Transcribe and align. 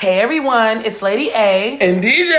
Hey 0.00 0.18
everyone, 0.20 0.78
it's 0.86 1.02
Lady 1.02 1.28
A. 1.28 1.76
And 1.78 2.02
DJ, 2.02 2.34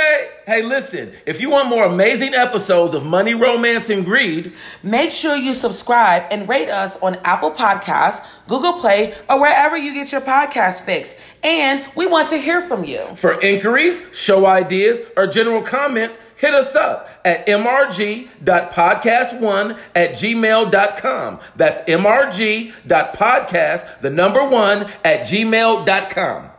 hey, 0.47 0.63
listen, 0.63 1.11
if 1.27 1.41
you 1.41 1.51
want 1.51 1.69
more 1.69 1.85
amazing 1.85 2.33
episodes 2.33 2.95
of 2.95 3.05
Money, 3.05 3.35
Romance, 3.35 3.91
and 3.91 4.03
Greed, 4.03 4.53
Make 4.81 5.11
sure 5.11 5.35
you 5.35 5.53
subscribe 5.53 6.23
and 6.31 6.49
rate 6.49 6.69
us 6.69 6.97
on 7.03 7.17
Apple 7.23 7.51
Podcasts, 7.51 8.25
Google 8.47 8.73
Play, 8.73 9.13
or 9.29 9.39
wherever 9.39 9.77
you 9.77 9.93
get 9.93 10.11
your 10.11 10.21
podcast 10.21 10.81
fix. 10.81 11.13
And 11.43 11.85
we 11.95 12.07
want 12.07 12.29
to 12.29 12.37
hear 12.37 12.61
from 12.61 12.83
you. 12.83 13.05
for 13.15 13.39
inquiries, 13.41 14.01
show 14.11 14.47
ideas, 14.47 14.99
or 15.15 15.27
general 15.27 15.61
comments, 15.61 16.17
hit 16.37 16.55
us 16.55 16.75
up 16.75 17.09
at 17.23 17.45
mrg.podcast1 17.45 19.77
at 19.93 20.11
gmail.com. 20.13 21.39
That's 21.55 21.81
mrg.podcast, 21.81 22.71
the 24.01 24.09
number 24.09 24.49
one, 24.49 24.87
at 25.05 25.27
gmail.com. 25.27 26.50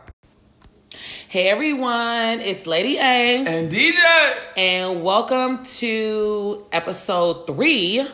Hey 1.33 1.49
everyone, 1.49 2.41
it's 2.41 2.67
Lady 2.67 2.99
A. 2.99 3.43
And 3.43 3.71
DJ, 3.71 3.97
And 4.55 5.01
welcome 5.03 5.65
to 5.65 6.63
episode 6.71 7.47
three 7.47 8.05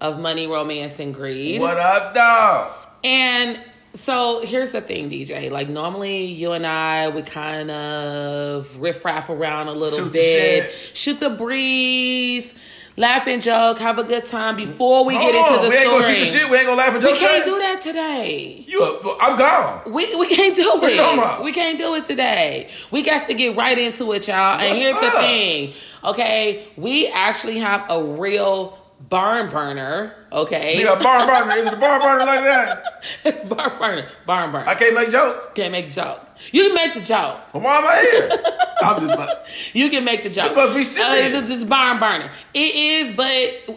of 0.00 0.20
Money, 0.20 0.46
Romance, 0.46 1.00
and 1.00 1.12
Greed. 1.12 1.60
what 1.60 1.80
up, 1.80 2.14
dog? 2.14 2.72
And 3.02 3.60
so 3.94 4.42
here's 4.44 4.70
the 4.70 4.80
thing, 4.80 5.10
DJ. 5.10 5.50
Like 5.50 5.68
normally 5.68 6.26
you 6.26 6.52
and 6.52 6.64
I 6.64 7.08
would 7.08 7.26
kind 7.26 7.68
of 7.68 8.78
riff 8.78 9.04
raff 9.04 9.28
around 9.28 9.66
a 9.66 9.72
little 9.72 9.98
Shoot 9.98 10.04
the 10.04 10.10
bit, 10.12 10.70
shit. 10.70 10.96
shoot 10.96 11.18
the 11.18 11.30
breeze, 11.30 12.54
laugh 12.96 13.26
and 13.26 13.42
joke, 13.42 13.78
have 13.78 13.98
a 13.98 14.04
good 14.04 14.24
time 14.24 14.56
before 14.56 15.04
we 15.04 15.14
get 15.14 15.34
Hold 15.34 15.46
into 15.46 15.58
on, 15.58 15.64
the 15.64 15.68
we 15.70 15.76
ain't 15.76 15.90
gonna 15.90 16.02
shoot 16.06 16.18
the 16.18 16.24
shit, 16.24 16.50
we 16.50 16.56
ain't 16.56 16.66
gonna 16.66 16.76
laugh 16.76 16.94
at 16.94 17.02
we 17.02 17.08
can't 17.16 17.18
shit. 17.36 17.44
do 17.44 17.58
that 17.58 17.80
today. 17.80 18.64
You, 18.68 18.82
I'm 19.20 19.36
gone. 19.38 19.92
We, 19.92 20.14
we 20.16 20.28
can't 20.34 20.54
do 20.56 20.80
it. 20.82 21.42
We 21.44 21.52
can't 21.52 21.78
do 21.78 21.94
it 21.94 22.04
today. 22.04 22.70
We 22.90 23.02
got 23.02 23.26
to 23.28 23.34
get 23.34 23.56
right 23.56 23.78
into 23.78 24.12
it, 24.12 24.28
y'all. 24.28 24.58
and 24.60 24.68
What's 24.70 24.80
here's 24.80 25.00
the 25.00 25.10
thing, 25.12 25.72
okay? 26.04 26.68
We 26.76 27.08
actually 27.08 27.58
have 27.58 27.84
a 27.88 28.02
real 28.04 28.78
barn 29.08 29.50
burner, 29.50 30.14
okay? 30.32 30.78
You 30.78 30.84
got 30.84 31.02
barn 31.02 31.26
burner. 31.26 31.60
Is 31.60 31.66
it 31.66 31.74
a 31.74 31.76
barn 31.76 32.00
burner 32.00 32.24
like 32.24 32.44
that? 32.44 33.02
It's 33.24 33.40
barn 33.54 33.78
burner, 33.78 34.08
barn 34.26 34.52
burner. 34.52 34.66
I 34.66 34.74
can't 34.74 34.94
make 34.94 35.10
jokes. 35.10 35.46
Can't 35.54 35.72
make 35.72 35.88
the 35.88 35.94
joke. 35.94 36.20
You 36.52 36.66
can 36.66 36.74
make 36.74 36.94
the 36.94 37.00
joke. 37.00 37.54
Well, 37.54 37.62
why 37.62 37.78
am 37.78 37.86
I 37.86 38.00
here? 38.00 38.42
I'm 38.82 39.06
just, 39.06 39.16
but 39.18 39.46
You 39.74 39.90
can 39.90 40.04
make 40.04 40.22
the 40.22 40.30
joke. 40.30 40.48
This 40.48 40.56
must 40.56 40.74
be 40.74 40.84
serious. 40.84 41.26
Uh, 41.26 41.40
this 41.40 41.48
is 41.50 41.64
barn 41.64 41.98
burner. 42.00 42.30
It 42.54 42.74
is, 42.74 43.16
but 43.16 43.28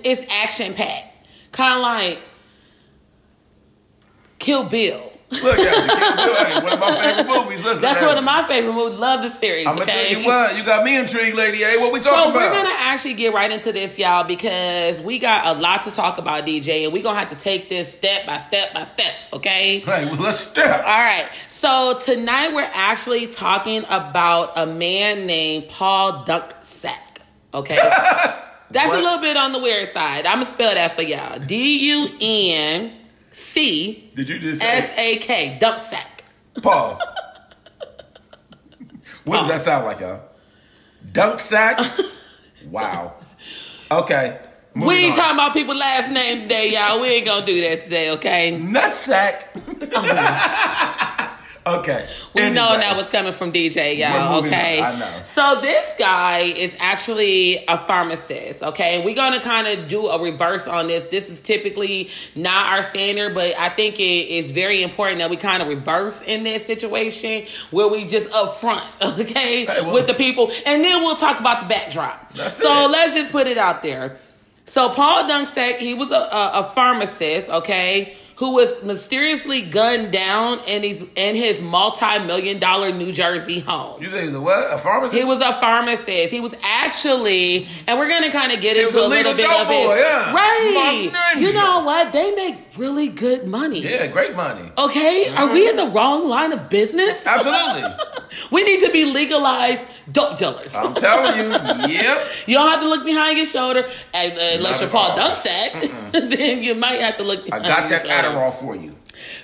it's 0.03 0.25
action 0.31 0.73
packed. 0.73 1.27
Kind 1.51 1.75
of 1.75 1.81
like 1.81 2.19
Kill 4.39 4.63
Bill. 4.63 5.11
Look 5.31 5.59
at 5.59 5.59
you. 5.59 5.63
Kill 5.65 6.15
Bill, 6.15 6.35
hey, 6.45 6.63
one 6.63 6.73
of 6.73 6.79
my 6.79 7.01
favorite 7.01 7.27
movies. 7.27 7.63
Listen, 7.65 7.81
That's 7.81 8.01
one 8.01 8.17
of 8.17 8.23
my 8.23 8.43
favorite 8.47 8.73
movies. 8.73 8.97
Love 8.99 9.21
the 9.21 9.29
series. 9.29 9.65
I'm 9.67 9.73
gonna 9.73 9.83
okay? 9.83 10.11
tell 10.13 10.21
you 10.21 10.27
what. 10.27 10.55
You 10.55 10.63
got 10.63 10.83
me 10.85 10.97
intrigued, 10.97 11.35
lady. 11.35 11.57
Hey, 11.59 11.77
what 11.77 11.91
we 11.91 11.99
talking 11.99 12.31
about? 12.31 12.33
So 12.33 12.35
we're 12.35 12.63
gonna 12.63 12.75
actually 12.77 13.15
get 13.15 13.33
right 13.33 13.51
into 13.51 13.71
this, 13.71 13.97
y'all, 13.97 14.23
because 14.23 15.01
we 15.01 15.19
got 15.19 15.55
a 15.55 15.59
lot 15.59 15.83
to 15.83 15.91
talk 15.91 16.17
about, 16.17 16.45
DJ, 16.45 16.85
and 16.85 16.93
we're 16.93 17.03
gonna 17.03 17.19
have 17.19 17.29
to 17.29 17.35
take 17.35 17.69
this 17.69 17.91
step 17.91 18.25
by 18.25 18.37
step 18.37 18.73
by 18.73 18.83
step. 18.83 19.13
Okay. 19.33 19.79
Hey, 19.79 20.05
well, 20.05 20.15
let's 20.15 20.39
step. 20.39 20.79
All 20.85 20.97
right. 20.97 21.27
So 21.49 21.97
tonight 21.99 22.53
we're 22.53 22.69
actually 22.73 23.27
talking 23.27 23.83
about 23.89 24.53
a 24.57 24.65
man 24.65 25.25
named 25.25 25.69
Paul 25.69 26.23
Dunksack. 26.25 26.99
Okay. 27.53 27.75
That's 28.71 28.89
What? 28.89 28.99
a 28.99 29.01
little 29.03 29.19
bit 29.21 29.37
on 29.37 29.53
the 29.53 29.59
weird 29.59 29.87
side. 29.89 30.25
I'm 30.25 30.35
gonna 30.37 30.45
spell 30.45 30.73
that 30.73 30.95
for 30.95 31.01
y'all. 31.03 31.39
D 31.39 31.91
U 31.91 32.09
N 32.19 32.91
C 33.35 34.11
Did 34.15 34.29
you 34.29 34.39
just 34.39 34.63
S 34.63 34.87
say 34.87 35.15
A 35.15 35.17
K 35.17 35.59
Dunksack. 35.61 36.21
pause? 36.61 37.01
what 39.25 39.39
does 39.39 39.49
that 39.49 39.59
sound 39.59 39.83
like, 39.83 39.99
y'all? 39.99 40.21
Dunk 41.11 41.41
sack. 41.41 41.81
wow. 42.67 43.13
Okay. 43.91 44.39
We 44.73 44.93
ain't 44.95 45.11
on. 45.11 45.19
talking 45.19 45.35
about 45.35 45.51
people's 45.53 45.77
last 45.77 46.11
name 46.11 46.43
today, 46.43 46.71
y'all. 46.73 47.01
We 47.01 47.09
ain't 47.09 47.25
gonna 47.25 47.45
do 47.45 47.59
that 47.59 47.83
today, 47.83 48.11
okay? 48.11 48.57
nut 48.57 48.95
sack. 48.95 49.53
okay. 51.65 52.07
We 52.33 52.49
know 52.49 52.67
Anyway. 52.69 52.79
that 52.81 52.95
was 52.97 53.07
coming 53.07 53.31
from 53.31 53.51
DJ, 53.51 53.97
y'all. 53.97 54.43
Okay. 54.45 54.79
on. 54.81 54.95
I 54.95 54.99
know. 54.99 55.21
So 55.23 55.59
this 55.61 55.93
guy 55.97 56.39
is 56.39 56.75
actually 56.79 57.63
a 57.67 57.77
pharmacist. 57.77 58.61
Okay, 58.63 59.03
we're 59.03 59.15
gonna 59.15 59.39
kind 59.41 59.67
of 59.67 59.87
do 59.87 60.07
a 60.07 60.21
reverse 60.21 60.67
on 60.67 60.87
this. 60.87 61.05
This 61.11 61.29
is 61.29 61.41
typically 61.41 62.09
not 62.35 62.67
our 62.67 62.83
standard, 62.83 63.33
but 63.33 63.57
I 63.57 63.69
think 63.69 63.99
it 63.99 64.03
is 64.29 64.51
very 64.51 64.83
important 64.83 65.19
that 65.19 65.29
we 65.29 65.37
kind 65.37 65.61
of 65.61 65.67
reverse 65.67 66.21
in 66.21 66.43
this 66.43 66.65
situation 66.65 67.45
where 67.71 67.87
we 67.87 68.05
just 68.05 68.29
upfront, 68.29 68.83
okay, 69.19 69.65
Hey, 69.65 69.81
well- 69.81 69.93
with 69.93 70.07
the 70.07 70.13
people, 70.13 70.51
and 70.65 70.83
then 70.83 71.01
we'll 71.01 71.15
talk 71.15 71.39
about 71.39 71.59
the 71.61 71.65
backdrop. 71.67 72.35
So 72.49 72.85
it. 72.85 72.91
let's 72.91 73.15
just 73.15 73.31
put 73.31 73.47
it 73.47 73.57
out 73.57 73.81
there. 73.83 74.17
So 74.67 74.89
Paul 74.89 75.23
Dunksack, 75.29 75.77
he 75.77 75.93
was 75.93 76.11
a, 76.11 76.15
a, 76.15 76.51
a 76.59 76.63
pharmacist, 76.63 77.49
okay, 77.49 78.15
who 78.37 78.51
was 78.51 78.83
mysteriously 78.83 79.61
gunned 79.61 80.11
down 80.11 80.59
in 80.67 80.83
his 80.83 81.05
in 81.15 81.35
his 81.35 81.61
multi-million 81.61 82.59
dollar 82.59 82.91
New 82.91 83.11
Jersey 83.11 83.59
home. 83.59 84.01
You 84.01 84.09
say 84.09 84.25
he's 84.25 84.33
a 84.33 84.41
what? 84.41 84.73
A 84.73 84.77
pharmacist? 84.77 85.17
He 85.17 85.23
was 85.23 85.41
a 85.41 85.53
pharmacist. 85.53 86.31
He 86.33 86.39
was 86.39 86.53
actually, 86.61 87.67
and 87.87 87.97
we're 87.97 88.09
gonna 88.09 88.31
kind 88.31 88.51
of 88.51 88.61
get 88.61 88.75
was 88.77 88.93
into 88.93 89.03
a 89.03 89.07
a 89.07 89.09
little 89.09 89.33
bit 89.35 89.49
of 89.49 89.67
it. 89.69 89.99
yeah. 89.99 90.33
Right. 90.33 91.35
You 91.37 91.53
know 91.53 91.83
what? 91.83 92.11
They 92.11 92.35
make 92.35 92.64
really 92.77 93.07
good 93.07 93.47
money. 93.47 93.81
Yeah, 93.81 94.07
great 94.07 94.35
money. 94.35 94.71
Okay, 94.77 95.29
are 95.29 95.51
we 95.51 95.67
in 95.69 95.75
the 95.75 95.87
wrong 95.87 96.27
line 96.27 96.51
of 96.53 96.69
business? 96.69 97.25
Absolutely. 97.27 97.83
We 98.51 98.63
need 98.63 98.81
to 98.85 98.91
be 98.91 99.05
legalized 99.05 99.87
dope 100.11 100.37
dealers. 100.37 100.75
I'm 100.75 100.93
telling 100.95 101.37
you. 101.37 101.45
Yep. 101.95 102.27
You 102.47 102.55
don't 102.55 102.67
have 102.69 102.81
to 102.81 102.87
look 102.89 103.05
behind 103.05 103.37
your 103.37 103.45
shoulder, 103.45 103.87
and, 104.13 104.33
uh, 104.33 104.41
unless 104.57 104.81
you're 104.81 104.89
Paul. 104.89 105.11
Dunksack. 105.11 106.11
then 106.29 106.61
you 106.63 106.75
might 106.75 106.99
have 106.99 107.17
to 107.17 107.23
look. 107.23 107.43
I 107.51 107.59
got 107.59 107.89
that 107.89 108.01
shoulder. 108.01 108.13
Adderall 108.15 108.53
for 108.53 108.75
you. 108.75 108.95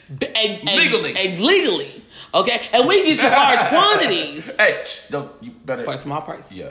and, 0.10 0.24
and, 0.36 0.64
Legally. 0.78 1.16
and 1.18 1.40
legally. 1.40 2.04
Okay, 2.34 2.62
and 2.74 2.88
we 2.88 3.04
get 3.06 3.22
you 3.24 3.30
large 3.30 3.60
quantities 3.70 4.56
Hey, 4.56 4.84
don't 5.10 5.32
you 5.42 5.52
better. 5.52 5.84
for 5.84 5.94
a 5.94 5.98
small 5.98 6.22
price. 6.22 6.52
Yeah. 6.52 6.70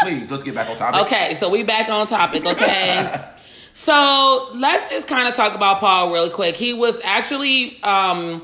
Please, 0.00 0.30
let's 0.30 0.42
get 0.42 0.54
back 0.54 0.68
on 0.70 0.76
topic. 0.76 1.02
Okay, 1.02 1.34
so 1.34 1.48
we 1.50 1.62
back 1.62 1.88
on 1.88 2.06
topic, 2.06 2.44
okay? 2.46 3.24
So 3.80 4.50
let's 4.54 4.90
just 4.90 5.06
kind 5.06 5.28
of 5.28 5.36
talk 5.36 5.54
about 5.54 5.78
Paul 5.78 6.12
really 6.12 6.30
quick. 6.30 6.56
He 6.56 6.72
was 6.72 7.00
actually 7.04 7.80
um 7.84 8.42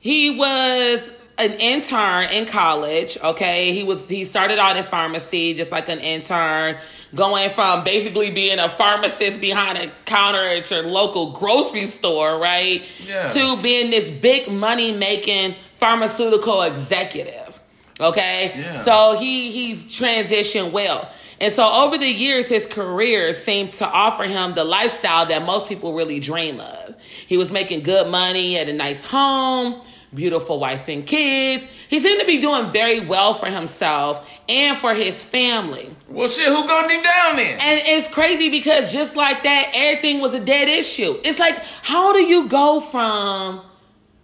he 0.00 0.30
was 0.30 1.12
an 1.36 1.52
intern 1.60 2.30
in 2.30 2.46
college, 2.46 3.18
okay? 3.22 3.74
He 3.74 3.84
was 3.84 4.08
he 4.08 4.24
started 4.24 4.58
out 4.58 4.78
in 4.78 4.82
pharmacy 4.82 5.52
just 5.52 5.72
like 5.72 5.90
an 5.90 6.00
intern, 6.00 6.78
going 7.14 7.50
from 7.50 7.84
basically 7.84 8.30
being 8.30 8.58
a 8.58 8.70
pharmacist 8.70 9.42
behind 9.42 9.76
a 9.76 9.92
counter 10.06 10.42
at 10.42 10.70
your 10.70 10.84
local 10.84 11.32
grocery 11.32 11.84
store, 11.84 12.38
right? 12.38 12.82
Yeah. 13.04 13.28
To 13.28 13.60
being 13.60 13.90
this 13.90 14.08
big 14.08 14.50
money 14.50 14.96
making 14.96 15.54
pharmaceutical 15.74 16.62
executive. 16.62 17.60
Okay? 18.00 18.52
Yeah. 18.56 18.78
So 18.78 19.18
he 19.18 19.50
he's 19.50 19.84
transitioned 19.84 20.72
well. 20.72 21.10
And 21.40 21.52
so 21.52 21.70
over 21.70 21.98
the 21.98 22.06
years, 22.10 22.48
his 22.48 22.66
career 22.66 23.32
seemed 23.32 23.72
to 23.72 23.86
offer 23.86 24.24
him 24.24 24.54
the 24.54 24.64
lifestyle 24.64 25.26
that 25.26 25.44
most 25.44 25.68
people 25.68 25.92
really 25.94 26.18
dream 26.18 26.60
of. 26.60 26.94
He 27.26 27.36
was 27.36 27.52
making 27.52 27.82
good 27.82 28.08
money 28.08 28.56
at 28.56 28.68
a 28.68 28.72
nice 28.72 29.04
home, 29.04 29.82
beautiful 30.14 30.58
wife 30.58 30.88
and 30.88 31.06
kids. 31.06 31.68
He 31.88 32.00
seemed 32.00 32.20
to 32.20 32.26
be 32.26 32.40
doing 32.40 32.70
very 32.72 33.00
well 33.00 33.34
for 33.34 33.46
himself 33.46 34.28
and 34.48 34.78
for 34.78 34.94
his 34.94 35.22
family. 35.22 35.90
Well, 36.08 36.28
shit, 36.28 36.48
who 36.48 36.66
gunned 36.66 36.90
him 36.90 37.02
down 37.02 37.36
then? 37.36 37.60
And 37.60 37.82
it's 37.84 38.08
crazy 38.08 38.48
because 38.48 38.92
just 38.92 39.14
like 39.14 39.42
that, 39.42 39.72
everything 39.74 40.20
was 40.20 40.32
a 40.32 40.40
dead 40.40 40.68
issue. 40.68 41.16
It's 41.22 41.38
like, 41.38 41.58
how 41.82 42.14
do 42.14 42.20
you 42.20 42.48
go 42.48 42.80
from 42.80 43.60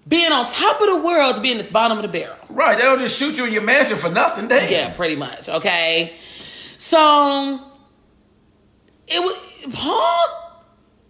being 0.08 0.32
on 0.32 0.46
top 0.46 0.80
of 0.80 0.88
the 0.88 0.96
world 0.96 1.36
to 1.36 1.42
being 1.42 1.58
at 1.58 1.66
the 1.66 1.72
bottom 1.72 1.98
of 1.98 2.02
the 2.02 2.08
barrel? 2.08 2.36
right, 2.48 2.76
they 2.76 2.82
don't 2.82 2.98
just 2.98 3.18
shoot 3.18 3.36
you 3.36 3.46
in 3.46 3.52
your 3.52 3.62
mansion 3.62 3.96
for 3.96 4.10
nothing, 4.10 4.48
damn. 4.48 4.70
Yeah, 4.70 4.92
pretty 4.94 5.16
much. 5.16 5.48
Okay. 5.48 6.14
So 6.82 7.60
it 9.06 9.22
was 9.22 9.72
Paul 9.72 10.26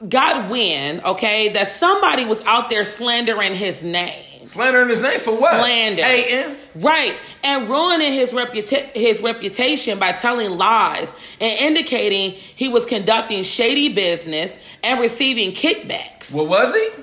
got 0.06 0.50
wind, 0.50 1.00
okay, 1.02 1.48
that 1.54 1.66
somebody 1.69 2.26
was 2.26 2.42
out 2.42 2.69
there 2.69 2.84
slandering 2.84 3.54
his 3.54 3.82
name. 3.82 4.46
Slandering 4.46 4.90
his 4.90 5.00
name 5.00 5.19
for 5.19 5.30
what? 5.30 5.60
Slander. 5.60 6.02
A.M. 6.02 6.56
Right. 6.74 7.16
And 7.42 7.70
ruining 7.70 8.12
his 8.12 8.32
reputa- 8.32 8.92
his 8.94 9.22
reputation 9.22 9.98
by 9.98 10.12
telling 10.12 10.58
lies 10.58 11.14
and 11.40 11.58
indicating 11.58 12.32
he 12.32 12.69
was 12.69 12.84
conducting 12.84 13.42
shady 13.42 13.94
business 13.94 14.58
and 14.84 15.00
receiving 15.00 15.52
kickbacks. 15.52 16.34
What 16.34 16.48
was 16.48 16.74
he? 16.74 17.02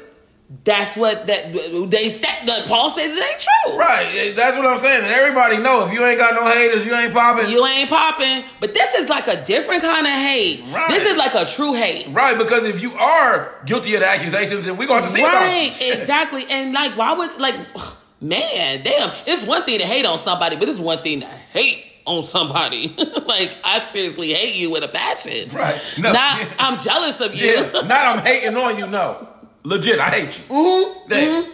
That's 0.63 0.97
what 0.97 1.27
that 1.27 1.53
they 1.91 2.09
said 2.09 2.47
that 2.47 2.65
Paul 2.67 2.89
says 2.89 3.15
it 3.15 3.23
ain't 3.23 3.39
true. 3.39 3.77
Right, 3.77 4.07
eh, 4.15 4.33
that's 4.33 4.57
what 4.57 4.65
I'm 4.65 4.79
saying. 4.79 5.03
And 5.03 5.11
everybody 5.11 5.57
know 5.57 5.85
if 5.85 5.93
you 5.93 6.03
ain't 6.03 6.17
got 6.17 6.33
no 6.33 6.43
haters, 6.49 6.87
you 6.87 6.95
ain't 6.95 7.13
popping. 7.13 7.51
You 7.51 7.63
ain't 7.67 7.87
popping, 7.87 8.43
but 8.59 8.73
this 8.73 8.95
is 8.95 9.09
like 9.09 9.27
a 9.27 9.45
different 9.45 9.83
kind 9.83 10.07
of 10.07 10.13
hate. 10.13 10.63
Right. 10.71 10.89
This 10.89 11.05
is 11.05 11.17
like 11.17 11.35
a 11.35 11.45
true 11.45 11.73
hate. 11.73 12.07
right, 12.07 12.35
because 12.35 12.67
if 12.67 12.81
you 12.81 12.93
are 12.93 13.53
guilty 13.65 13.93
of 13.93 14.01
the 14.01 14.07
accusations, 14.07 14.65
then 14.65 14.75
we're 14.75 14.87
going 14.87 15.03
to 15.03 15.09
see 15.09 15.21
about 15.21 15.33
you. 15.33 15.69
Right, 15.69 15.81
exactly. 15.99 16.45
And 16.49 16.73
like, 16.73 16.97
why 16.97 17.13
would 17.13 17.39
like 17.39 17.55
man, 18.21 18.81
damn, 18.83 19.11
it's 19.27 19.43
one 19.43 19.65
thing 19.65 19.79
to 19.79 19.85
hate 19.85 20.05
on 20.05 20.17
somebody, 20.17 20.55
but 20.55 20.67
it's 20.67 20.79
one 20.79 20.97
thing 21.03 21.21
to 21.21 21.27
hate 21.27 21.85
on 22.05 22.23
somebody. 22.23 22.87
like 23.27 23.55
I 23.63 23.85
seriously 23.85 24.33
hate 24.33 24.55
you 24.55 24.71
with 24.71 24.83
a 24.83 24.87
passion. 24.87 25.49
Right. 25.49 25.79
No, 25.99 26.11
Not 26.11 26.41
yeah. 26.41 26.53
I'm 26.57 26.79
jealous 26.79 27.21
of 27.21 27.35
you. 27.35 27.45
Yeah, 27.45 27.71
not 27.85 27.91
I'm 27.91 28.25
hating 28.25 28.57
on 28.57 28.77
you. 28.77 28.87
No, 28.87 29.28
legit, 29.63 29.99
I 29.99 30.09
hate 30.09 30.39
you. 30.39 30.45
Mm-hmm, 30.55 31.09
Damn. 31.09 31.51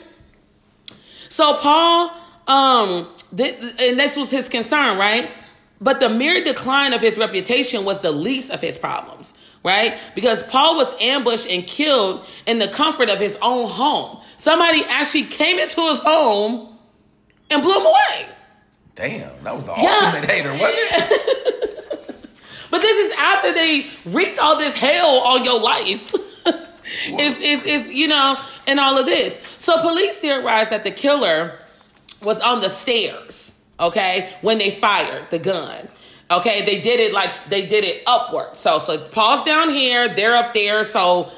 So 1.29 1.55
Paul, 1.57 2.11
um, 2.47 3.07
th- 3.35 3.59
th- 3.59 3.73
and 3.89 3.99
this 3.99 4.15
was 4.15 4.31
his 4.31 4.47
concern, 4.49 4.97
right? 4.97 5.29
But 5.81 5.99
the 5.99 6.09
mere 6.09 6.43
decline 6.43 6.93
of 6.93 7.01
his 7.01 7.17
reputation 7.17 7.83
was 7.83 7.99
the 7.99 8.11
least 8.11 8.49
of 8.51 8.61
his 8.61 8.77
problems, 8.77 9.33
right? 9.63 9.99
Because 10.15 10.41
Paul 10.43 10.75
was 10.77 10.93
ambushed 11.01 11.47
and 11.49 11.67
killed 11.67 12.25
in 12.45 12.59
the 12.59 12.67
comfort 12.67 13.09
of 13.09 13.19
his 13.19 13.37
own 13.41 13.67
home. 13.67 14.19
Somebody 14.37 14.83
actually 14.87 15.23
came 15.23 15.59
into 15.59 15.81
his 15.89 15.97
home 15.99 16.77
and 17.51 17.61
blew 17.61 17.73
him 17.79 17.85
away. 17.85 18.25
Damn, 18.95 19.43
that 19.43 19.55
was 19.55 19.65
the 19.65 19.73
Yeah. 19.77 19.99
ultimate 20.05 20.29
hater, 20.31 20.51
wasn't 20.51 20.71
it? 20.77 21.31
But 22.71 22.81
this 22.81 22.97
is 23.07 23.13
after 23.17 23.53
they 23.53 23.87
wreaked 24.05 24.37
all 24.39 24.57
this 24.57 24.75
hell 24.75 25.19
on 25.27 25.45
your 25.45 25.59
life. 25.61 26.13
it's, 27.07 27.39
it's, 27.39 27.65
it's, 27.65 27.89
you 27.89 28.07
know, 28.07 28.37
and 28.67 28.79
all 28.79 28.97
of 28.97 29.05
this. 29.05 29.39
So 29.57 29.79
police 29.81 30.17
theorized 30.17 30.71
that 30.71 30.83
the 30.83 30.91
killer 30.91 31.59
was 32.21 32.39
on 32.41 32.59
the 32.59 32.69
stairs, 32.69 33.53
okay, 33.79 34.29
when 34.41 34.57
they 34.57 34.71
fired 34.71 35.29
the 35.31 35.39
gun. 35.39 35.87
Okay, 36.31 36.65
they 36.65 36.81
did 36.81 36.99
it 36.99 37.13
like 37.13 37.31
they 37.49 37.67
did 37.67 37.83
it 37.83 38.01
upward. 38.07 38.55
So, 38.55 38.79
so 38.79 38.97
Paul's 38.97 39.43
down 39.45 39.69
here, 39.69 40.13
they're 40.13 40.35
up 40.35 40.55
there. 40.55 40.83
So 40.83 41.31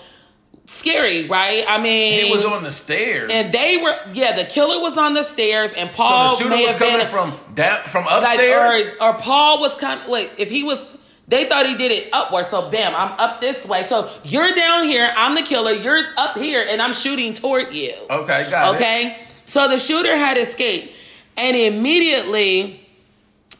scary, 0.67 1.27
right? 1.27 1.65
I 1.67 1.81
mean, 1.81 2.25
He 2.25 2.31
was 2.31 2.45
on 2.45 2.63
the 2.63 2.71
stairs, 2.71 3.31
and 3.33 3.51
they 3.51 3.77
were, 3.77 3.97
yeah, 4.13 4.33
the 4.33 4.45
killer 4.45 4.81
was 4.81 4.97
on 4.97 5.13
the 5.13 5.23
stairs, 5.23 5.71
and 5.77 5.89
so 5.89 5.95
Paul 5.95 6.29
the 6.29 6.35
shooter 6.37 6.49
may 6.49 6.61
was 6.61 6.71
have 6.71 6.79
been 6.79 6.91
coming 6.91 7.07
from 7.07 7.53
down 7.53 7.83
from 7.85 8.05
like 8.05 8.23
upstairs. 8.39 8.87
or, 9.01 9.07
or 9.07 9.13
Paul 9.15 9.59
was 9.59 9.75
coming. 9.75 10.09
Wait, 10.09 10.31
if 10.37 10.49
he 10.49 10.63
was, 10.63 10.85
they 11.27 11.45
thought 11.45 11.65
he 11.65 11.75
did 11.75 11.91
it 11.91 12.09
upward. 12.13 12.45
So 12.45 12.69
bam, 12.69 12.95
I'm 12.95 13.12
up 13.19 13.41
this 13.41 13.65
way. 13.65 13.83
So 13.83 14.09
you're 14.24 14.53
down 14.53 14.85
here. 14.85 15.12
I'm 15.15 15.35
the 15.35 15.41
killer. 15.41 15.71
You're 15.71 16.03
up 16.18 16.38
here, 16.38 16.65
and 16.68 16.81
I'm 16.81 16.94
shooting 16.94 17.33
toward 17.33 17.74
you. 17.74 17.94
okay, 18.09 18.50
got 18.50 18.74
it. 18.74 18.77
Okay. 18.77 19.18
So 19.45 19.68
the 19.68 19.77
shooter 19.77 20.15
had 20.15 20.38
escaped, 20.38 20.94
and 21.35 21.56
immediately, 21.56 22.85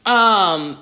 um, 0.06 0.78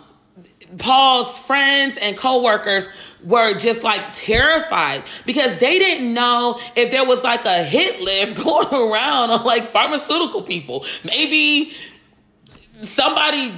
Paul's 0.78 1.40
friends 1.40 1.98
and 1.98 2.18
coworkers 2.18 2.88
were 3.24 3.58
just 3.58 3.84
like 3.84 4.02
terrified 4.14 5.04
because 5.26 5.58
they 5.60 5.80
didn't 5.80 6.14
know 6.14 6.60
if 6.76 6.92
there 6.92 7.06
was 7.06 7.24
like 7.24 7.46
a 7.46 7.64
hit 7.64 8.02
list 8.02 8.36
going 8.44 8.68
around 8.68 9.32
on 9.32 9.44
like 9.44 9.66
pharmaceutical 9.66 10.44
people. 10.44 10.86
Maybe 11.04 11.72
somebody 12.84 13.54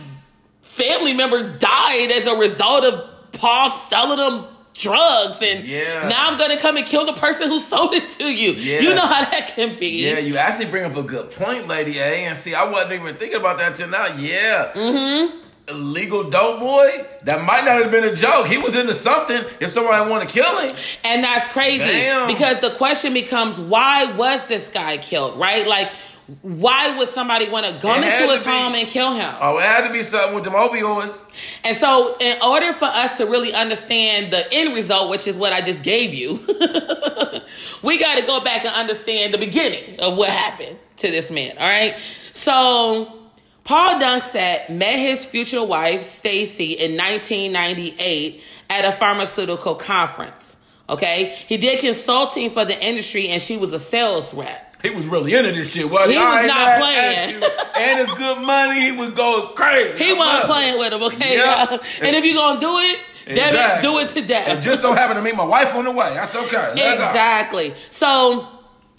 family 0.62 1.14
member 1.14 1.58
died 1.58 2.12
as 2.12 2.26
a 2.28 2.36
result 2.36 2.86
of 2.86 3.17
Paul 3.38 3.70
selling 3.70 4.18
them 4.20 4.46
drugs 4.74 5.38
and 5.42 5.66
Yeah. 5.66 6.08
now 6.08 6.28
I'm 6.30 6.38
gonna 6.38 6.58
come 6.60 6.78
and 6.78 6.86
kill 6.86 7.06
the 7.06 7.14
person 7.14 7.48
who 7.50 7.60
sold 7.60 7.94
it 7.96 8.12
to 8.14 8.26
you. 8.26 8.52
Yeah. 8.54 8.80
You 8.82 8.94
know 8.94 9.06
how 9.08 9.26
that 9.26 9.54
can 9.56 9.76
be. 9.76 10.06
Yeah, 10.06 10.20
you 10.20 10.38
actually 10.38 10.66
bring 10.66 10.84
up 10.86 10.96
a 10.96 11.02
good 11.04 11.32
point, 11.32 11.68
Lady 11.68 11.98
A. 12.00 12.26
And 12.26 12.38
see, 12.38 12.54
I 12.54 12.64
wasn't 12.64 12.94
even 12.94 13.16
thinking 13.16 13.40
about 13.40 13.58
that 13.58 13.76
till 13.76 13.88
now. 13.88 14.08
Yeah. 14.18 14.72
Mm-hmm. 14.74 15.38
Illegal 15.70 16.30
dope 16.30 16.60
boy? 16.62 17.06
That 17.24 17.44
might 17.44 17.66
not 17.66 17.82
have 17.82 17.92
been 17.92 18.06
a 18.06 18.16
joke. 18.16 18.48
He 18.48 18.58
was 18.58 18.74
into 18.76 18.94
something 18.94 19.44
if 19.60 19.70
somebody 19.72 20.10
want 20.10 20.28
to 20.28 20.34
kill 20.34 20.60
him. 20.60 20.74
And 21.04 21.24
that's 21.24 21.46
crazy 21.48 21.80
Damn. 21.80 22.28
because 22.28 22.60
the 22.60 22.70
question 22.70 23.14
becomes 23.14 23.60
why 23.60 24.06
was 24.14 24.48
this 24.48 24.70
guy 24.70 24.98
killed, 24.98 25.38
right? 25.38 25.68
Like, 25.68 25.92
why 26.42 26.98
would 26.98 27.08
somebody 27.08 27.50
want 27.50 27.66
to 27.66 27.74
go 27.80 27.96
into 27.96 28.28
his 28.34 28.44
be- 28.44 28.50
home 28.50 28.76
and 28.76 28.88
kill 28.88 29.14
him? 29.14 29.34
Oh, 29.40 29.58
it 29.60 29.64
had 29.64 29.88
to 29.88 29.94
be 29.94 30.04
something 30.04 30.36
with 30.36 30.44
them 30.44 30.54
opioids. 30.54 31.18
And 31.64 31.76
so, 31.76 32.18
in 32.20 32.42
order 32.42 32.74
for 32.74 32.86
us 32.86 33.18
to 33.18 33.26
really 33.26 33.54
understand 33.54 34.34
the 34.34 34.52
end 34.54 34.74
result, 34.74 35.10
which 35.10 35.26
is 35.26 35.38
what 35.38 35.54
I 35.54 35.62
just 35.62 35.84
gave 35.84 36.14
you, 36.14 36.32
we 37.82 37.98
got 37.98 38.18
to 38.18 38.26
go 38.26 38.42
back 38.42 38.66
and 38.66 38.76
understand 38.76 39.34
the 39.34 39.38
beginning 39.38 40.02
of 40.02 40.18
what 40.18 40.30
happened 40.30 40.78
to 40.98 41.10
this 41.10 41.32
man. 41.32 41.58
All 41.58 41.68
right. 41.68 41.96
So, 42.34 43.18
Paul 43.64 44.00
Dunksack 44.00 44.70
met 44.70 44.98
his 44.98 45.26
future 45.26 45.64
wife, 45.64 46.04
Stacy, 46.04 46.74
in 46.74 46.98
1998 46.98 48.42
at 48.70 48.86
a 48.86 48.92
pharmaceutical 48.92 49.76
conference. 49.76 50.58
Okay. 50.90 51.38
He 51.48 51.58
did 51.58 51.80
consulting 51.80 52.50
for 52.50 52.66
the 52.66 52.82
industry 52.86 53.30
and 53.30 53.42
she 53.42 53.58
was 53.58 53.74
a 53.74 53.80
sales 53.80 54.34
rep. 54.34 54.67
He 54.84 54.90
was 54.92 55.06
really 55.08 55.34
into 55.34 55.52
this 55.52 55.74
shit. 55.74 55.90
Well, 55.90 56.08
He 56.08 56.16
was 56.18 56.46
not 56.48 56.80
playing. 56.80 57.44
And 57.76 58.00
it's 58.00 58.14
good 58.14 58.42
money. 58.46 58.82
He 58.82 58.92
was 58.92 59.12
going 59.12 59.56
crazy. 59.56 60.04
He 60.06 60.14
wasn't 60.14 60.46
playing 60.46 60.78
with 60.80 60.94
him, 60.94 61.04
okay? 61.04 61.36
Yeah. 61.36 61.70
y'all? 61.72 61.80
And 62.02 62.16
if 62.16 62.24
you're 62.26 62.36
going 62.36 62.56
to 62.60 62.62
do 62.62 62.78
it, 62.80 63.00
Exactly. 63.28 63.82
do 63.90 63.98
it 64.00 64.10
to 64.10 64.22
death. 64.22 64.60
It 64.60 64.62
just 64.62 64.82
so 64.82 64.94
happened 64.94 65.18
to 65.18 65.22
meet 65.24 65.36
my 65.36 65.44
wife 65.46 65.76
on 65.76 65.86
the 65.86 65.92
way. 65.92 66.10
That's 66.14 66.36
okay. 66.36 66.74
Go. 66.76 66.94
Exactly. 66.94 67.74
So 67.90 68.48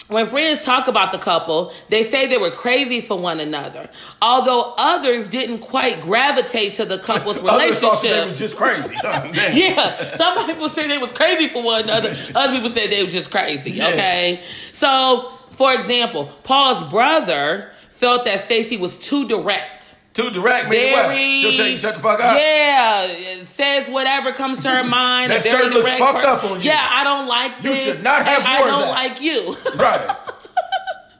when 0.08 0.26
friends 0.26 0.62
talk 0.64 0.86
about 0.88 1.12
the 1.12 1.18
couple, 1.18 1.72
they 1.88 2.02
say 2.02 2.26
they 2.26 2.36
were 2.38 2.50
crazy 2.50 3.00
for 3.00 3.18
one 3.18 3.40
another. 3.40 3.88
Although 4.20 4.74
others 4.76 5.28
didn't 5.28 5.58
quite 5.60 6.02
gravitate 6.02 6.74
to 6.74 6.84
the 6.84 6.98
couple's 6.98 7.36
that 7.42 7.58
they 7.58 7.66
relationship. 7.70 8.26
was 8.26 8.38
just 8.38 8.56
crazy. 8.56 8.94
Yeah, 9.02 10.14
some 10.16 10.44
people 10.46 10.68
say 10.68 10.88
they 10.88 10.98
was 10.98 11.12
crazy 11.12 11.48
for 11.48 11.62
one 11.62 11.84
another. 11.84 12.14
Other 12.34 12.52
people 12.52 12.68
say 12.70 12.86
they 12.88 13.02
were 13.04 13.10
just 13.10 13.30
crazy. 13.30 13.70
Yeah. 13.72 13.88
Okay, 13.88 14.42
so 14.72 15.32
for 15.58 15.74
example, 15.74 16.26
Paul's 16.44 16.84
brother 16.84 17.72
felt 17.90 18.24
that 18.26 18.38
Stacy 18.38 18.76
was 18.76 18.94
too 18.96 19.26
direct. 19.26 19.96
Too 20.14 20.30
direct, 20.30 20.68
meaning 20.70 20.92
what? 20.92 21.06
Very, 21.08 21.40
She'll 21.40 21.56
tell 21.56 21.66
you 21.66 21.76
shut 21.76 21.96
the 21.96 22.00
fuck 22.00 22.20
up. 22.20 22.36
Yeah, 22.40 23.42
says 23.42 23.88
whatever 23.88 24.30
comes 24.32 24.62
to 24.62 24.70
her 24.70 24.84
mind. 25.00 25.32
That 25.32 25.42
shirt 25.44 25.72
looks 25.72 25.90
fucked 25.98 26.22
per- 26.22 26.28
up 26.28 26.44
on 26.44 26.60
you. 26.60 26.66
Yeah, 26.70 26.86
I 26.90 27.02
don't 27.02 27.26
like 27.26 27.56
You 27.56 27.70
this. 27.70 27.82
should 27.84 28.02
not 28.04 28.24
have 28.26 28.38
and 28.38 28.48
I 28.48 28.58
don't 28.58 28.80
that. 28.82 28.90
like 28.90 29.20
you. 29.20 29.54
Right. 29.76 30.16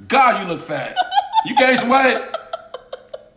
God, 0.07 0.43
you 0.43 0.49
look 0.49 0.61
fat. 0.61 0.97
You 1.47 1.57
gained 1.57 1.79
some 1.81 1.89
weight. 1.89 2.19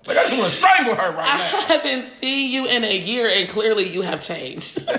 Like 0.08 0.18
I 0.18 0.24
just 0.28 0.34
want 0.38 0.46
to 0.46 0.58
strangle 0.58 0.96
her 0.96 1.02
I 1.02 1.16
right 1.16 1.26
now. 1.26 1.58
I 1.58 1.62
haven't 1.78 2.06
seen 2.10 2.52
you 2.52 2.66
in 2.68 2.84
a 2.84 2.98
year, 2.98 3.28
and 3.28 3.48
clearly 3.50 3.88
you 3.90 4.02
have 4.04 4.20
changed. 4.22 4.84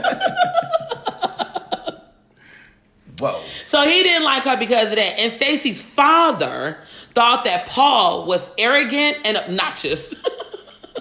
Whoa. 3.22 3.40
so 3.64 3.82
he 3.82 4.02
didn't 4.02 4.24
like 4.24 4.44
her 4.44 4.56
because 4.56 4.88
of 4.90 4.96
that. 4.96 5.18
And 5.18 5.30
Stacy's 5.32 5.82
father 5.84 6.78
thought 7.14 7.44
that 7.44 7.66
Paul 7.68 8.26
was 8.26 8.50
arrogant 8.58 9.18
and 9.24 9.36
obnoxious. 9.36 10.14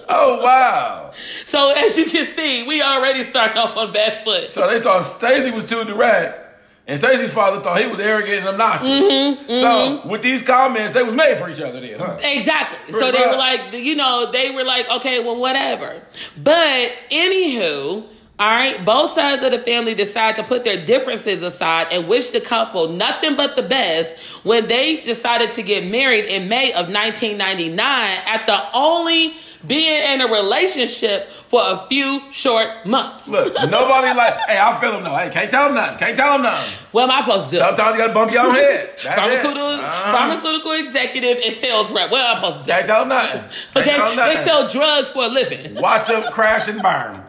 Oh 0.08 0.42
wow. 0.42 1.12
so 1.44 1.70
as 1.70 1.96
you 1.96 2.04
can 2.06 2.24
see, 2.26 2.66
we 2.66 2.82
already 2.82 3.22
starting 3.22 3.56
off 3.56 3.76
on 3.76 3.92
bad 3.92 4.24
foot. 4.24 4.50
So 4.50 4.68
they 4.68 4.78
thought 4.80 5.02
Stacy 5.02 5.50
was 5.50 5.66
too 5.66 5.84
direct, 5.84 6.60
and 6.86 6.98
Stacy's 6.98 7.32
father 7.32 7.60
thought 7.62 7.80
he 7.80 7.86
was 7.86 8.00
arrogant 8.00 8.38
and 8.40 8.48
obnoxious. 8.48 8.88
Mm-hmm, 8.88 9.54
So 9.54 10.06
with 10.06 10.22
these 10.22 10.42
comments, 10.42 10.92
they 10.92 11.02
was 11.02 11.14
made 11.14 11.38
for 11.38 11.48
each 11.50 11.60
other 11.60 11.80
then, 11.80 11.98
huh? 12.00 12.18
Exactly. 12.22 12.92
So 12.92 12.98
Pretty 13.00 13.18
they 13.18 13.26
were 13.26 13.36
like, 13.36 13.72
you 13.74 13.94
know, 13.94 14.30
they 14.32 14.50
were 14.50 14.64
like, 14.64 14.88
okay, 14.90 15.20
well, 15.20 15.36
whatever. 15.36 16.02
But 16.36 16.92
anywho, 17.10 18.06
all 18.42 18.48
right, 18.48 18.84
both 18.84 19.12
sides 19.12 19.44
of 19.44 19.52
the 19.52 19.58
family 19.60 19.94
decide 19.94 20.34
to 20.34 20.42
put 20.42 20.64
their 20.64 20.84
differences 20.84 21.44
aside 21.44 21.86
and 21.92 22.08
wish 22.08 22.30
the 22.30 22.40
couple 22.40 22.88
nothing 22.88 23.36
but 23.36 23.54
the 23.54 23.62
best 23.62 24.16
when 24.44 24.66
they 24.66 24.96
decided 25.00 25.52
to 25.52 25.62
get 25.62 25.86
married 25.86 26.24
in 26.24 26.48
May 26.48 26.70
of 26.72 26.90
1999 26.90 27.78
after 27.78 28.60
only 28.74 29.34
being 29.64 30.02
in 30.12 30.20
a 30.20 30.26
relationship 30.26 31.30
for 31.30 31.60
a 31.64 31.76
few 31.86 32.20
short 32.32 32.84
months. 32.84 33.28
Look, 33.28 33.54
nobody 33.70 34.12
like, 34.12 34.34
hey, 34.48 34.58
I'll 34.58 34.74
feel 34.80 34.96
him 34.96 35.04
though. 35.04 35.14
Hey, 35.14 35.30
can't 35.30 35.48
tell 35.48 35.68
him 35.68 35.74
nothing. 35.76 35.98
Can't 35.98 36.16
tell 36.16 36.34
him 36.34 36.42
nothing. 36.42 36.76
What 36.90 37.04
am 37.04 37.10
I 37.12 37.20
supposed 37.24 37.44
to 37.44 37.50
do? 37.52 37.56
Sometimes 37.58 37.92
you 37.96 37.98
gotta 38.02 38.12
bump 38.12 38.32
your 38.32 38.44
own 38.44 38.54
head. 38.56 38.98
Pharmaceutical, 39.00 39.62
Uh-huh. 39.68 40.12
pharmaceutical 40.16 40.72
executive 40.72 41.38
and 41.44 41.54
sales 41.54 41.92
rep. 41.92 42.10
What 42.10 42.20
am 42.22 42.32
I 42.32 42.40
supposed 42.40 42.58
to 42.58 42.64
do? 42.64 42.72
Can't 42.72 42.86
tell 42.86 43.02
him 43.02 43.08
nothing. 43.10 43.40
Can't 43.74 43.76
Okay, 43.86 43.96
tell 43.96 44.10
him 44.10 44.16
they 44.16 44.36
sell 44.42 44.68
drugs 44.68 45.10
for 45.12 45.22
a 45.26 45.28
living. 45.28 45.76
Watch 45.76 46.08
them 46.08 46.24
crash 46.32 46.66
and 46.66 46.82
burn. 46.82 47.22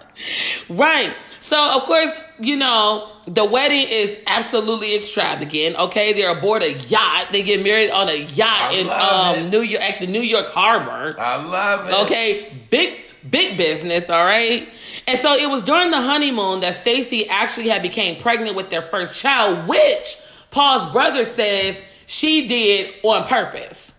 Right. 0.69 1.15
So 1.39 1.77
of 1.77 1.83
course, 1.83 2.11
you 2.39 2.55
know, 2.55 3.09
the 3.27 3.45
wedding 3.45 3.85
is 3.89 4.17
absolutely 4.27 4.95
extravagant. 4.95 5.77
Okay, 5.77 6.13
they're 6.13 6.37
aboard 6.37 6.63
a 6.63 6.73
yacht. 6.73 7.27
They 7.31 7.43
get 7.43 7.63
married 7.63 7.91
on 7.91 8.09
a 8.09 8.23
yacht 8.23 8.71
I 8.71 8.73
in 8.73 8.89
um. 9.43 9.49
New 9.49 9.61
York 9.61 9.83
at 9.83 9.99
the 9.99 10.07
New 10.07 10.21
York 10.21 10.47
Harbor. 10.47 11.15
I 11.19 11.43
love 11.43 11.87
it. 11.87 11.93
Okay, 12.05 12.53
big 12.69 12.99
big 13.29 13.57
business, 13.57 14.09
all 14.09 14.25
right? 14.25 14.67
And 15.07 15.17
so 15.17 15.33
it 15.33 15.49
was 15.49 15.61
during 15.61 15.91
the 15.91 16.01
honeymoon 16.01 16.59
that 16.61 16.75
Stacy 16.75 17.27
actually 17.29 17.69
had 17.69 17.81
became 17.81 18.19
pregnant 18.19 18.55
with 18.55 18.69
their 18.69 18.81
first 18.81 19.19
child, 19.19 19.67
which 19.67 20.17
Paul's 20.51 20.91
brother 20.91 21.23
says 21.23 21.81
she 22.05 22.47
did 22.47 22.93
on 23.03 23.25
purpose. 23.25 23.93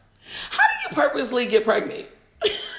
How 0.51 0.59
do 0.59 0.89
you 0.89 1.03
purposely 1.03 1.47
get 1.47 1.65
pregnant? 1.65 2.07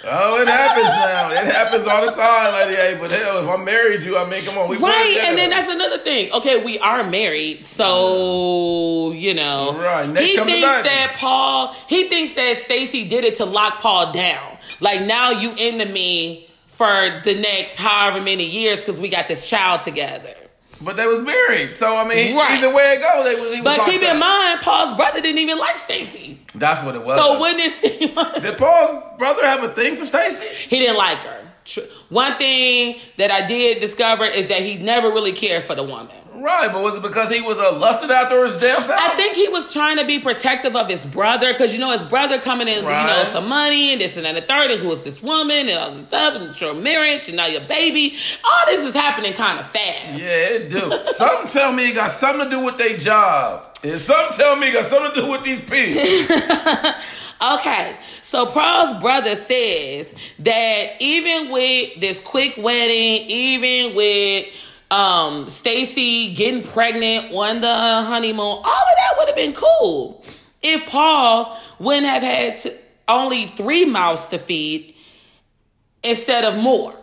Oh, 0.08 0.40
it 0.40 0.48
happens 0.48 0.86
now. 0.86 1.32
It 1.32 1.52
happens 1.52 1.88
all 1.88 2.06
the 2.06 2.12
time, 2.12 2.54
Lady. 2.54 3.00
But 3.00 3.10
hell, 3.10 3.40
if 3.40 3.50
I 3.50 3.58
married 3.58 4.04
you, 4.04 4.18
I 4.18 4.30
mean, 4.30 4.44
come 4.44 4.58
on, 4.58 4.70
we 4.70 4.78
right. 4.78 5.18
And 5.24 5.38
then 5.38 5.50
that's 5.50 5.72
another 5.72 5.98
thing. 5.98 6.32
Okay, 6.32 6.64
we 6.64 6.78
are 6.78 7.04
married, 7.10 7.66
so 7.66 9.12
you 9.14 9.34
know, 9.34 9.76
right. 9.76 10.08
Next 10.08 10.30
he 10.30 10.36
thinks 10.36 10.62
that 10.62 11.16
Paul. 11.18 11.76
He 11.88 12.08
thinks 12.08 12.36
that 12.36 12.60
Stacy 12.60 13.08
did 13.08 13.24
it 13.24 13.36
to 13.38 13.46
lock 13.46 13.80
Paul 13.82 14.12
down. 14.12 14.58
Like 14.80 15.02
now 15.02 15.32
you 15.32 15.54
into 15.54 15.86
me 15.86 16.48
for 16.68 17.22
the 17.24 17.34
next 17.34 17.76
however 17.76 18.22
many 18.22 18.46
years 18.46 18.86
because 18.86 19.02
we 19.02 19.10
got 19.10 19.28
this 19.28 19.50
child 19.50 19.82
together. 19.82 20.36
But 20.82 20.98
they 20.98 21.08
was 21.08 21.22
married, 21.22 21.74
so 21.74 21.96
I 21.96 22.04
mean, 22.08 22.36
Right. 22.36 22.52
either 22.60 22.70
way 22.74 22.94
it 22.96 23.02
go, 23.02 23.24
they 23.24 23.36
was. 23.36 23.60
But 23.64 23.86
keep 23.86 24.02
in 24.02 24.20
mind, 24.20 24.60
Paul's 24.62 24.94
brother 24.96 25.22
didn't 25.22 25.40
even 25.40 25.58
like 25.58 25.78
Stacy. 25.78 26.40
that's 26.54 26.84
what 26.84 26.96
it 26.96 27.04
was. 27.04 27.18
So 27.18 27.40
wouldn't 27.40 27.62
it 27.62 27.72
seem 27.72 28.14
like 28.16 28.42
did 28.42 28.58
Paul's 28.58 29.04
brother 29.18 29.46
have 29.46 29.64
a 29.64 29.70
thing 29.74 29.96
for 29.98 30.06
Stacy? 30.06 30.46
he 30.70 30.80
didn't 30.80 30.98
like 30.98 31.24
her? 31.24 31.40
Tr- 31.66 31.82
One 32.10 32.38
thing 32.38 33.00
that 33.18 33.32
I 33.32 33.46
did 33.46 33.80
discover 33.80 34.24
is 34.26 34.50
that 34.50 34.62
he 34.62 34.78
never 34.78 35.10
really 35.10 35.34
cared 35.34 35.64
for 35.64 35.76
the 35.76 35.84
woman. 35.84 36.16
Right, 36.38 36.70
but 36.72 36.84
was 36.84 36.98
it 36.98 37.02
because 37.02 37.30
he 37.30 37.42
was 37.42 37.58
uh, 37.58 37.72
lusted 37.78 38.12
after 38.12 38.44
his 38.44 38.58
damn 38.58 38.84
self? 38.84 39.00
I 39.00 39.16
think 39.16 39.36
he 39.36 39.48
was 39.48 39.72
trying 39.72 39.98
to 39.98 40.06
be 40.06 40.20
protective 40.20 40.76
of 40.76 40.90
his 40.90 41.06
brother 41.06 41.54
because 41.54 41.74
you 41.74 41.80
know 41.80 41.92
his 41.92 42.04
brother 42.04 42.40
coming 42.40 42.68
in, 42.68 42.84
you 42.84 42.90
know, 42.90 43.30
some 43.32 43.48
money 43.48 43.94
and 43.94 44.02
this 44.02 44.18
and 44.18 44.26
that 44.26 44.36
and 44.36 44.44
the 44.44 44.48
third, 44.48 44.70
and 44.72 44.82
who 44.82 44.92
is 44.92 45.04
this 45.04 45.24
woman 45.24 45.70
and 45.70 45.80
all 45.80 45.92
this 45.92 46.08
stuff 46.08 46.36
and 46.36 46.60
your 46.60 46.74
marriage 46.74 47.28
and 47.30 47.38
now 47.38 47.46
your 47.46 47.62
baby. 47.62 48.18
All 48.44 48.66
this 48.66 48.84
is 48.84 48.94
happening 48.94 49.32
kind 49.34 49.60
of 49.60 49.66
fast. 49.66 50.22
Yeah, 50.22 50.28
it 50.28 50.70
do. 50.70 50.94
some 51.14 51.48
tell 51.48 51.72
me 51.72 51.92
it 51.92 51.94
got 51.94 52.12
something 52.12 52.50
to 52.50 52.50
do 52.50 52.60
with 52.60 52.78
their 52.78 52.98
job. 52.98 53.78
And 53.82 54.00
some 54.02 54.32
tell 54.32 54.58
me 54.58 54.70
it 54.70 54.74
got 54.74 54.86
something 54.86 55.14
to 55.14 55.22
do 55.22 55.28
with 55.32 55.44
these 55.44 55.62
pigs. 55.62 56.30
Okay, 57.42 57.98
so 58.22 58.46
Paul's 58.46 59.00
brother 59.02 59.36
says 59.36 60.16
that 60.40 61.02
even 61.02 61.52
with 61.52 62.00
this 62.00 62.20
quick 62.20 62.56
wedding, 62.58 63.30
even 63.30 63.96
with 63.96 64.48
um 64.92 65.50
Stacy 65.50 66.34
getting 66.34 66.64
pregnant 66.64 67.34
on 67.34 67.62
the 67.62 67.68
honeymoon, 67.68 68.40
all 68.40 68.62
of 68.64 68.64
that 68.64 69.14
would 69.18 69.28
have 69.28 69.36
been 69.36 69.54
cool 69.54 70.24
if 70.62 70.90
Paul 70.90 71.60
wouldn't 71.80 72.08
have 72.08 72.24
had 72.24 72.58
to, 72.60 72.74
only 73.08 73.46
three 73.48 73.86
mouths 73.86 74.28
to 74.30 74.38
feed 74.38 74.96
instead 76.04 76.44
of 76.44 76.58
more. 76.58 76.96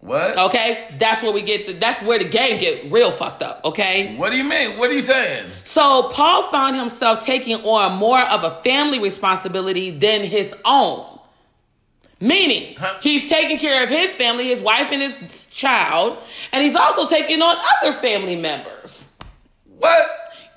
What? 0.00 0.38
Okay, 0.38 0.88
that's 0.98 1.22
where 1.22 1.32
we 1.32 1.42
get. 1.42 1.66
The, 1.66 1.72
that's 1.74 2.02
where 2.02 2.18
the 2.18 2.24
game 2.28 2.58
get 2.58 2.90
real 2.90 3.10
fucked 3.10 3.42
up. 3.42 3.60
Okay. 3.64 4.16
What 4.16 4.30
do 4.30 4.36
you 4.36 4.44
mean? 4.44 4.78
What 4.78 4.90
are 4.90 4.94
you 4.94 5.02
saying? 5.02 5.50
So 5.62 6.08
Paul 6.10 6.44
found 6.44 6.76
himself 6.76 7.20
taking 7.20 7.56
on 7.64 7.96
more 7.98 8.20
of 8.20 8.42
a 8.44 8.50
family 8.62 8.98
responsibility 8.98 9.90
than 9.90 10.22
his 10.22 10.54
own. 10.64 11.06
Meaning, 12.22 12.76
Huh? 12.78 12.94
he's 13.02 13.28
taking 13.30 13.56
care 13.58 13.82
of 13.82 13.88
his 13.88 14.14
family, 14.14 14.44
his 14.48 14.60
wife 14.60 14.88
and 14.92 15.00
his 15.00 15.46
child, 15.50 16.18
and 16.52 16.62
he's 16.62 16.76
also 16.76 17.06
taking 17.06 17.40
on 17.40 17.56
other 17.78 17.92
family 17.94 18.36
members. 18.36 19.08
What? 19.78 20.06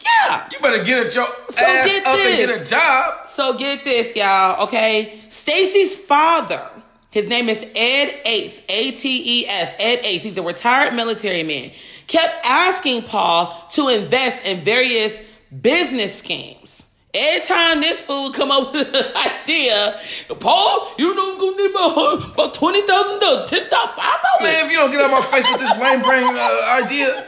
Yeah. 0.05 0.49
You 0.51 0.59
better 0.59 0.83
get 0.83 1.05
at 1.07 1.15
your 1.15 1.25
So 1.49 1.61
get 1.61 2.03
this. 2.03 2.45
get 2.45 2.61
a 2.61 2.65
job. 2.65 3.29
So 3.29 3.53
get 3.57 3.85
this, 3.85 4.13
y'all, 4.13 4.63
okay? 4.63 5.19
Stacy's 5.29 5.95
father, 5.95 6.69
his 7.13 7.27
name 7.27 7.47
is 7.47 7.63
Ed 7.75 8.13
Ates, 8.25 8.59
A 8.67 8.91
T 8.91 9.41
E 9.41 9.47
S, 9.47 9.73
Ed 9.79 9.99
Ates. 10.03 10.23
He's 10.23 10.37
a 10.37 10.41
retired 10.41 10.95
military 10.95 11.43
man. 11.43 11.71
Kept 12.07 12.45
asking 12.45 13.03
Paul 13.03 13.55
to 13.73 13.87
invest 13.89 14.45
in 14.45 14.61
various 14.61 15.21
business 15.61 16.15
schemes. 16.15 16.85
Every 17.13 17.45
time 17.45 17.81
this 17.81 18.01
fool 18.01 18.31
come 18.31 18.49
up 18.49 18.73
with 18.73 18.87
an 18.87 19.15
idea, 19.15 20.01
Paul, 20.39 20.91
you 20.97 21.13
know 21.13 21.33
I'm 21.33 21.37
gonna 21.39 21.57
need 21.57 21.69
about, 21.69 22.33
about 22.33 22.53
twenty 22.55 22.81
thousand 22.87 23.19
dollars, 23.19 23.47
ten 23.47 23.69
thousand, 23.69 23.95
five 23.95 24.05
Man, 24.05 24.21
dollars. 24.39 24.53
Man, 24.53 24.65
if 24.65 24.71
you 24.71 24.77
don't 24.77 24.91
get 24.91 25.01
out 25.01 25.11
my 25.11 25.21
face 25.21 25.45
with 25.51 25.59
this 25.61 25.77
lame 25.79 26.01
brain 26.01 26.25
uh, 26.35 26.81
idea, 26.83 27.27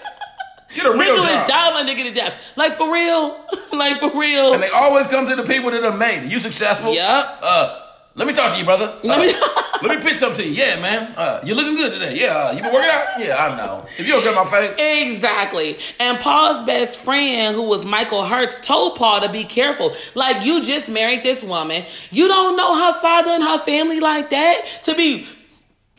get 0.74 0.88
a 0.88 0.92
real 0.92 1.22
and 1.22 1.48
job. 1.48 1.74
my 1.76 1.84
nigga 1.88 2.04
to 2.06 2.12
death. 2.16 2.34
Like 2.56 2.74
for 2.74 2.92
real, 2.92 3.40
like 3.74 3.98
for 3.98 4.20
real. 4.20 4.54
And 4.56 4.64
they 4.64 4.70
always 4.70 5.06
come 5.06 5.28
to 5.28 5.36
the 5.36 5.44
people 5.44 5.70
that 5.70 5.84
are 5.84 5.96
made. 5.96 6.32
You 6.32 6.40
successful? 6.40 6.92
Yup. 6.92 7.40
Uh, 7.44 7.85
let 8.16 8.28
me 8.28 8.34
talk 8.34 8.54
to 8.54 8.60
you, 8.60 8.66
brother. 8.66 8.94
Let 9.04 9.20
Uh, 9.20 9.22
me- 9.24 9.34
let 9.88 10.00
me 10.00 10.02
pitch 10.10 10.18
something 10.18 10.42
to 10.44 10.48
you. 10.50 10.56
Yeah, 10.64 10.80
man. 10.80 11.14
Uh, 11.18 11.42
you 11.44 11.54
looking 11.54 11.76
good 11.76 11.92
today. 11.92 12.16
Yeah. 12.16 12.36
Uh, 12.38 12.52
you 12.54 12.62
been 12.64 12.72
working 12.74 12.90
out? 12.90 13.08
Yeah, 13.20 13.36
I 13.46 13.58
know. 13.58 13.86
If 13.98 14.08
you 14.08 14.14
don't 14.14 14.24
get 14.24 14.34
my 14.34 14.46
face, 14.46 14.74
Exactly. 14.80 15.78
And 16.00 16.18
Paul's 16.20 16.66
best 16.66 17.00
friend, 17.02 17.54
who 17.56 17.64
was 17.64 17.86
Michael 17.86 18.24
Hertz, 18.26 18.60
told 18.66 18.96
Paul 18.96 19.22
to 19.22 19.30
be 19.30 19.44
careful. 19.44 19.94
Like, 20.16 20.44
you 20.46 20.64
just 20.64 20.88
married 20.90 21.24
this 21.24 21.44
woman. 21.44 21.86
You 22.10 22.28
don't 22.28 22.56
know 22.56 22.76
her 22.86 23.00
father 23.00 23.32
and 23.32 23.44
her 23.44 23.60
family 23.60 24.00
like 24.00 24.30
that 24.32 24.62
to 24.84 24.96
be 24.96 25.28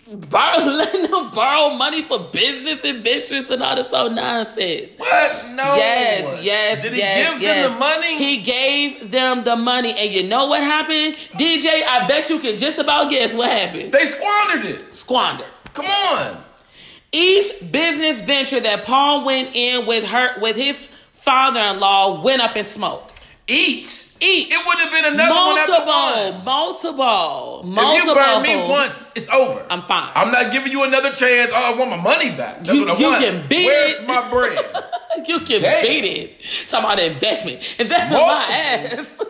borrow, 0.07 0.59
letting 0.65 1.11
them 1.11 1.31
borrow 1.33 1.75
money 1.77 2.03
for 2.03 2.19
business 2.19 2.83
adventures 2.85 3.51
and 3.51 3.63
all 3.63 3.77
this 3.77 3.93
old 3.93 4.15
nonsense. 4.15 4.93
what? 4.97 5.51
No. 5.53 5.75
Yes, 5.77 6.45
yes, 6.45 6.83
Did 6.83 6.93
he 6.93 6.99
yes, 6.99 7.33
give 7.33 7.43
yes. 7.43 7.65
them 7.65 7.73
the 7.75 7.79
money? 7.79 8.17
He 8.19 8.43
gave 8.43 9.11
them 9.11 9.45
the 9.45 9.57
money. 9.57 9.93
And 9.99 10.13
you 10.13 10.23
know 10.29 10.47
what 10.47 10.63
happened? 10.63 11.17
DJ, 11.35 11.83
I 11.87 12.07
bet 12.07 12.31
you 12.31 12.39
can 12.39 12.57
just 12.57 12.79
about 12.79 13.11
guess 13.11 13.35
what 13.35 13.51
happened. 13.51 13.93
they 13.93 14.05
squandered 14.05 14.65
it. 14.67 14.95
Squandered. 14.95 15.47
Come 15.75 15.87
on. 15.87 16.43
Each 17.13 17.51
business 17.71 18.21
venture 18.23 18.61
that 18.61 18.85
Paul 18.85 19.25
went 19.25 19.55
in 19.55 19.87
with 19.87 20.05
her 20.05 20.39
with 20.41 20.57
his 20.57 20.91
father-in-law 21.13 22.23
went 22.23 22.43
up 22.43 22.57
in 22.57 22.65
smoke. 22.65 23.13
Each. 23.47 24.06
Each. 24.21 24.49
It 24.51 24.67
would 24.67 24.79
have 24.79 24.91
been 24.91 25.13
another 25.15 25.35
one 25.35 25.59
after 25.59 25.73
multiple, 25.73 25.93
one. 25.93 26.45
multiple, 26.45 27.61
If 27.61 27.67
multiple. 27.67 28.09
you 28.09 28.15
burn 28.15 28.43
me 28.43 28.69
once, 28.69 29.03
it's 29.15 29.29
over. 29.29 29.65
I'm 29.69 29.83
fine. 29.83 30.11
I'm 30.15 30.33
not 30.33 30.53
giving 30.53 30.73
you 30.73 30.85
another 30.85 31.13
chance. 31.13 31.53
Oh, 31.55 31.75
I 31.75 31.79
want 31.79 31.91
my 31.91 32.01
money 32.01 32.31
back. 32.31 32.65
That's 32.65 32.73
You- 32.79 32.87
what 32.87 32.97
I 32.97 32.99
you 32.99 33.11
want. 33.11 33.25
can 33.25 33.49
beat 33.49 33.63
it. 33.63 33.67
Where's 33.67 33.99
it. 34.01 34.07
my 34.07 34.31
bread? 34.31 34.85
you 35.29 35.41
can 35.41 35.61
Damn. 35.61 35.83
beat 35.83 36.05
it. 36.05 36.41
Talking 36.69 36.85
about 36.87 37.01
investment, 37.01 37.59
investment 37.79 38.23
my 38.23 38.47
ass. 38.51 39.19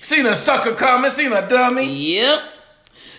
seen 0.00 0.26
a 0.26 0.34
sucker 0.34 0.74
coming. 0.74 1.10
Seen 1.10 1.32
a 1.32 1.46
dummy. 1.46 1.92
Yep. 2.14 2.40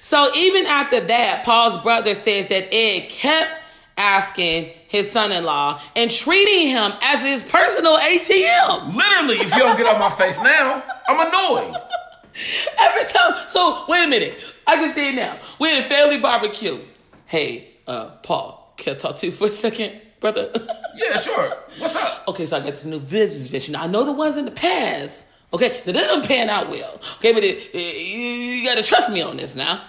So 0.02 0.30
even 0.36 0.66
after 0.66 1.00
that, 1.00 1.44
Paul's 1.46 1.78
brother 1.82 2.16
says 2.16 2.50
that 2.50 2.74
Ed 2.74 3.10
kept 3.10 3.52
asking 3.98 4.72
his 4.92 5.10
son-in-law 5.10 5.82
and 5.96 6.12
treating 6.12 6.68
him 6.68 6.92
as 7.02 7.22
his 7.22 7.42
personal 7.50 7.98
ATM. 7.98 8.94
Literally, 8.94 9.38
if 9.38 9.52
you 9.54 9.60
don't 9.60 9.78
get 9.78 9.88
out 9.88 9.98
my 10.00 10.10
face 10.10 10.38
now, 10.42 10.84
I'm 11.08 11.28
annoyed. 11.28 11.76
Every 12.78 13.04
time. 13.10 13.48
So 13.48 13.86
wait 13.88 14.04
a 14.06 14.08
minute. 14.10 14.44
I 14.68 14.76
can 14.76 14.94
see 14.94 15.10
it 15.10 15.16
now. 15.16 15.38
We're 15.60 15.78
in 15.78 15.84
a 15.84 15.88
family 15.88 16.18
barbecue. 16.20 16.80
Hey, 17.26 17.70
uh, 17.88 18.08
Paul, 18.24 18.74
can 18.78 18.96
I 18.96 18.98
talk 18.98 19.16
to 19.18 19.26
you 19.28 19.32
for 19.32 19.48
a 19.48 19.52
second, 19.52 20.00
brother? 20.20 20.52
Yeah, 20.94 21.16
sure. 21.18 21.56
What's 21.78 21.96
up? 21.96 22.26
okay, 22.28 22.46
so 22.46 22.58
I 22.58 22.60
got 22.60 22.72
this 22.72 22.84
new 22.84 23.00
business 23.00 23.50
venture. 23.50 23.72
Now 23.72 23.84
I 23.84 23.88
know 23.88 24.04
the 24.04 24.12
ones 24.12 24.36
in 24.36 24.44
the 24.44 24.52
past. 24.52 25.26
Okay, 25.54 25.82
now 25.86 25.94
they 25.94 26.00
don't 26.06 26.26
pan 26.26 26.50
out 26.50 26.70
well. 26.70 27.00
Okay, 27.16 27.32
but 27.32 27.46
it, 27.46 27.74
it- 27.74 27.96
you, 28.08 28.20
you 28.20 28.66
got 28.68 28.76
to 28.76 28.84
trust 28.84 29.10
me 29.10 29.22
on 29.22 29.38
this 29.38 29.56
now. 29.56 29.82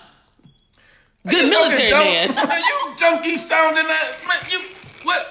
Good 1.28 1.50
military 1.50 1.90
man. 1.90 2.28
you 2.36 2.94
junkie 2.98 3.36
sounding 3.36 3.84
that 3.84 4.24
man. 4.28 4.50
You 4.52 4.58
what? 5.04 5.26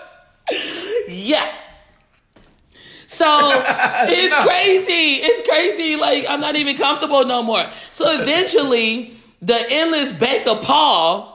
Yeah. 1.07 1.49
So 3.07 3.25
it's 4.09 4.31
No. 4.33 4.43
crazy. 4.43 5.21
It's 5.23 5.47
crazy. 5.47 5.95
Like 5.95 6.25
I'm 6.29 6.39
not 6.39 6.55
even 6.55 6.77
comfortable 6.77 7.25
no 7.25 7.43
more. 7.43 7.65
So 7.91 8.19
eventually, 8.21 9.17
the 9.41 9.57
endless 9.69 10.11
bank 10.11 10.47
of 10.47 10.61
Paul 10.61 11.30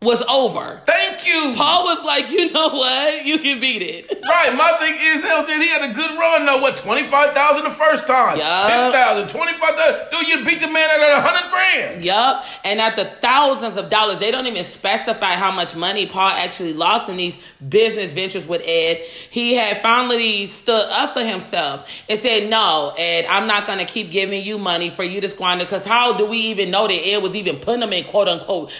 was 0.00 0.22
over. 0.22 0.80
Thank 0.86 1.26
you. 1.26 1.54
Paul 1.56 1.84
was 1.84 2.04
like, 2.04 2.30
you 2.30 2.52
know 2.52 2.68
what? 2.68 3.26
You 3.26 3.38
can 3.38 3.60
beat 3.60 3.82
it. 3.82 4.14
Right, 4.28 4.54
my 4.54 4.76
thing 4.78 4.94
is, 4.94 5.22
hell, 5.22 5.46
he 5.46 5.68
had 5.68 5.90
a 5.90 5.94
good 5.94 6.18
run. 6.18 6.44
though. 6.44 6.60
what, 6.60 6.76
25000 6.76 7.64
the 7.64 7.70
first 7.70 8.06
time? 8.06 8.36
Yeah. 8.36 8.90
10000 8.92 9.26
25000 9.26 10.10
Dude, 10.10 10.28
you 10.28 10.44
beat 10.44 10.60
the 10.60 10.66
man 10.66 10.90
out 10.90 11.18
of 11.18 11.24
100 11.24 11.50
grand. 11.50 12.04
Yup. 12.04 12.44
And 12.62 12.78
after 12.78 13.04
thousands 13.04 13.78
of 13.78 13.88
dollars, 13.88 14.18
they 14.18 14.30
don't 14.30 14.46
even 14.46 14.64
specify 14.64 15.34
how 15.34 15.50
much 15.50 15.74
money 15.74 16.04
Paul 16.04 16.28
actually 16.28 16.74
lost 16.74 17.08
in 17.08 17.16
these 17.16 17.38
business 17.66 18.12
ventures 18.12 18.46
with 18.46 18.62
Ed. 18.66 18.98
He 19.30 19.54
had 19.54 19.80
finally 19.80 20.46
stood 20.46 20.84
up 20.90 21.12
for 21.14 21.24
himself 21.24 21.88
and 22.10 22.18
said, 22.18 22.50
No, 22.50 22.92
Ed, 22.98 23.24
I'm 23.24 23.46
not 23.46 23.66
going 23.66 23.78
to 23.78 23.86
keep 23.86 24.10
giving 24.10 24.42
you 24.44 24.58
money 24.58 24.90
for 24.90 25.04
you 25.04 25.22
to 25.22 25.28
squander 25.30 25.64
because 25.64 25.86
how 25.86 26.12
do 26.18 26.26
we 26.26 26.38
even 26.38 26.70
know 26.70 26.86
that 26.86 26.92
Ed 26.92 27.22
was 27.22 27.34
even 27.34 27.56
putting 27.56 27.80
them 27.80 27.94
in 27.94 28.04
quote 28.04 28.28
unquote 28.28 28.70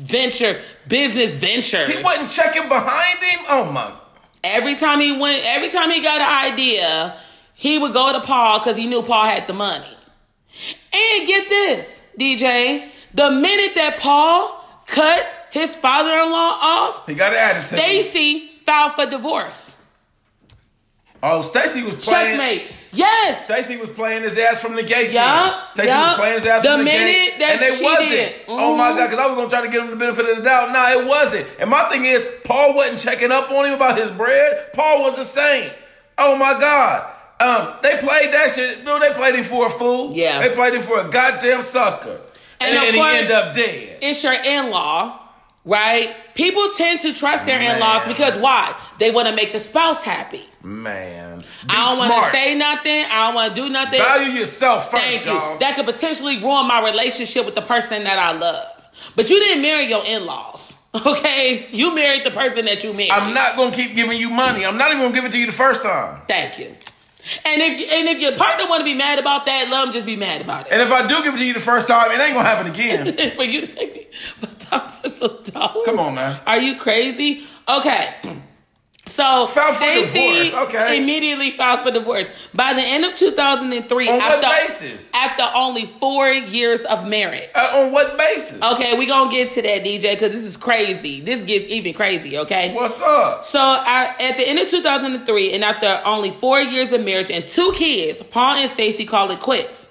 venture, 0.00 0.60
business 0.88 1.34
venture. 1.34 1.86
He 1.86 2.02
wasn't 2.02 2.30
checking 2.30 2.68
behind 2.68 3.18
him. 3.18 3.40
Oh, 3.48 3.70
my. 3.70 3.94
Every 4.42 4.74
time 4.74 5.00
he 5.00 5.18
went, 5.18 5.44
every 5.44 5.68
time 5.68 5.90
he 5.90 6.02
got 6.02 6.20
an 6.20 6.52
idea, 6.52 7.16
he 7.54 7.78
would 7.78 7.92
go 7.92 8.12
to 8.12 8.20
Paul 8.20 8.58
because 8.58 8.76
he 8.76 8.86
knew 8.86 9.02
Paul 9.02 9.26
had 9.26 9.46
the 9.46 9.52
money. 9.52 9.96
And 10.92 11.26
get 11.26 11.48
this, 11.48 12.02
DJ, 12.18 12.88
the 13.14 13.30
minute 13.30 13.74
that 13.74 13.98
Paul 14.00 14.64
cut 14.86 15.26
his 15.50 15.76
father-in-law 15.76 16.58
off, 16.60 17.06
He 17.06 17.14
got 17.14 17.32
an 17.32 17.38
attitude. 17.38 17.78
Stacy 17.78 18.50
filed 18.64 18.94
for 18.94 19.06
divorce. 19.06 19.74
Oh, 21.22 21.42
Stacy 21.42 21.82
was 21.82 21.96
playing. 22.04 22.38
Checkmate. 22.38 22.72
Yes. 22.92 23.44
Stacy 23.44 23.76
was 23.76 23.90
playing 23.90 24.22
his 24.22 24.36
ass 24.38 24.60
from 24.60 24.74
the 24.74 24.82
gate. 24.82 25.10
Yeah, 25.12 25.68
Stacy 25.70 25.88
yeah. 25.88 26.08
was 26.10 26.18
playing 26.18 26.38
his 26.40 26.46
ass 26.46 26.62
The 26.62 26.68
from 26.70 26.78
the 26.78 26.84
minute 26.84 27.00
gate. 27.06 27.38
that 27.38 27.50
and 27.52 27.60
they 27.60 27.74
she 27.76 27.84
wasn't. 27.84 28.08
did. 28.10 28.34
Oh 28.48 28.76
my 28.76 28.90
Mhm. 28.90 28.96
god, 28.96 29.06
because 29.10 29.18
I 29.18 29.26
was 29.26 29.36
gonna 29.36 29.48
try 29.50 29.60
to 29.60 29.68
give 29.68 29.82
him 29.84 29.90
the 29.90 29.96
benefit 29.96 30.28
of 30.28 30.36
the 30.38 30.42
doubt. 30.42 30.72
Nah, 30.72 30.90
it 30.90 31.04
wasn't. 31.06 31.46
And 31.60 31.70
my 31.70 31.88
thing 31.88 32.04
is, 32.04 32.26
Paul 32.44 32.74
wasn't 32.74 32.98
checking 33.00 33.30
up 33.30 33.50
on 33.50 33.66
him 33.66 33.74
about 33.74 33.98
his 33.98 34.10
bread. 34.10 34.72
Paul 34.72 35.02
was 35.02 35.18
a 35.18 35.24
saint. 35.24 35.72
Oh 36.18 36.34
my 36.36 36.58
god. 36.58 37.06
Um, 37.38 37.74
they 37.82 37.96
played 37.98 38.32
that 38.34 38.52
shit. 38.54 38.82
No, 38.84 38.98
they 38.98 39.12
played 39.12 39.34
him 39.34 39.44
for 39.44 39.66
a 39.66 39.70
fool. 39.70 40.12
Yeah. 40.12 40.40
They 40.40 40.50
played 40.54 40.74
him 40.74 40.82
for 40.82 41.00
a 41.00 41.04
goddamn 41.04 41.62
sucker. 41.62 42.18
And 42.60 42.76
And, 42.76 42.94
course- 42.94 43.12
he 43.12 43.18
ended 43.18 43.30
up 43.32 43.54
dead. 43.54 43.98
it's 44.02 44.22
your 44.24 44.34
in-law, 44.34 45.18
right? 45.64 46.10
People 46.34 46.70
tend 46.76 47.00
to 47.02 47.14
trust 47.14 47.46
their 47.46 47.60
in-laws 47.60 48.02
because 48.06 48.34
why? 48.36 48.74
They 48.98 49.10
want 49.10 49.28
to 49.28 49.34
make 49.34 49.52
the 49.52 49.58
spouse 49.58 50.04
happy. 50.04 50.46
Man. 50.62 51.42
I 51.68 51.84
don't 51.84 51.98
want 51.98 52.24
to 52.24 52.30
say 52.30 52.54
nothing. 52.54 53.04
I 53.04 53.26
don't 53.26 53.34
want 53.34 53.54
to 53.54 53.60
do 53.60 53.68
nothing. 53.70 53.98
Value 53.98 54.40
yourself 54.40 54.90
first, 54.90 55.02
Thank 55.02 55.24
you. 55.24 55.32
y'all. 55.32 55.58
That 55.58 55.74
could 55.76 55.86
potentially 55.86 56.36
ruin 56.36 56.66
my 56.66 56.84
relationship 56.84 57.46
with 57.46 57.54
the 57.54 57.62
person 57.62 58.04
that 58.04 58.18
I 58.18 58.32
love. 58.32 58.90
But 59.16 59.30
you 59.30 59.40
didn't 59.40 59.62
marry 59.62 59.84
your 59.86 60.04
in-laws. 60.04 60.74
Okay? 60.92 61.68
You 61.70 61.94
married 61.94 62.24
the 62.24 62.32
person 62.32 62.64
that 62.64 62.82
you 62.82 62.92
married. 62.92 63.12
I'm 63.12 63.32
not 63.32 63.54
gonna 63.54 63.70
keep 63.70 63.94
giving 63.94 64.18
you 64.18 64.28
money. 64.28 64.66
I'm 64.66 64.76
not 64.76 64.90
even 64.90 65.02
gonna 65.02 65.14
give 65.14 65.24
it 65.24 65.30
to 65.30 65.38
you 65.38 65.46
the 65.46 65.52
first 65.52 65.84
time. 65.84 66.22
Thank 66.26 66.58
you. 66.58 66.74
And 67.44 67.62
if 67.62 67.92
and 67.92 68.08
if 68.08 68.18
your 68.18 68.34
partner 68.36 68.68
want 68.68 68.80
to 68.80 68.84
be 68.84 68.94
mad 68.94 69.20
about 69.20 69.46
that, 69.46 69.68
let 69.70 69.84
them 69.84 69.92
just 69.92 70.04
be 70.04 70.16
mad 70.16 70.40
about 70.40 70.66
it. 70.66 70.72
And 70.72 70.82
if 70.82 70.90
I 70.90 71.06
do 71.06 71.22
give 71.22 71.34
it 71.34 71.38
to 71.38 71.44
you 71.44 71.54
the 71.54 71.60
first 71.60 71.86
time, 71.86 72.10
it 72.10 72.20
ain't 72.20 72.34
gonna 72.34 72.48
happen 72.48 72.72
again. 72.72 73.32
for 73.36 73.44
you 73.44 73.60
to 73.60 73.66
take 73.68 73.94
me 73.94 74.08
for 74.34 74.46
thousands 74.46 75.22
of 75.22 75.44
dollars. 75.44 75.82
Come 75.84 76.00
on, 76.00 76.16
man. 76.16 76.40
Are 76.44 76.58
you 76.58 76.76
crazy? 76.76 77.44
Okay. 77.68 78.16
So 79.10 79.46
Filed 79.48 79.76
Stacey 79.76 80.54
okay. 80.54 81.02
immediately 81.02 81.50
files 81.50 81.82
for 81.82 81.90
divorce. 81.90 82.28
By 82.54 82.74
the 82.74 82.80
end 82.80 83.04
of 83.04 83.14
2003, 83.14 84.08
On 84.08 84.14
what 84.14 84.44
after, 84.44 84.66
basis? 84.68 85.10
after 85.12 85.42
only 85.54 85.86
four 85.86 86.28
years 86.30 86.84
of 86.84 87.06
marriage. 87.06 87.48
Uh, 87.54 87.72
on 87.74 87.92
what 87.92 88.16
basis? 88.16 88.62
Okay, 88.62 88.96
we 88.96 89.06
gonna 89.06 89.30
get 89.30 89.50
to 89.50 89.62
that, 89.62 89.84
DJ, 89.84 90.12
because 90.12 90.32
this 90.32 90.44
is 90.44 90.56
crazy. 90.56 91.20
This 91.20 91.42
gets 91.44 91.66
even 91.68 91.92
crazy, 91.92 92.38
okay? 92.38 92.72
What's 92.72 93.00
up? 93.02 93.44
So 93.44 93.58
I, 93.58 94.14
at 94.20 94.36
the 94.36 94.48
end 94.48 94.60
of 94.60 94.68
2003, 94.68 95.54
and 95.54 95.64
after 95.64 96.00
only 96.04 96.30
four 96.30 96.60
years 96.60 96.92
of 96.92 97.04
marriage 97.04 97.30
and 97.30 97.46
two 97.46 97.72
kids, 97.72 98.22
Paul 98.30 98.56
and 98.56 98.70
Stacy 98.70 99.04
call 99.04 99.30
it 99.30 99.40
quits. 99.40 99.88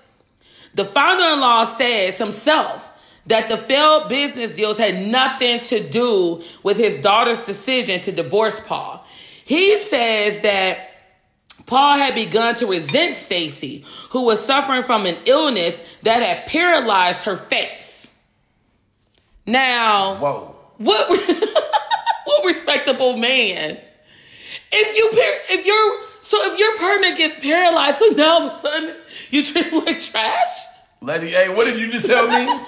The 0.75 0.85
father-in-law 0.85 1.65
says 1.65 2.17
himself 2.17 2.89
that 3.29 3.47
the 3.47 3.57
failed 3.57 4.09
business 4.09 4.51
deals 4.51 4.77
had 4.77 5.05
nothing 5.05 5.59
to 5.59 5.87
do 5.87 6.41
with 6.63 6.77
his 6.77 6.97
daughter's 6.97 7.45
decision 7.45 8.01
to 8.01 8.11
divorce 8.11 8.59
Paul. 8.59 8.98
He 9.49 9.77
says 9.77 10.41
that 10.41 10.91
Paul 11.65 11.97
had 11.97 12.13
begun 12.13 12.53
to 12.57 12.67
resent 12.67 13.15
Stacy, 13.15 13.83
who 14.11 14.25
was 14.25 14.45
suffering 14.45 14.83
from 14.83 15.07
an 15.07 15.17
illness 15.25 15.81
that 16.03 16.21
had 16.21 16.45
paralyzed 16.45 17.23
her 17.23 17.35
face. 17.35 18.07
Now, 19.47 20.17
Whoa. 20.17 20.55
what 20.77 21.09
what 22.25 22.45
respectable 22.45 23.17
man? 23.17 23.79
If 24.71 24.95
you 24.95 25.09
if 25.49 25.65
your 25.65 26.01
so 26.21 26.37
if 26.53 26.59
your 26.59 26.77
partner 26.77 27.15
gets 27.15 27.43
paralyzed, 27.43 27.97
so 27.97 28.05
now 28.09 28.33
all 28.33 28.47
of 28.49 28.53
a 28.53 28.55
sudden 28.55 28.95
you 29.31 29.43
treat 29.43 29.65
him 29.65 29.83
like 29.83 29.99
trash. 29.99 30.59
Lady 31.01 31.33
A, 31.33 31.49
what 31.49 31.65
did 31.65 31.79
you 31.79 31.91
just 31.91 32.05
tell 32.05 32.27
me? 32.27 32.65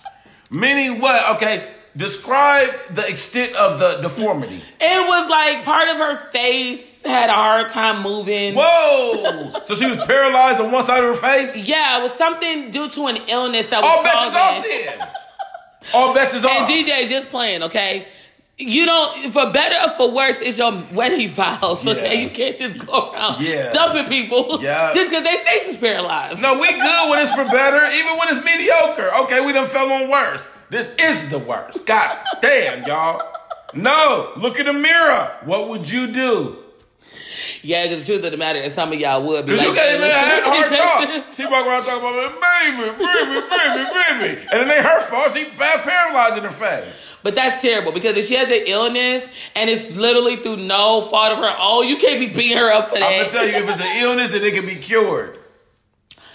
Meaning 0.50 1.00
what? 1.00 1.36
Okay, 1.36 1.73
describe 1.96 2.70
the 2.90 3.06
extent 3.08 3.54
of 3.54 3.78
the 3.78 3.96
deformity. 4.02 4.62
It 4.80 5.06
was 5.08 5.30
like 5.30 5.64
part 5.64 5.88
of 5.88 5.96
her 5.98 6.16
face 6.30 7.02
had 7.04 7.28
a 7.30 7.34
hard 7.34 7.68
time 7.68 8.02
moving. 8.02 8.54
Whoa! 8.56 9.60
so 9.64 9.74
she 9.74 9.86
was 9.86 9.98
paralyzed 10.06 10.60
on 10.60 10.72
one 10.72 10.82
side 10.82 11.04
of 11.04 11.14
her 11.14 11.20
face? 11.20 11.68
Yeah, 11.68 11.98
it 11.98 12.02
was 12.02 12.12
something 12.12 12.70
due 12.70 12.88
to 12.90 13.06
an 13.06 13.18
illness 13.28 13.68
that 13.70 13.82
was 13.82 13.96
All 13.96 14.02
bets 14.02 14.26
is 14.30 14.34
off 14.34 14.64
then. 14.64 15.08
All 15.92 16.14
bets 16.14 16.34
is 16.34 16.44
off. 16.44 16.50
And 16.52 16.66
DJ 16.68 17.06
just 17.08 17.28
playing, 17.28 17.62
okay? 17.64 18.06
You 18.56 18.86
don't, 18.86 19.32
for 19.32 19.50
better 19.50 19.76
or 19.84 19.90
for 19.96 20.10
worse, 20.14 20.36
it's 20.40 20.58
your 20.58 20.72
wedding 20.92 21.28
vows, 21.28 21.86
okay? 21.86 22.14
Yeah. 22.14 22.20
You 22.24 22.30
can't 22.30 22.56
just 22.56 22.86
go 22.86 23.12
around 23.12 23.42
Yeah. 23.42 23.70
dumping 23.72 24.06
people 24.06 24.60
Yeah. 24.62 24.92
just 24.94 25.10
because 25.10 25.24
their 25.24 25.44
face 25.44 25.68
is 25.68 25.76
paralyzed. 25.76 26.40
No, 26.40 26.58
we 26.58 26.70
good 26.70 27.10
when 27.10 27.18
it's 27.20 27.34
for 27.34 27.44
better, 27.44 27.84
even 27.96 28.16
when 28.16 28.28
it's 28.28 28.44
mediocre. 28.44 29.10
Okay, 29.24 29.44
we 29.44 29.52
done 29.52 29.66
fell 29.66 29.90
on 29.92 30.08
worse. 30.08 30.48
This 30.70 30.92
is 30.98 31.28
the 31.30 31.38
worst. 31.38 31.86
God 31.86 32.18
damn, 32.40 32.84
y'all. 32.84 33.22
No, 33.74 34.32
look 34.36 34.58
in 34.58 34.66
the 34.66 34.72
mirror. 34.72 35.36
What 35.44 35.68
would 35.68 35.90
you 35.90 36.06
do? 36.08 36.58
Yeah, 37.62 37.84
because 37.84 38.00
the 38.00 38.04
truth 38.04 38.24
of 38.24 38.30
the 38.30 38.36
matter 38.36 38.60
is 38.60 38.74
some 38.74 38.92
of 38.92 38.98
y'all 39.00 39.26
would 39.26 39.46
be 39.46 39.56
like, 39.56 39.66
you 39.66 39.74
got 39.74 39.84
"Hey, 39.86 39.96
to 39.96 40.00
listen, 40.00 40.20
have 40.20 40.44
hard 40.44 40.70
talk. 40.70 41.08
this." 41.26 41.36
She 41.36 41.44
walk 41.46 41.66
around 41.66 41.82
talking 41.84 41.98
about 42.00 42.40
baby, 42.40 42.90
baby, 42.90 43.40
baby, 43.48 44.34
baby. 44.34 44.46
And 44.52 44.62
it 44.70 44.74
ain't 44.74 44.84
her 44.84 45.00
fault. 45.00 45.32
She 45.32 45.44
bad 45.58 45.82
paralyzed 45.82 46.38
in 46.38 46.44
her 46.44 46.50
face. 46.50 46.94
But 47.22 47.34
that's 47.34 47.60
terrible 47.62 47.92
because 47.92 48.16
if 48.16 48.26
she 48.26 48.34
has 48.34 48.48
the 48.48 48.70
illness 48.70 49.28
and 49.56 49.68
it's 49.70 49.96
literally 49.96 50.36
through 50.36 50.58
no 50.58 51.00
fault 51.00 51.32
of 51.32 51.38
her 51.38 51.54
own, 51.58 51.88
you 51.88 51.96
can't 51.96 52.20
be 52.20 52.28
beating 52.28 52.58
her 52.58 52.70
up 52.70 52.88
for 52.88 52.96
that. 52.98 53.02
I'm 53.02 53.18
gonna 53.20 53.30
tell 53.32 53.46
you, 53.46 53.54
if 53.56 53.68
it's 53.68 53.80
an 53.80 53.98
illness, 53.98 54.34
and 54.34 54.44
it 54.44 54.54
can 54.54 54.66
be 54.66 54.76
cured. 54.76 55.38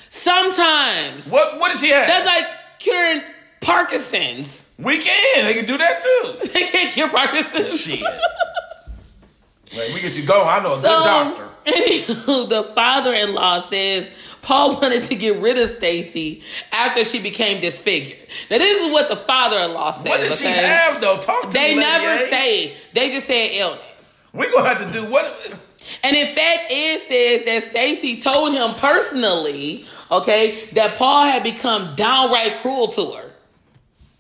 Sometimes. 0.10 1.28
What 1.30 1.60
What 1.60 1.72
does 1.72 1.82
she 1.82 1.90
have? 1.90 2.08
That's 2.08 2.26
like 2.26 2.46
curing 2.80 3.22
Parkinson's. 3.62 4.66
we 4.78 5.00
can. 5.00 5.46
They 5.46 5.54
can 5.54 5.66
do 5.66 5.78
that 5.78 6.02
too. 6.02 6.50
They 6.54 6.64
can't 6.64 6.92
cure 6.94 7.10
Parkinson's. 7.10 7.80
Shit. 7.80 8.02
Wait, 9.76 9.94
we 9.94 10.02
get 10.02 10.16
you 10.18 10.26
going. 10.26 10.48
I 10.48 10.62
know 10.64 10.74
a 10.76 10.78
So, 10.80 10.88
good 10.98 11.04
doctor. 11.04 11.50
anywho, 11.66 12.50
the 12.50 12.64
father-in-law 12.64 13.62
says 13.62 14.10
Paul 14.42 14.74
wanted 14.82 15.04
to 15.06 15.16
get 15.16 15.40
rid 15.42 15.60
of 15.60 15.70
Stacy 15.70 16.42
after 16.72 17.04
she 17.06 17.20
became 17.22 17.62
disfigured. 17.62 18.18
Now, 18.50 18.58
this 18.58 18.82
is 18.88 18.92
what 18.92 19.10
the 19.10 19.16
father-in-law 19.16 19.92
says. 19.92 20.08
What 20.10 20.22
does 20.22 20.40
she 20.40 20.48
have 20.48 21.00
though? 21.02 21.20
Talk 21.20 21.44
to 21.44 21.50
They 21.50 21.76
me. 21.76 21.82
Lady 21.82 22.06
never 22.06 22.24
A. 22.26 22.30
say. 22.30 22.74
They 22.94 23.12
just 23.12 23.28
say 23.28 23.60
illness. 23.60 24.24
We 24.34 24.52
gonna 24.52 24.70
have 24.70 24.88
to 24.88 24.92
do 24.94 25.06
what? 25.06 25.26
And 26.04 26.16
in 26.16 26.28
fact, 26.36 26.64
it 26.70 27.02
says 27.02 27.46
that 27.46 27.70
Stacy 27.72 28.22
told 28.22 28.54
him 28.54 28.74
personally, 28.76 29.86
okay, 30.12 30.66
that 30.74 30.98
Paul 30.98 31.26
had 31.26 31.44
become 31.44 31.96
downright 31.96 32.58
cruel 32.62 32.88
to 32.90 33.12
her. 33.14 33.29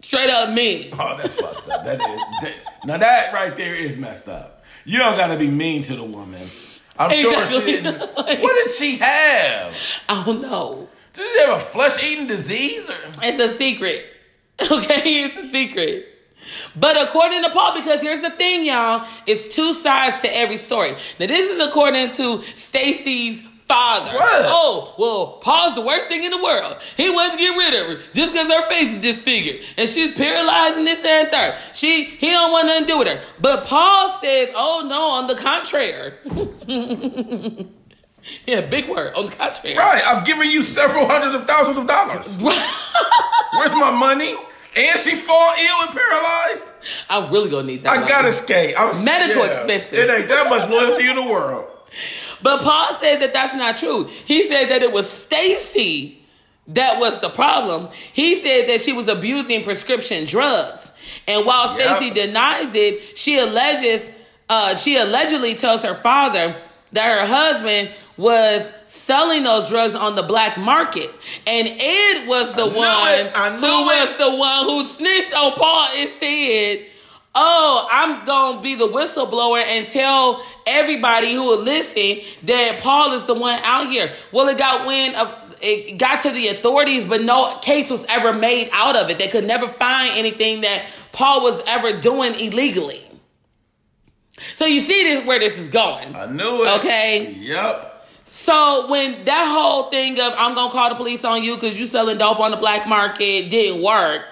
Straight 0.09 0.31
up 0.31 0.49
mean. 0.49 0.89
Oh, 0.93 1.17
that's 1.17 1.35
fucked 1.35 1.69
up. 1.69 1.83
That 1.83 2.01
is 2.01 2.07
that, 2.41 2.53
now 2.83 2.97
that 2.97 3.31
right 3.31 3.55
there 3.55 3.75
is 3.75 3.95
messed 3.95 4.27
up. 4.27 4.63
You 4.83 4.97
don't 4.97 5.15
gotta 5.15 5.37
be 5.37 5.47
mean 5.47 5.83
to 5.83 5.95
the 5.95 6.03
woman. 6.03 6.41
I'm 6.97 7.11
sure 7.11 7.45
she 7.45 7.59
didn't. 7.63 7.99
What 8.15 8.55
did 8.55 8.71
she 8.71 8.97
have? 8.97 9.77
I 10.09 10.23
don't 10.25 10.41
know. 10.41 10.89
Did 11.13 11.27
she 11.31 11.39
have 11.41 11.57
a 11.57 11.59
flesh 11.59 12.03
eating 12.03 12.25
disease 12.25 12.89
or? 12.89 12.95
It's 13.21 13.39
a 13.39 13.55
secret. 13.55 14.03
Okay, 14.59 15.25
it's 15.25 15.37
a 15.37 15.47
secret. 15.47 16.07
But 16.75 16.99
according 16.99 17.43
to 17.43 17.51
Paul, 17.51 17.75
because 17.75 18.01
here's 18.01 18.21
the 18.21 18.31
thing, 18.31 18.65
y'all, 18.65 19.05
it's 19.27 19.47
two 19.55 19.73
sides 19.73 20.17
to 20.21 20.35
every 20.35 20.57
story. 20.57 20.93
Now, 21.19 21.27
this 21.27 21.51
is 21.51 21.59
according 21.61 22.13
to 22.13 22.41
Stacy's 22.55 23.43
father. 23.69 24.13
What? 24.13 24.45
Oh, 24.47 24.95
well, 24.97 25.27
Paul's 25.41 25.75
the 25.75 25.81
worst 25.81 26.07
thing 26.07 26.23
in 26.23 26.31
the 26.31 26.41
world. 26.41 26.77
He 26.97 27.09
wanted 27.09 27.33
to 27.33 27.37
get 27.37 27.55
rid 27.55 27.73
of 27.75 27.87
her 27.87 28.03
just 28.13 28.33
because 28.33 28.51
her 28.51 28.67
face 28.67 28.87
is 28.87 28.99
disfigured. 28.99 29.63
And 29.77 29.87
she's 29.87 30.15
paralyzed 30.15 30.77
and 30.77 30.87
this, 30.87 30.99
and 31.05 31.29
third. 31.29 31.55
She, 31.73 32.05
he 32.05 32.31
don't 32.31 32.51
want 32.51 32.65
nothing 32.67 32.87
to 32.87 32.91
do 32.91 32.97
with 32.97 33.07
her. 33.07 33.21
But 33.39 33.65
Paul 33.65 34.19
says, 34.19 34.49
oh 34.55 34.85
no, 34.89 35.01
on 35.11 35.27
the 35.27 35.35
contrary. 35.35 36.13
yeah, 38.47 38.61
big 38.61 38.89
word, 38.89 39.13
on 39.13 39.27
the 39.27 39.31
contrary. 39.31 39.77
Right, 39.77 40.03
I've 40.03 40.25
given 40.25 40.49
you 40.49 40.63
several 40.63 41.07
hundreds 41.07 41.35
of 41.35 41.45
thousands 41.45 41.77
of 41.77 41.85
dollars. 41.85 42.37
Where's 43.53 43.73
my 43.73 43.91
money? 43.91 44.35
And 44.77 44.99
she 44.99 45.15
fall 45.15 45.53
ill 45.57 45.87
and 45.87 45.97
paralyzed. 45.97 46.63
I'm 47.09 47.31
really 47.31 47.49
gonna 47.49 47.67
need 47.67 47.83
that. 47.83 47.91
I 47.91 47.95
money. 47.97 48.07
gotta 48.09 48.33
skate. 48.33 48.75
I'm 48.77 49.03
Medical 49.03 49.43
expenses. 49.43 49.93
It 49.93 50.09
ain't 50.09 50.27
that 50.27 50.49
much 50.49 50.69
loyalty 50.69 51.07
in 51.07 51.15
the 51.15 51.23
world. 51.23 51.65
But 52.41 52.61
Paul 52.61 52.93
said 52.95 53.17
that 53.21 53.33
that's 53.33 53.53
not 53.53 53.77
true. 53.77 54.05
He 54.25 54.47
said 54.47 54.69
that 54.69 54.83
it 54.83 54.91
was 54.91 55.09
Stacy 55.09 56.19
that 56.69 56.99
was 56.99 57.19
the 57.19 57.29
problem. 57.29 57.89
He 58.13 58.35
said 58.35 58.69
that 58.69 58.81
she 58.81 58.93
was 58.93 59.07
abusing 59.07 59.63
prescription 59.63 60.25
drugs. 60.25 60.91
And 61.27 61.45
while 61.45 61.75
Yep. 61.77 61.97
Stacy 61.97 62.13
denies 62.13 62.75
it, 62.75 63.17
she 63.17 63.39
alleges 63.39 64.09
uh, 64.49 64.75
she 64.75 64.97
allegedly 64.97 65.53
tells 65.55 65.83
her 65.83 65.93
father 65.93 66.59
that 66.91 67.19
her 67.19 67.25
husband 67.25 67.91
was 68.17 68.71
selling 68.87 69.43
those 69.43 69.69
drugs 69.69 69.93
on 69.93 70.15
the 70.15 70.23
black 70.23 70.57
market. 70.57 71.13
And 71.45 71.67
Ed 71.67 72.27
was 72.27 72.53
the 72.53 72.63
I 72.63 72.67
one 72.67 73.13
it. 73.13 73.59
Who 73.59 73.61
knew 73.61 73.85
was 73.85 74.17
the 74.17 74.35
one 74.35 74.65
who 74.65 74.83
snitched 74.83 75.33
on 75.33 75.53
Paul 75.53 75.87
and 75.95 76.09
said, 76.09 76.85
Oh, 77.41 77.87
I'm 77.89 78.25
gonna 78.25 78.61
be 78.61 78.75
the 78.75 78.87
whistleblower 78.87 79.63
and 79.63 79.87
tell 79.87 80.45
everybody 80.67 81.33
who 81.33 81.43
will 81.43 81.61
listen 81.61 82.19
that 82.43 82.81
Paul 82.81 83.13
is 83.13 83.23
the 83.27 83.33
one 83.33 83.61
out 83.63 83.87
here. 83.87 84.11
Well, 84.33 84.49
it 84.49 84.57
got 84.57 84.85
wind 84.85 85.15
of 85.15 85.33
it 85.61 85.97
got 85.97 86.21
to 86.23 86.31
the 86.31 86.49
authorities, 86.49 87.05
but 87.05 87.21
no 87.21 87.57
case 87.61 87.89
was 87.89 88.05
ever 88.09 88.33
made 88.33 88.69
out 88.73 88.97
of 88.97 89.09
it. 89.09 89.19
They 89.19 89.29
could 89.29 89.45
never 89.45 89.69
find 89.69 90.17
anything 90.17 90.61
that 90.61 90.87
Paul 91.13 91.41
was 91.41 91.61
ever 91.65 92.01
doing 92.01 92.33
illegally. 92.35 93.05
So 94.55 94.65
you 94.65 94.81
see 94.81 95.03
this 95.03 95.25
where 95.25 95.39
this 95.39 95.57
is 95.57 95.69
going. 95.69 96.13
I 96.15 96.25
knew 96.25 96.65
it. 96.65 96.79
Okay. 96.79 97.35
Yep. 97.39 98.07
So 98.25 98.89
when 98.91 99.23
that 99.23 99.47
whole 99.47 99.89
thing 99.89 100.19
of 100.19 100.33
I'm 100.37 100.55
gonna 100.55 100.71
call 100.71 100.89
the 100.89 100.95
police 100.95 101.23
on 101.23 101.41
you 101.41 101.55
because 101.55 101.79
you 101.79 101.87
selling 101.87 102.17
dope 102.17 102.39
on 102.41 102.51
the 102.51 102.57
black 102.57 102.85
market 102.85 103.49
didn't 103.49 103.81
work, 103.81 104.23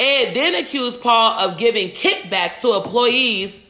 Ed 0.00 0.32
then 0.34 0.54
accused 0.54 1.00
Paul 1.02 1.38
of 1.38 1.58
giving 1.58 1.90
kickbacks 1.90 2.60
to 2.62 2.74
employees 2.74 3.60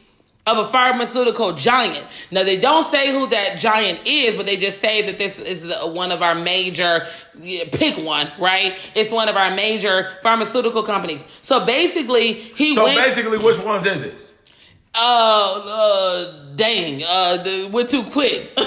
of 0.47 0.57
a 0.57 0.65
pharmaceutical 0.67 1.53
giant. 1.53 2.03
Now 2.31 2.43
they 2.43 2.59
don't 2.59 2.83
say 2.85 3.11
who 3.11 3.27
that 3.27 3.59
giant 3.59 3.99
is, 4.05 4.35
but 4.35 4.45
they 4.47 4.57
just 4.57 4.79
say 4.79 5.03
that 5.03 5.17
this 5.19 5.37
is 5.37 5.71
one 5.83 6.11
of 6.11 6.21
our 6.23 6.33
major 6.33 7.05
pick 7.43 7.97
one, 7.97 8.31
right? 8.39 8.75
It's 8.95 9.11
one 9.11 9.29
of 9.29 9.35
our 9.35 9.51
major 9.53 10.09
pharmaceutical 10.23 10.81
companies. 10.83 11.27
So 11.41 11.63
basically, 11.65 12.33
he 12.33 12.73
So 12.73 12.85
went. 12.85 12.97
basically, 12.97 13.37
which 13.37 13.59
ones 13.59 13.85
is 13.85 14.03
it? 14.03 14.15
Uh, 14.93 15.61
uh, 15.65 16.33
dang, 16.55 17.03
uh, 17.07 17.37
the, 17.43 17.69
went 17.71 17.89
too 17.89 18.03
quick. 18.03 18.51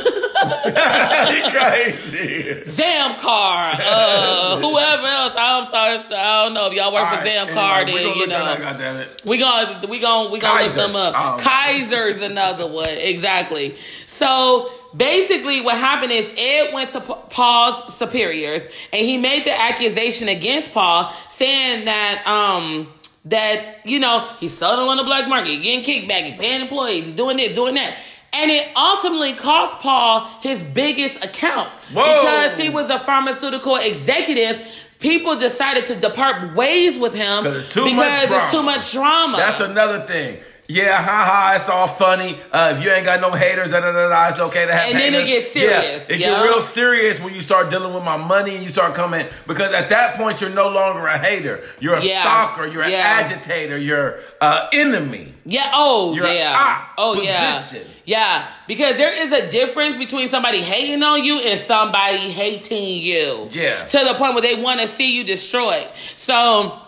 crazy. 1.50 2.60
Zamcar, 2.64 3.78
uh, 3.80 4.56
whoever 4.60 5.06
else. 5.06 5.34
I'm 5.36 5.68
sorry, 5.68 5.98
I 6.14 6.44
don't 6.44 6.54
know 6.54 6.66
if 6.66 6.72
y'all 6.74 6.92
work 6.92 7.02
All 7.04 7.16
for 7.16 7.22
right, 7.22 7.48
Zamcar. 7.48 7.82
anyway, 7.82 8.04
we 8.04 8.26
then 8.26 8.28
gonna 8.28 8.44
you 8.44 8.50
look 8.50 8.58
know 8.58 8.64
God 8.64 8.78
damn 8.78 8.96
it. 8.96 9.22
we 9.24 9.38
gonna 9.38 9.86
we 9.88 9.98
gonna 10.00 10.30
we 10.30 10.38
gonna 10.40 10.64
look 10.64 10.72
them 10.74 10.96
up. 10.96 11.14
Oh. 11.16 11.36
Kaiser's 11.42 12.20
another 12.20 12.66
one, 12.66 12.88
exactly. 12.90 13.76
So 14.06 14.70
basically, 14.96 15.60
what 15.60 15.76
happened 15.76 16.12
is 16.12 16.30
Ed 16.36 16.72
went 16.74 16.90
to 16.90 17.00
Paul's 17.00 17.94
superiors 17.94 18.62
and 18.92 19.04
he 19.04 19.18
made 19.18 19.44
the 19.44 19.58
accusation 19.58 20.28
against 20.28 20.72
Paul, 20.72 21.12
saying 21.28 21.84
that 21.86 22.22
um 22.26 22.88
that 23.26 23.86
you 23.86 23.98
know 23.98 24.28
he's 24.38 24.56
selling 24.56 24.88
on 24.88 24.96
the 24.96 25.04
black 25.04 25.28
market, 25.28 25.62
getting 25.62 25.82
kickback, 25.82 26.24
he 26.24 26.32
paying 26.32 26.60
employees, 26.60 27.06
he's 27.06 27.14
doing 27.14 27.36
this, 27.36 27.54
doing 27.54 27.74
that. 27.74 27.96
And 28.32 28.50
it 28.50 28.68
ultimately 28.76 29.34
cost 29.34 29.78
Paul 29.78 30.26
his 30.40 30.62
biggest 30.62 31.24
account 31.24 31.68
Whoa. 31.92 32.02
because 32.02 32.58
he 32.58 32.68
was 32.68 32.90
a 32.90 32.98
pharmaceutical 32.98 33.76
executive. 33.76 34.66
People 34.98 35.38
decided 35.38 35.84
to 35.86 35.96
depart 35.96 36.56
ways 36.56 36.98
with 36.98 37.14
him 37.14 37.46
it's 37.46 37.76
much 37.76 37.84
because 37.84 38.26
drama. 38.28 38.42
it's 38.42 38.52
too 38.52 38.62
much 38.62 38.92
drama. 38.92 39.36
That's 39.36 39.60
another 39.60 40.04
thing. 40.06 40.40
Yeah, 40.66 41.02
haha, 41.02 41.56
it's 41.56 41.68
all 41.68 41.86
funny. 41.86 42.40
Uh, 42.50 42.74
if 42.74 42.82
you 42.82 42.90
ain't 42.90 43.04
got 43.04 43.20
no 43.20 43.30
haters, 43.32 43.70
da 43.70 43.80
da 43.80 43.92
da 43.92 44.08
da, 44.08 44.28
it's 44.28 44.40
okay 44.40 44.64
to 44.64 44.72
have 44.72 44.88
it. 44.88 44.92
And 44.92 44.98
then 44.98 45.14
it 45.14 45.26
gets 45.26 45.50
serious, 45.52 46.08
Yeah, 46.08 46.14
it 46.14 46.20
yeah. 46.20 46.30
get 46.30 46.42
real 46.42 46.60
serious 46.62 47.20
when 47.20 47.34
you 47.34 47.42
start 47.42 47.68
dealing 47.68 47.92
with 47.92 48.02
my 48.02 48.16
money 48.16 48.54
and 48.56 48.64
you 48.64 48.70
start 48.70 48.94
coming 48.94 49.26
because 49.46 49.74
at 49.74 49.90
that 49.90 50.16
point 50.16 50.40
you're 50.40 50.48
no 50.48 50.70
longer 50.70 51.06
a 51.06 51.18
hater. 51.18 51.62
You're 51.80 51.96
a 51.96 52.02
Yeah. 52.02 52.22
stalker. 52.22 52.66
You're 52.66 52.82
an 52.82 52.94
agitator. 52.94 53.76
You're 53.76 54.18
an 54.40 54.68
enemy. 54.72 55.34
Yeah. 55.44 55.70
Oh, 55.74 56.14
Your 56.14 56.26
yeah. 56.28 56.86
oh, 56.96 57.20
yeah. 57.20 57.60
Yeah. 58.06 58.48
Because 58.66 58.96
there 58.96 59.12
is 59.12 59.32
a 59.32 59.50
difference 59.50 59.96
between 59.98 60.28
somebody 60.28 60.62
hating 60.62 61.02
on 61.02 61.22
you 61.24 61.40
and 61.40 61.60
somebody 61.60 62.16
hating 62.16 63.02
you. 63.02 63.48
Yeah. 63.50 63.84
To 63.84 63.98
the 63.98 64.14
point 64.14 64.32
where 64.32 64.40
they 64.42 64.54
want 64.54 64.80
to 64.80 64.86
see 64.88 65.14
you 65.14 65.24
destroyed. 65.24 65.86
So 66.16 66.78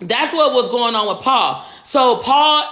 that's 0.00 0.34
what 0.34 0.52
was 0.52 0.68
going 0.68 0.94
on 0.94 1.08
with 1.08 1.24
Paul. 1.24 1.64
So 1.84 2.16
Paul 2.16 2.66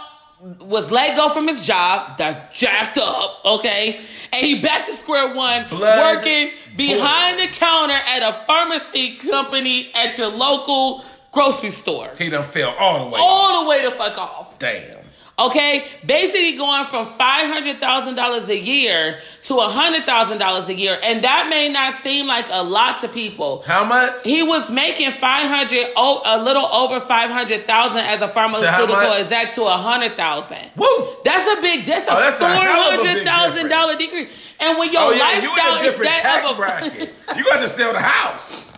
was 0.61 0.91
let 0.91 1.17
go 1.17 1.29
from 1.29 1.47
his 1.47 1.65
job, 1.65 2.19
that 2.19 2.53
jacked 2.53 2.99
up, 2.99 3.41
okay? 3.45 4.01
And 4.33 4.45
he 4.45 4.61
back 4.61 4.87
to 4.87 4.93
square 4.93 5.35
one, 5.35 5.69
Blood 5.69 6.17
working 6.17 6.51
behind 6.77 7.39
the 7.39 7.47
counter 7.47 7.95
at 7.95 8.29
a 8.29 8.33
pharmacy 8.33 9.17
company 9.17 9.91
at 9.95 10.19
your 10.19 10.29
local 10.29 11.05
grocery 11.31 11.71
store. 11.71 12.11
He 12.19 12.29
done 12.29 12.43
fell 12.43 12.75
all 12.79 13.05
the 13.05 13.11
way. 13.15 13.21
All 13.23 13.63
the 13.63 13.71
way 13.71 13.85
the 13.85 13.93
fuck 13.93 14.19
off. 14.19 14.59
Damn. 14.59 15.02
Okay, 15.39 15.87
basically 16.05 16.57
going 16.59 16.85
from 16.85 17.07
five 17.07 17.47
hundred 17.49 17.81
thousand 17.81 18.17
dollars 18.17 18.51
a 18.51 18.57
year 18.59 19.19
to 19.43 19.59
hundred 19.61 20.05
thousand 20.05 20.39
dollars 20.39 20.69
a 20.69 20.75
year, 20.75 20.99
and 21.03 21.25
that 21.25 21.47
may 21.49 21.71
not 21.71 21.95
seem 21.95 22.27
like 22.27 22.47
a 22.51 22.63
lot 22.63 23.01
to 23.01 23.09
people. 23.09 23.63
How 23.67 23.83
much? 23.83 24.23
He 24.23 24.43
was 24.43 24.71
making 24.71 25.11
five 25.13 25.49
hundred, 25.49 25.87
oh, 25.97 26.21
a 26.25 26.43
little 26.43 26.67
over 26.67 27.01
five 27.01 27.31
hundred 27.31 27.67
thousand 27.67 28.01
as 28.01 28.21
a 28.21 28.29
pharmaceutical 28.29 28.95
exec 28.95 29.55
to 29.55 29.63
a 29.63 29.77
hundred 29.77 30.17
thousand. 30.19 30.71
Woo! 30.77 31.09
That's 31.25 31.59
a 31.59 31.63
big. 31.63 31.87
That's 31.87 32.07
a 32.07 32.13
Oh, 32.13 32.21
that's 32.21 32.37
a 32.37 32.41
four 32.41 32.49
hell 32.49 32.93
of 32.93 33.01
a 33.01 33.03
big 33.03 33.07
hundred 33.07 33.25
thousand 33.25 33.69
dollar 33.69 33.97
decrease. 33.97 34.29
And 34.61 34.79
when 34.79 34.93
your 34.93 35.03
Oh 35.03 35.11
yeah, 35.13 35.41
you 35.41 35.49
lifestyle 35.49 35.75
a 35.77 35.87
is 35.87 35.99
that 35.99 36.23
tax 36.23 36.47
of 36.47 36.59
a. 36.61 37.37
You 37.39 37.45
got 37.45 37.61
to 37.61 37.69
sell 37.69 37.95
the 37.95 38.01
house. 38.01 38.72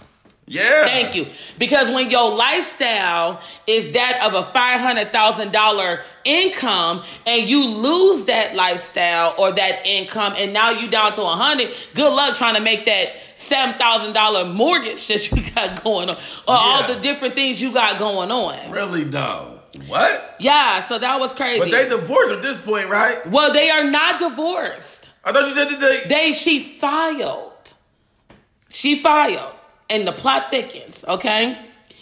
Yeah. 0.46 0.84
Thank 0.84 1.14
you. 1.14 1.26
Because 1.58 1.88
when 1.88 2.10
your 2.10 2.34
lifestyle 2.34 3.40
is 3.66 3.92
that 3.92 4.22
of 4.22 4.34
a 4.34 4.42
$500,000 4.42 6.00
income 6.24 7.02
and 7.26 7.48
you 7.48 7.64
lose 7.66 8.26
that 8.26 8.54
lifestyle 8.54 9.34
or 9.38 9.52
that 9.52 9.86
income 9.86 10.34
and 10.36 10.52
now 10.52 10.70
you 10.70 10.90
down 10.90 11.14
to 11.14 11.22
a 11.22 11.24
100, 11.24 11.72
good 11.94 12.12
luck 12.12 12.36
trying 12.36 12.56
to 12.56 12.60
make 12.60 12.84
that 12.86 13.08
$7,000 13.36 14.54
mortgage 14.54 15.06
that 15.08 15.30
you 15.30 15.54
got 15.54 15.82
going 15.82 16.10
on 16.10 16.16
or 16.46 16.54
all 16.54 16.86
the 16.86 16.96
different 16.96 17.34
things 17.34 17.60
you 17.60 17.72
got 17.72 17.98
going 17.98 18.30
on. 18.30 18.70
Really 18.70 19.04
though. 19.04 19.60
What? 19.88 20.36
Yeah, 20.38 20.80
so 20.80 20.98
that 20.98 21.18
was 21.18 21.32
crazy. 21.32 21.60
But 21.60 21.70
they 21.70 21.88
divorced 21.88 22.32
at 22.32 22.42
this 22.42 22.58
point, 22.58 22.88
right? 22.88 23.26
well, 23.26 23.52
they 23.52 23.70
are 23.70 23.82
not 23.82 24.20
divorced. 24.20 25.10
I 25.24 25.32
thought 25.32 25.48
you 25.48 25.54
said 25.54 25.68
that 25.70 25.80
they. 25.80 26.04
They 26.06 26.32
she 26.32 26.60
filed. 26.60 27.74
She 28.68 29.00
filed. 29.00 29.54
And 29.90 30.06
the 30.06 30.12
plot 30.12 30.50
thickens, 30.50 31.04
okay? 31.06 31.58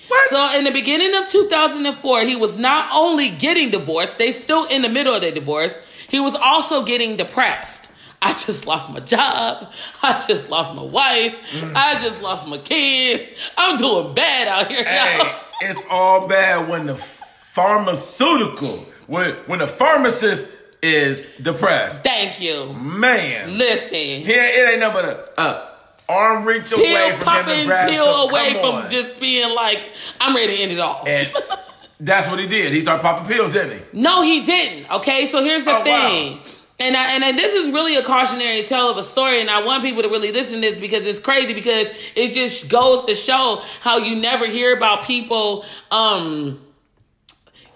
What? 0.09 0.31
So 0.31 0.59
in 0.59 0.65
the 0.65 0.71
beginning 0.71 1.15
of 1.15 1.27
2004, 1.29 2.23
he 2.23 2.37
was 2.37 2.57
not 2.57 2.91
only 2.93 3.31
getting 3.31 3.71
divorced, 3.71 4.19
they 4.19 4.33
still 4.33 4.67
in 4.67 4.83
the 4.83 4.89
middle 4.89 5.15
of 5.15 5.23
the 5.23 5.33
divorce, 5.33 5.79
he 6.09 6.21
was 6.21 6.35
also 6.35 6.85
getting 6.85 7.17
depressed. 7.17 7.89
I 8.21 8.33
just 8.35 8.67
lost 8.67 8.89
my 8.91 9.01
job. 9.01 9.73
I 10.03 10.13
just 10.29 10.49
lost 10.49 10.75
my 10.75 10.83
wife. 10.83 11.35
Mm. 11.51 11.73
I 11.75 12.01
just 12.03 12.23
lost 12.23 12.47
my 12.47 12.59
kids. 12.59 13.27
I'm 13.57 13.77
doing 13.77 14.15
bad 14.15 14.47
out 14.47 14.71
here. 14.71 14.85
hey, 14.85 15.39
it's 15.63 15.85
all 15.91 16.29
bad 16.29 16.69
when 16.69 16.87
the 16.87 16.97
pharmaceutical, 16.97 18.77
when 19.07 19.35
when 19.47 19.59
the 19.59 19.67
pharmacist 19.67 20.51
is 20.83 21.29
depressed. 21.41 22.05
Thank 22.05 22.41
you. 22.41 22.73
Man, 22.73 23.57
Listen. 23.59 23.95
here 23.95 24.43
it 24.43 24.71
ain't 24.71 24.81
nothing 24.81 25.03
but 25.03 25.35
a, 25.39 25.43
a 25.43 25.72
arm 26.13 26.45
reach 26.45 26.71
away 26.73 26.83
Peel 26.83 27.11
from 27.17 27.25
popping, 27.25 27.67
peel 27.69 28.05
some- 28.05 28.31
away 28.31 28.61
from 28.61 28.91
just 28.91 29.19
being 29.21 29.55
like, 29.55 29.91
I'm 30.21 30.35
ready 30.37 30.57
to 30.57 30.63
end 30.63 30.73
it 30.73 30.81
all. 30.81 31.05
And 31.07 31.33
that's 32.01 32.29
what 32.29 32.39
he 32.39 32.47
did. 32.47 32.73
He 32.73 32.81
started 32.81 33.03
popping 33.03 33.27
pills, 33.33 33.53
didn't 33.53 33.79
he? 33.79 34.01
No, 34.01 34.23
he 34.23 34.43
didn't. 34.45 34.91
Okay, 34.91 35.27
so 35.27 35.43
here's 35.43 35.65
the 35.65 35.71
Oh, 35.71 35.79
wow. 35.79 35.83
thing. 35.85 36.39
And 36.81 36.97
I, 36.97 37.13
and 37.15 37.39
this 37.39 37.55
is 37.55 37.71
really 37.71 37.95
a 37.97 38.03
cautionary 38.03 38.65
tale 38.65 38.91
of 38.91 38.97
a 38.97 39.05
story, 39.05 39.41
and 39.41 39.49
I 39.49 39.65
want 39.65 39.85
people 39.85 40.03
to 40.03 40.09
really 40.09 40.33
listen 40.33 40.55
to 40.55 40.61
this 40.69 40.81
because 40.81 41.07
it's 41.07 41.21
crazy 41.21 41.55
because 41.55 41.87
it 42.17 42.33
just 42.33 42.69
goes 42.69 43.05
to 43.07 43.15
show 43.15 43.63
how 43.81 43.99
you 43.99 44.17
never 44.21 44.47
hear 44.47 44.77
about 44.77 45.05
people. 45.05 45.65
Um, 45.93 46.61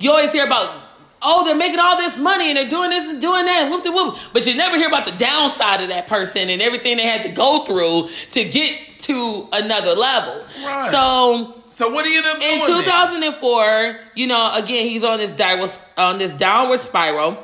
you 0.00 0.10
always 0.10 0.32
hear 0.32 0.44
about 0.44 0.74
oh 1.28 1.44
they're 1.44 1.56
making 1.56 1.80
all 1.80 1.96
this 1.96 2.18
money 2.18 2.48
and 2.50 2.56
they're 2.56 2.68
doing 2.68 2.88
this 2.90 3.08
and 3.10 3.20
doing 3.20 3.44
that, 3.44 3.68
whoop 3.68 3.82
de 3.82 3.90
whoop, 3.90 4.16
but 4.32 4.46
you 4.46 4.54
never 4.54 4.76
hear 4.76 4.86
about 4.88 5.04
the 5.04 5.12
downside 5.12 5.80
of 5.82 5.88
that 5.88 6.06
person 6.06 6.48
and 6.48 6.62
everything 6.62 6.96
they 6.96 7.02
had 7.06 7.22
to 7.24 7.28
go 7.30 7.64
through 7.64 8.08
to 8.30 8.44
get 8.44 8.78
to 9.00 9.48
another 9.52 9.92
level. 9.94 10.44
Right. 10.64 10.88
So 10.90 11.62
So 11.68 11.90
what 11.90 12.04
do 12.04 12.10
you 12.10 12.20
up 12.20 12.36
in 12.36 12.40
doing? 12.40 12.60
then? 12.60 12.84
2004, 12.84 14.00
you 14.14 14.26
know, 14.28 14.54
again, 14.54 14.86
he's 14.88 15.04
on 15.04 15.18
this 15.18 15.32
downward 15.32 15.70
on 15.98 16.18
this 16.18 16.32
downward 16.32 16.80
spiral. 16.80 17.36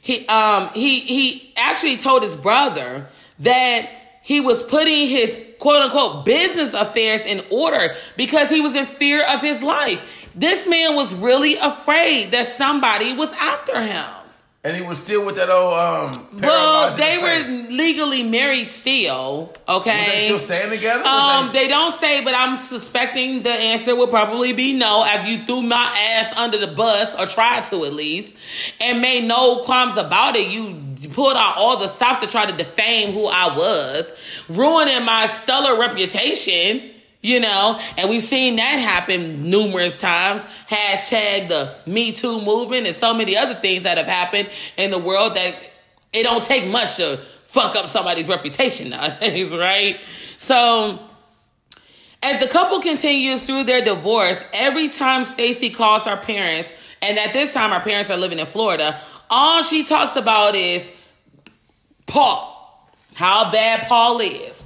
He 0.00 0.26
um 0.28 0.68
he 0.74 1.00
he 1.00 1.52
actually 1.56 1.96
told 1.96 2.22
his 2.22 2.36
brother 2.36 3.08
that 3.40 3.88
he 4.22 4.40
was 4.40 4.62
putting 4.62 5.08
his 5.08 5.38
quote 5.58 5.82
unquote 5.82 6.24
business 6.24 6.74
affairs 6.74 7.22
in 7.26 7.42
order 7.50 7.94
because 8.16 8.48
he 8.50 8.60
was 8.60 8.74
in 8.74 8.84
fear 8.86 9.24
of 9.24 9.40
his 9.40 9.62
life. 9.62 10.04
This 10.34 10.66
man 10.66 10.94
was 10.96 11.14
really 11.14 11.56
afraid 11.56 12.32
that 12.32 12.46
somebody 12.46 13.14
was 13.14 13.32
after 13.34 13.80
him. 13.80 14.04
And 14.66 14.74
he 14.74 14.80
was 14.80 14.96
still 14.96 15.26
with 15.26 15.36
that 15.36 15.50
old 15.50 15.74
um. 15.74 16.28
Well, 16.40 16.96
they 16.96 17.18
were 17.18 17.68
legally 17.70 18.22
married 18.22 18.68
still, 18.68 19.52
okay? 19.68 20.06
they 20.06 20.24
still 20.24 20.38
staying 20.38 20.70
together? 20.70 21.04
Um, 21.04 21.52
they- 21.52 21.64
they 21.64 21.68
don't 21.68 21.92
say, 21.92 22.24
but 22.24 22.34
I'm 22.34 22.56
suspecting 22.56 23.42
the 23.42 23.50
answer 23.50 23.94
will 23.94 24.06
probably 24.08 24.54
be 24.54 24.72
no. 24.72 25.04
If 25.06 25.26
you 25.28 25.44
threw 25.44 25.60
my 25.60 25.84
ass 26.14 26.32
under 26.38 26.56
the 26.56 26.68
bus 26.68 27.14
or 27.14 27.26
tried 27.26 27.64
to 27.64 27.84
at 27.84 27.92
least, 27.92 28.36
and 28.80 29.02
made 29.02 29.28
no 29.28 29.58
qualms 29.58 29.98
about 29.98 30.34
it, 30.34 30.48
you 30.48 30.80
pulled 31.12 31.36
out 31.36 31.58
all 31.58 31.76
the 31.76 31.86
stops 31.88 32.22
to 32.22 32.26
try 32.26 32.46
to 32.46 32.56
defame 32.56 33.12
who 33.12 33.26
I 33.26 33.54
was, 33.54 34.14
ruining 34.48 35.04
my 35.04 35.26
stellar 35.26 35.78
reputation. 35.78 36.90
You 37.24 37.40
know, 37.40 37.80
and 37.96 38.10
we've 38.10 38.22
seen 38.22 38.56
that 38.56 38.76
happen 38.76 39.48
numerous 39.48 39.96
times. 39.96 40.44
Hashtag 40.68 41.48
the 41.48 41.74
Me 41.86 42.12
Too 42.12 42.38
movement 42.42 42.86
and 42.86 42.94
so 42.94 43.14
many 43.14 43.34
other 43.34 43.54
things 43.54 43.84
that 43.84 43.96
have 43.96 44.06
happened 44.06 44.50
in 44.76 44.90
the 44.90 44.98
world 44.98 45.34
that 45.36 45.54
it 46.12 46.24
don't 46.24 46.44
take 46.44 46.70
much 46.70 46.96
to 46.96 47.18
fuck 47.44 47.76
up 47.76 47.88
somebody's 47.88 48.28
reputation 48.28 48.90
nowadays, 48.90 49.54
right? 49.54 49.98
So 50.36 50.98
as 52.22 52.40
the 52.40 52.46
couple 52.46 52.80
continues 52.80 53.44
through 53.44 53.64
their 53.64 53.82
divorce, 53.82 54.44
every 54.52 54.88
time 54.88 55.24
Stacy 55.24 55.70
calls 55.70 56.04
her 56.04 56.16
parents, 56.16 56.72
and 57.00 57.18
at 57.18 57.32
this 57.32 57.52
time 57.52 57.70
our 57.70 57.80
parents 57.80 58.10
are 58.10 58.16
living 58.16 58.38
in 58.38 58.46
Florida, 58.46 59.00
all 59.30 59.62
she 59.62 59.84
talks 59.84 60.16
about 60.16 60.54
is 60.54 60.88
Paul, 62.06 62.90
how 63.14 63.50
bad 63.50 63.88
Paul 63.88 64.20
is, 64.20 64.63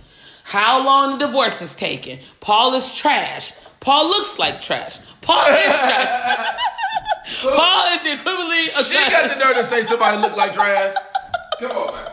how 0.49 0.83
long 0.83 1.19
the 1.19 1.27
divorce 1.27 1.61
is 1.61 1.75
taking. 1.75 2.21
Paul 2.41 2.73
is 2.73 2.95
trash. 2.97 3.53
Paul 3.81 4.09
looks 4.09 4.39
like 4.39 4.63
trash. 4.63 4.99
Paul 5.21 5.47
is 5.47 5.63
trash. 5.65 6.57
Paul 7.43 7.95
is 7.95 8.03
the 8.03 8.13
equivalent 8.15 8.79
of 8.79 8.87
She 8.87 8.95
trash. 8.95 9.11
got 9.11 9.29
the 9.29 9.37
nerve 9.37 9.57
to 9.57 9.65
say 9.65 9.83
somebody 9.83 10.23
look 10.23 10.35
like 10.39 10.55
trash. 10.55 10.95
Come 11.61 11.73
on, 11.73 11.95
man. 11.95 12.13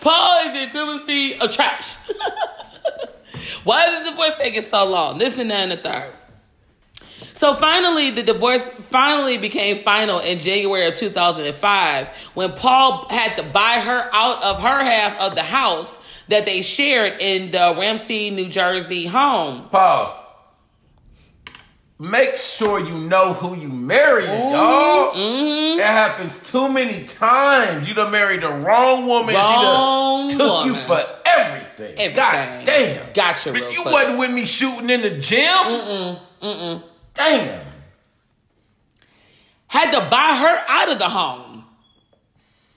Paul 0.00 0.46
is 0.46 0.52
the 0.54 0.78
equivalency 0.78 1.38
of 1.38 1.52
trash. 1.52 1.96
Why 3.64 3.88
is 3.88 4.04
the 4.04 4.10
divorce 4.12 4.36
taking 4.38 4.62
so 4.62 4.88
long? 4.88 5.18
This 5.18 5.36
and 5.38 5.50
that 5.50 5.60
and 5.60 5.72
the 5.72 5.76
third. 5.76 6.12
So 7.34 7.52
finally, 7.52 8.10
the 8.10 8.22
divorce 8.22 8.66
finally 8.78 9.36
became 9.36 9.82
final 9.82 10.18
in 10.20 10.38
January 10.38 10.86
of 10.88 10.94
2005 10.94 12.08
when 12.32 12.52
Paul 12.52 13.06
had 13.10 13.36
to 13.36 13.42
buy 13.42 13.80
her 13.80 14.08
out 14.14 14.42
of 14.42 14.62
her 14.62 14.82
half 14.82 15.20
of 15.20 15.34
the 15.34 15.42
house 15.42 15.98
that 16.28 16.44
they 16.46 16.62
shared 16.62 17.20
in 17.20 17.50
the 17.50 17.74
Ramsey, 17.78 18.30
New 18.30 18.48
Jersey 18.48 19.06
home. 19.06 19.68
Pause. 19.68 20.18
Make 21.98 22.36
sure 22.36 22.80
you 22.80 22.92
know 23.08 23.32
who 23.34 23.56
you 23.56 23.68
marrying, 23.68 24.28
y'all. 24.50 25.12
Mm-hmm. 25.14 25.78
It 25.78 25.84
happens 25.84 26.50
too 26.50 26.68
many 26.68 27.04
times. 27.04 27.88
You 27.88 27.94
done 27.94 28.10
married 28.10 28.42
the 28.42 28.48
wrong 28.50 29.06
woman. 29.06 29.34
Wrong 29.36 30.28
she 30.28 30.36
done 30.36 30.48
took 30.48 30.66
you 30.66 30.74
for 30.74 31.00
everything. 31.24 31.94
Everything. 31.96 32.16
God 32.16 32.64
damn. 32.66 33.12
Gotcha 33.12 33.52
But 33.52 33.72
you 33.72 33.82
quick. 33.82 33.94
wasn't 33.94 34.18
with 34.18 34.30
me 34.32 34.44
shooting 34.44 34.90
in 34.90 35.02
the 35.02 35.18
gym. 35.18 35.38
Mm-mm. 35.40 36.18
Mm-mm. 36.42 36.82
Damn. 37.14 37.64
Had 39.68 39.90
to 39.92 40.10
buy 40.10 40.36
her 40.36 40.64
out 40.68 40.88
of 40.90 40.98
the 40.98 41.08
home. 41.08 41.43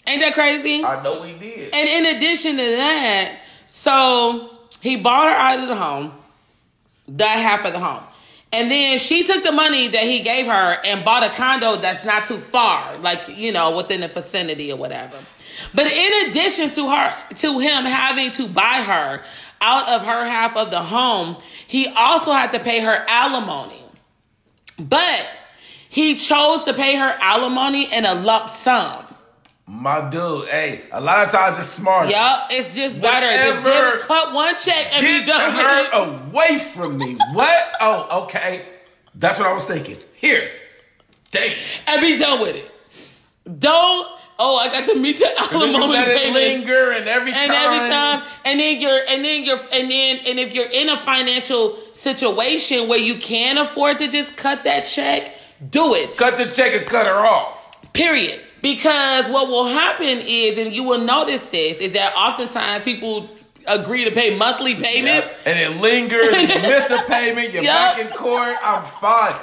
Ain't 0.07 0.21
that 0.21 0.33
crazy? 0.33 0.83
I 0.83 1.03
know 1.03 1.21
he 1.21 1.33
did. 1.33 1.73
And 1.73 1.89
in 1.89 2.15
addition 2.15 2.51
to 2.57 2.63
that, 2.77 3.39
so 3.67 4.57
he 4.81 4.95
bought 4.95 5.25
her 5.25 5.35
out 5.35 5.59
of 5.59 5.67
the 5.67 5.75
home, 5.75 6.13
that 7.09 7.39
half 7.39 7.65
of 7.65 7.73
the 7.73 7.79
home. 7.79 8.03
And 8.53 8.71
then 8.71 8.97
she 8.97 9.23
took 9.23 9.43
the 9.43 9.51
money 9.51 9.89
that 9.89 10.03
he 10.03 10.21
gave 10.21 10.45
her 10.45 10.77
and 10.85 11.03
bought 11.03 11.23
a 11.23 11.29
condo 11.29 11.75
that's 11.75 12.05
not 12.05 12.25
too 12.25 12.37
far, 12.37 12.97
like, 12.99 13.37
you 13.37 13.51
know, 13.51 13.75
within 13.75 13.99
the 14.01 14.07
vicinity 14.07 14.71
or 14.71 14.77
whatever. 14.77 15.17
But 15.73 15.87
in 15.87 16.29
addition 16.29 16.71
to 16.71 16.89
her 16.89 17.15
to 17.35 17.59
him 17.59 17.83
having 17.83 18.31
to 18.31 18.47
buy 18.47 18.83
her 18.85 19.23
out 19.59 19.89
of 19.89 20.05
her 20.05 20.25
half 20.25 20.55
of 20.55 20.71
the 20.71 20.81
home, 20.81 21.35
he 21.67 21.87
also 21.87 22.31
had 22.31 22.53
to 22.53 22.59
pay 22.59 22.79
her 22.79 23.05
alimony. 23.09 23.81
But 24.79 25.27
he 25.89 26.15
chose 26.15 26.63
to 26.63 26.73
pay 26.73 26.95
her 26.95 27.17
alimony 27.19 27.93
in 27.93 28.05
a 28.05 28.13
lump 28.13 28.49
sum. 28.49 29.06
My 29.69 30.09
dude, 30.09 30.47
hey, 30.47 30.83
a 30.93 31.01
lot 31.01 31.25
of 31.25 31.31
times 31.33 31.59
it's 31.59 31.67
smart. 31.67 32.09
Yup, 32.09 32.47
it's 32.51 32.73
just 32.73 33.01
better. 33.01 33.27
Just 33.29 33.63
give 33.65 34.07
cut 34.07 34.33
one 34.33 34.55
check 34.55 34.93
and 34.93 35.05
be 35.05 35.19
Get 35.19 35.27
done 35.27 35.47
with 35.57 35.65
her 35.65 35.83
it. 35.83 36.29
away 36.29 36.57
from 36.57 36.97
me. 36.97 37.17
What? 37.33 37.73
Oh, 37.81 38.23
okay. 38.23 38.65
That's 39.13 39.37
what 39.37 39.47
I 39.47 39.51
was 39.53 39.65
thinking. 39.65 39.97
Here. 40.13 40.49
Take 41.31 41.51
it. 41.51 41.57
And 41.85 41.99
be 42.01 42.17
done 42.17 42.39
with 42.39 42.55
it. 42.55 43.59
Don't. 43.59 44.07
Oh, 44.39 44.57
I 44.57 44.67
got 44.69 44.85
to 44.85 44.95
meet 44.95 45.17
the 45.19 45.25
And 45.27 45.61
then 45.61 45.69
you 45.71 45.75
alimony 45.77 45.93
let 45.93 46.07
it 46.09 46.31
linger 46.33 46.91
and 46.91 47.07
every 47.09 47.33
And 47.33 47.51
time. 47.51 47.73
every 47.73 47.89
time, 47.89 48.23
and 48.45 48.59
then 48.59 48.79
you're, 48.79 48.99
and 49.09 49.25
then 49.25 49.43
you're, 49.43 49.57
and 49.73 49.89
then, 49.91 50.19
and 50.27 50.39
if 50.39 50.53
you're 50.53 50.69
in 50.69 50.89
a 50.89 50.97
financial 50.97 51.77
situation 51.93 52.87
where 52.87 52.99
you 52.99 53.15
can 53.15 53.57
afford 53.57 53.97
to 53.99 54.07
just 54.07 54.37
cut 54.37 54.63
that 54.65 54.81
check, 54.81 55.33
do 55.71 55.93
it. 55.95 56.15
Cut 56.17 56.37
the 56.37 56.45
check 56.45 56.73
and 56.73 56.85
cut 56.85 57.07
her 57.07 57.15
off. 57.25 57.81
Period. 57.93 58.39
Because 58.61 59.27
what 59.29 59.47
will 59.47 59.65
happen 59.67 60.05
is, 60.25 60.57
and 60.57 60.73
you 60.73 60.83
will 60.83 61.03
notice 61.03 61.49
this, 61.49 61.79
is 61.79 61.93
that 61.93 62.13
oftentimes 62.15 62.83
people 62.83 63.29
agree 63.67 64.03
to 64.05 64.11
pay 64.11 64.35
monthly 64.37 64.75
payments. 64.75 65.27
And 65.45 65.59
it 65.59 65.79
lingers. 65.81 66.31
You 66.33 66.47
miss 66.61 66.89
a 66.89 67.03
payment. 67.07 67.53
You're 67.53 67.63
Yep. 67.63 67.73
back 67.75 67.99
in 67.99 68.07
court. 68.09 68.55
I'm 68.63 68.83
fine. 68.85 69.33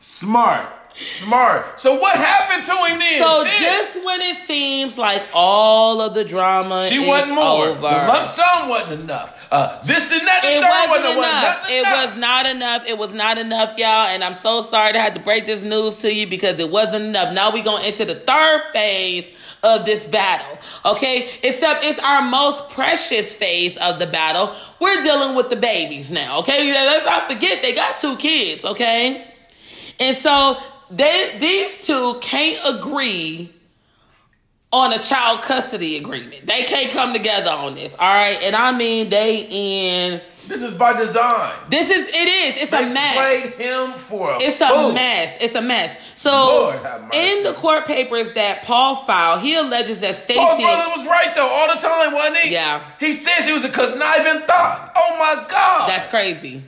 Smart. 0.00 0.66
Smart. 0.94 1.80
So 1.80 1.98
what 1.98 2.14
happened 2.16 2.64
to 2.64 2.72
him 2.86 2.98
then? 2.98 3.22
So 3.22 3.44
Shit. 3.44 3.60
just 3.60 4.04
when 4.04 4.20
it 4.20 4.36
seems 4.46 4.98
like 4.98 5.22
all 5.32 6.00
of 6.00 6.14
the 6.14 6.22
drama 6.24 6.86
she 6.86 6.96
is 7.02 7.08
wasn't 7.08 7.34
more. 7.34 7.66
over, 7.68 7.80
The 7.80 7.86
lump 7.86 8.28
sum 8.28 8.68
wasn't 8.68 9.00
enough. 9.02 9.41
Uh, 9.52 9.84
this 9.84 10.10
and 10.10 10.26
that. 10.26 10.40
it 10.44 10.60
wasn't 10.88 11.16
one, 11.18 11.28
enough. 11.28 11.68
It 11.68 11.80
enough. 11.80 12.06
was 12.06 12.16
not 12.16 12.46
enough. 12.46 12.86
It 12.86 12.96
was 12.96 13.12
not 13.12 13.36
enough, 13.36 13.76
y'all. 13.76 14.06
And 14.06 14.24
I'm 14.24 14.34
so 14.34 14.62
sorry 14.62 14.94
to 14.94 14.98
have 14.98 15.12
to 15.12 15.20
break 15.20 15.44
this 15.44 15.62
news 15.62 15.98
to 15.98 16.10
you 16.10 16.26
because 16.26 16.58
it 16.58 16.70
wasn't 16.70 17.04
enough. 17.04 17.34
Now 17.34 17.52
we're 17.52 17.62
going 17.62 17.84
into 17.84 18.06
the 18.06 18.14
third 18.14 18.62
phase 18.72 19.30
of 19.62 19.84
this 19.84 20.06
battle. 20.06 20.58
Okay, 20.86 21.28
except 21.42 21.84
it's 21.84 21.98
our 21.98 22.22
most 22.22 22.70
precious 22.70 23.36
phase 23.36 23.76
of 23.76 23.98
the 23.98 24.06
battle. 24.06 24.56
We're 24.80 25.02
dealing 25.02 25.36
with 25.36 25.50
the 25.50 25.56
babies 25.56 26.10
now. 26.10 26.38
Okay, 26.38 26.72
let's 26.72 27.04
not 27.04 27.30
forget 27.30 27.60
they 27.60 27.74
got 27.74 27.98
two 27.98 28.16
kids. 28.16 28.64
Okay, 28.64 29.22
and 30.00 30.16
so 30.16 30.56
they 30.90 31.36
these 31.38 31.86
two 31.86 32.18
can't 32.22 32.58
agree 32.78 33.52
on 34.72 34.92
a 34.92 34.98
child 34.98 35.42
custody 35.42 35.96
agreement. 35.96 36.46
They 36.46 36.62
can't 36.64 36.90
come 36.90 37.12
together 37.12 37.50
on 37.50 37.74
this. 37.74 37.94
All 37.98 38.14
right, 38.14 38.38
and 38.42 38.56
I 38.56 38.76
mean 38.76 39.10
they 39.10 39.46
in. 39.50 40.20
This 40.48 40.60
is 40.62 40.74
by 40.74 40.94
design. 40.98 41.54
This 41.70 41.88
is 41.88 42.08
it 42.08 42.14
is. 42.56 42.62
It's 42.62 42.70
They 42.72 42.82
a 42.82 42.86
mess. 42.92 43.16
played 43.16 43.52
him 43.54 43.94
for 43.96 44.32
a 44.32 44.42
It's 44.42 44.60
a 44.60 44.68
fool. 44.68 44.92
mess. 44.92 45.36
It's 45.40 45.54
a 45.54 45.62
mess. 45.62 45.96
So 46.16 46.30
Lord 46.30 46.82
have 46.82 47.02
mercy. 47.02 47.18
in 47.38 47.44
the 47.44 47.52
court 47.52 47.86
papers 47.86 48.32
that 48.32 48.64
Paul 48.64 48.96
filed, 48.96 49.40
he 49.40 49.54
alleges 49.54 50.00
that 50.00 50.08
Paul's 50.08 50.18
Stacy 50.18 50.62
brother 50.62 50.90
was 50.96 51.06
right 51.06 51.32
though 51.36 51.46
all 51.48 51.68
the 51.74 51.80
time, 51.80 52.12
wasn't 52.12 52.38
he? 52.38 52.52
Yeah. 52.52 52.82
He 52.98 53.12
said 53.12 53.42
she 53.44 53.52
was 53.52 53.64
a 53.64 53.70
conniving 53.70 54.46
thought. 54.46 54.92
Oh 54.96 55.16
my 55.18 55.46
God. 55.48 55.86
That's 55.86 56.06
crazy. 56.06 56.64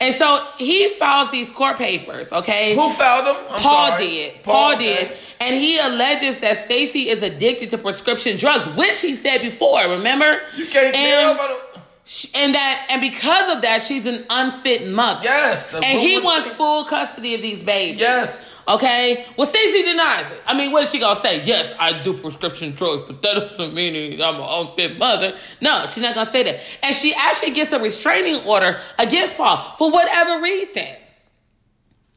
And 0.00 0.14
so 0.14 0.46
he 0.58 0.88
files 0.90 1.30
these 1.30 1.50
court 1.50 1.78
papers, 1.78 2.32
okay? 2.32 2.74
Who 2.74 2.90
filed 2.90 3.26
them? 3.26 3.36
I'm 3.50 3.60
Paul 3.60 3.88
sorry. 3.88 4.04
did. 4.04 4.42
Paul, 4.42 4.74
okay. 4.74 5.04
did. 5.08 5.16
And 5.40 5.54
he 5.54 5.78
alleges 5.78 6.40
that 6.40 6.56
Stacy 6.56 7.08
is 7.08 7.22
addicted 7.22 7.70
to 7.70 7.78
prescription 7.78 8.36
drugs, 8.36 8.66
which 8.76 9.00
he 9.00 9.14
said 9.14 9.40
before, 9.42 9.88
remember? 9.90 10.40
You 10.56 10.66
can't 10.66 10.94
and, 10.94 11.06
tell 11.06 11.36
by 11.36 11.60
the. 12.10 12.12
sh- 12.12 12.26
and 12.34 12.54
that 12.54 12.86
and 12.90 13.00
because 13.00 13.54
of 13.54 13.62
that, 13.62 13.82
she's 13.82 14.06
an 14.06 14.24
unfit 14.30 14.88
mother. 14.88 15.20
Yes. 15.24 15.74
And 15.74 15.84
he 15.84 16.18
wants 16.18 16.50
full 16.50 16.84
custody 16.84 17.34
of 17.34 17.42
these 17.42 17.62
babies. 17.62 18.00
Yes. 18.00 18.60
Okay. 18.68 19.24
Well, 19.36 19.46
Stacey 19.46 19.82
denies 19.82 20.30
it. 20.30 20.42
I 20.46 20.56
mean, 20.56 20.72
what 20.72 20.84
is 20.84 20.90
she 20.90 20.98
gonna 20.98 21.18
say? 21.18 21.42
Yes, 21.44 21.74
I 21.78 22.02
do 22.02 22.16
prescription 22.16 22.74
drugs, 22.74 23.04
but 23.06 23.22
that 23.22 23.34
doesn't 23.34 23.74
mean 23.74 24.20
I'm 24.20 24.36
an 24.36 24.66
unfit 24.68 24.98
mother. 24.98 25.36
No, 25.60 25.86
she's 25.88 26.02
not 26.02 26.14
gonna 26.14 26.30
say 26.30 26.42
that. 26.44 26.60
And 26.82 26.94
she 26.94 27.14
actually 27.14 27.52
gets 27.52 27.72
a 27.72 27.80
restraining 27.80 28.44
order 28.44 28.78
against 28.98 29.36
Paul 29.36 29.74
for 29.78 29.90
whatever 29.90 30.40
reason. 30.42 30.86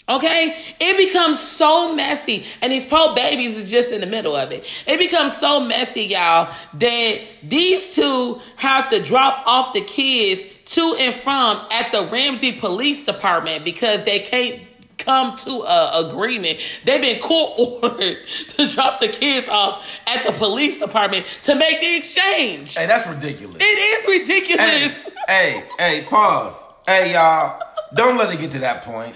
Okay, 0.10 0.58
it 0.82 0.98
becomes 0.98 1.40
so 1.40 1.96
messy, 1.96 2.44
and 2.62 2.74
these 2.74 2.86
poor 2.86 3.16
babies 3.16 3.56
is 3.56 3.72
just 3.72 3.92
in 3.92 4.02
the 4.02 4.08
middle 4.08 4.36
of 4.36 4.52
it. 4.52 4.66
It 4.86 5.00
becomes 5.00 5.36
so 5.38 5.62
messy, 5.62 6.04
y'all, 6.04 6.54
that 6.74 7.22
these 7.42 7.96
two 7.96 8.42
have 8.58 8.90
to 8.90 9.02
drop 9.02 9.44
off 9.48 9.74
the 9.74 9.80
kids 9.80 10.44
to 10.66 10.98
and 11.00 11.16
from 11.16 11.66
at 11.72 11.94
the 11.94 12.06
Ramsey 12.08 12.52
Police 12.52 13.06
Department 13.06 13.64
because 13.64 14.04
they 14.04 14.20
can't 14.20 14.64
come 14.98 15.38
to 15.38 15.62
a 15.62 16.08
agreement. 16.08 16.60
They've 16.84 17.02
been 17.02 17.22
court 17.22 17.54
ordered 17.84 18.18
to 18.50 18.68
drop 18.68 19.00
the 19.00 19.08
kids 19.08 19.48
off 19.48 19.88
at 20.06 20.26
the 20.26 20.34
police 20.34 20.80
department 20.80 21.26
to 21.44 21.56
make 21.56 21.80
the 21.80 21.96
exchange. 21.96 22.76
Hey, 22.76 22.88
that's 22.88 23.08
ridiculous. 23.08 23.56
It 23.58 23.64
is 23.64 24.20
ridiculous. 24.20 24.70
hey, 24.70 24.94
hey, 25.28 25.64
hey, 25.80 26.06
pause. 26.10 26.68
Hey, 26.86 27.14
y'all. 27.14 27.62
Don't 27.94 28.18
let 28.18 28.34
it 28.34 28.40
get 28.40 28.52
to 28.52 28.60
that 28.60 28.82
point. 28.84 29.16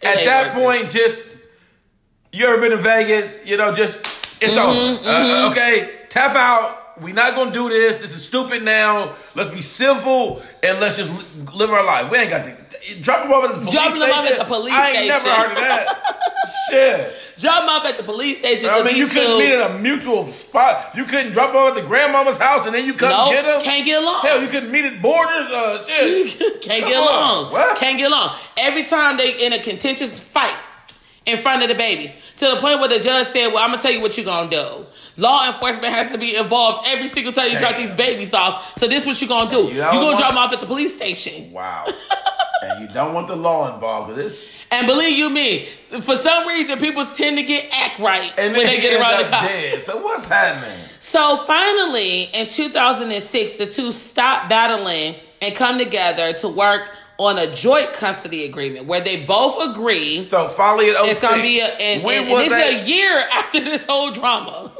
It 0.00 0.06
At 0.06 0.24
that 0.24 0.54
point, 0.54 0.90
just 0.90 1.32
you 2.32 2.46
ever 2.46 2.60
been 2.60 2.70
to 2.70 2.76
Vegas? 2.76 3.38
You 3.44 3.56
know, 3.56 3.72
just 3.72 3.96
it's 4.40 4.54
Mm-hmm, 4.54 5.06
over. 5.06 5.08
Uh, 5.08 5.50
okay, 5.50 6.00
tap 6.08 6.36
out. 6.36 7.00
we 7.00 7.12
not 7.12 7.34
gonna 7.34 7.52
do 7.52 7.68
this. 7.68 7.98
This 7.98 8.14
is 8.14 8.24
stupid. 8.24 8.62
Now 8.62 9.14
let's 9.34 9.48
be 9.50 9.62
civil 9.62 10.42
and 10.62 10.80
let's 10.80 10.96
just 10.96 11.12
live 11.54 11.70
our 11.70 11.84
life. 11.84 12.10
We 12.10 12.18
ain't 12.18 12.30
got 12.30 12.44
to 12.44 12.56
drop 13.02 13.22
them 13.24 13.32
off 13.32 13.44
at 13.44 13.54
the 13.54 13.60
police 13.60 13.72
Dropping 13.74 14.00
them 14.00 14.10
off 14.10 14.20
station. 14.20 14.40
at 14.40 14.46
the 14.46 14.54
police 14.54 14.72
I 14.74 14.90
ain't 14.90 15.12
station. 15.12 15.26
never 15.26 15.42
heard 15.42 15.50
of 15.50 15.56
that. 15.56 16.24
Shit. 16.70 17.14
Drop 17.38 17.60
them 17.62 17.68
off 17.68 17.84
at 17.86 17.96
the 17.96 18.02
police 18.02 18.38
station. 18.38 18.68
I 18.70 18.82
mean, 18.82 18.96
you 18.96 19.06
couldn't 19.06 19.38
meet 19.38 19.52
at 19.52 19.70
a 19.70 19.78
mutual 19.78 20.30
spot. 20.30 20.90
You 20.96 21.04
couldn't 21.04 21.32
drop 21.32 21.48
them 21.52 21.56
off 21.62 21.76
at 21.76 21.82
the 21.82 21.86
grandmama's 21.88 22.36
house 22.36 22.66
and 22.66 22.74
then 22.74 22.84
you 22.84 22.94
couldn't 22.94 23.16
Nope, 23.16 23.30
get 23.30 23.44
them. 23.44 23.60
can't 23.60 23.84
get 23.84 24.02
along. 24.02 24.22
Hell, 24.22 24.42
you 24.42 24.48
couldn't 24.48 24.70
meet 24.72 24.84
at 24.84 25.00
Borders. 25.02 25.46
Uh, 25.46 25.86
shit. 25.86 26.38
Can't 26.62 26.82
Come 26.82 26.90
get 26.90 26.98
along. 27.02 27.52
What? 27.52 27.78
Can't 27.78 27.96
get 27.98 28.10
along. 28.10 28.34
Every 28.56 28.84
time 28.84 29.16
they 29.16 29.44
in 29.46 29.52
a 29.52 29.58
contentious 29.62 30.18
fight 30.18 30.54
in 31.26 31.36
front 31.38 31.62
of 31.62 31.68
the 31.68 31.74
babies, 31.74 32.12
to 32.38 32.48
the 32.48 32.56
point 32.56 32.80
where 32.80 32.88
the 32.88 32.98
judge 33.00 33.26
said, 33.28 33.48
"Well, 33.48 33.62
I'm 33.62 33.70
gonna 33.70 33.82
tell 33.82 33.90
you 33.92 34.00
what 34.00 34.16
you're 34.16 34.24
gonna 34.26 34.50
do. 34.50 34.86
Law 35.16 35.46
enforcement 35.46 35.86
has 35.92 36.10
to 36.12 36.18
be 36.18 36.36
involved 36.36 36.86
every 36.88 37.08
single 37.08 37.32
time 37.32 37.50
you 37.50 37.58
drop 37.58 37.76
these 37.76 37.90
babies 37.92 38.32
off. 38.34 38.78
So 38.78 38.86
this 38.88 39.02
is 39.02 39.06
what 39.06 39.20
you're 39.20 39.28
gonna 39.28 39.50
do. 39.50 39.64
You 39.68 39.74
You're 39.74 39.90
gonna 39.92 40.16
drop 40.16 40.30
them 40.30 40.38
off 40.38 40.52
at 40.52 40.60
the 40.60 40.66
police 40.66 40.94
station." 40.96 41.52
Wow. 41.52 41.86
and 42.62 42.82
you 42.82 42.88
don't 42.88 43.14
want 43.14 43.28
the 43.28 43.36
law 43.36 43.72
involved 43.72 44.08
with 44.08 44.16
this. 44.16 44.46
And 44.70 44.86
believe 44.86 45.16
you 45.16 45.30
me, 45.30 45.66
for 46.00 46.16
some 46.16 46.46
reason, 46.46 46.78
people 46.78 47.04
tend 47.06 47.38
to 47.38 47.42
get 47.42 47.72
act 47.72 47.98
right 47.98 48.32
And 48.36 48.54
when 48.54 48.66
they 48.66 48.80
get 48.80 49.00
around 49.00 49.24
the 49.24 49.30
cops. 49.30 49.48
dead. 49.48 49.82
So 49.82 50.02
what's 50.02 50.28
happening? 50.28 50.76
So 50.98 51.38
finally, 51.38 52.24
in 52.24 52.48
2006, 52.48 53.56
the 53.56 53.66
two 53.66 53.92
stopped 53.92 54.48
battling 54.50 55.14
and 55.40 55.54
come 55.54 55.78
together 55.78 56.32
to 56.34 56.48
work 56.48 56.90
on 57.18 57.38
a 57.38 57.52
joint 57.52 57.92
custody 57.92 58.44
agreement 58.44 58.86
where 58.86 59.00
they 59.00 59.24
both 59.24 59.70
agree 59.70 60.22
So 60.22 60.48
finally, 60.48 60.90
at 60.90 60.96
06, 60.96 61.10
it's 61.10 61.20
gonna 61.20 61.42
be 61.42 61.60
a, 61.60 61.64
and, 61.66 62.04
when 62.04 62.18
and, 62.18 62.26
and 62.28 62.32
was 62.32 62.48
this 62.48 62.74
is 62.74 62.84
a 62.84 62.88
year 62.88 63.28
after 63.32 63.60
this 63.60 63.84
whole 63.86 64.12
drama. 64.12 64.70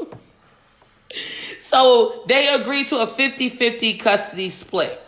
so 1.59 2.23
they 2.27 2.47
agreed 2.47 2.87
to 2.87 2.97
a 2.99 3.07
50-50 3.07 3.99
custody 3.99 4.49
split. 4.49 5.01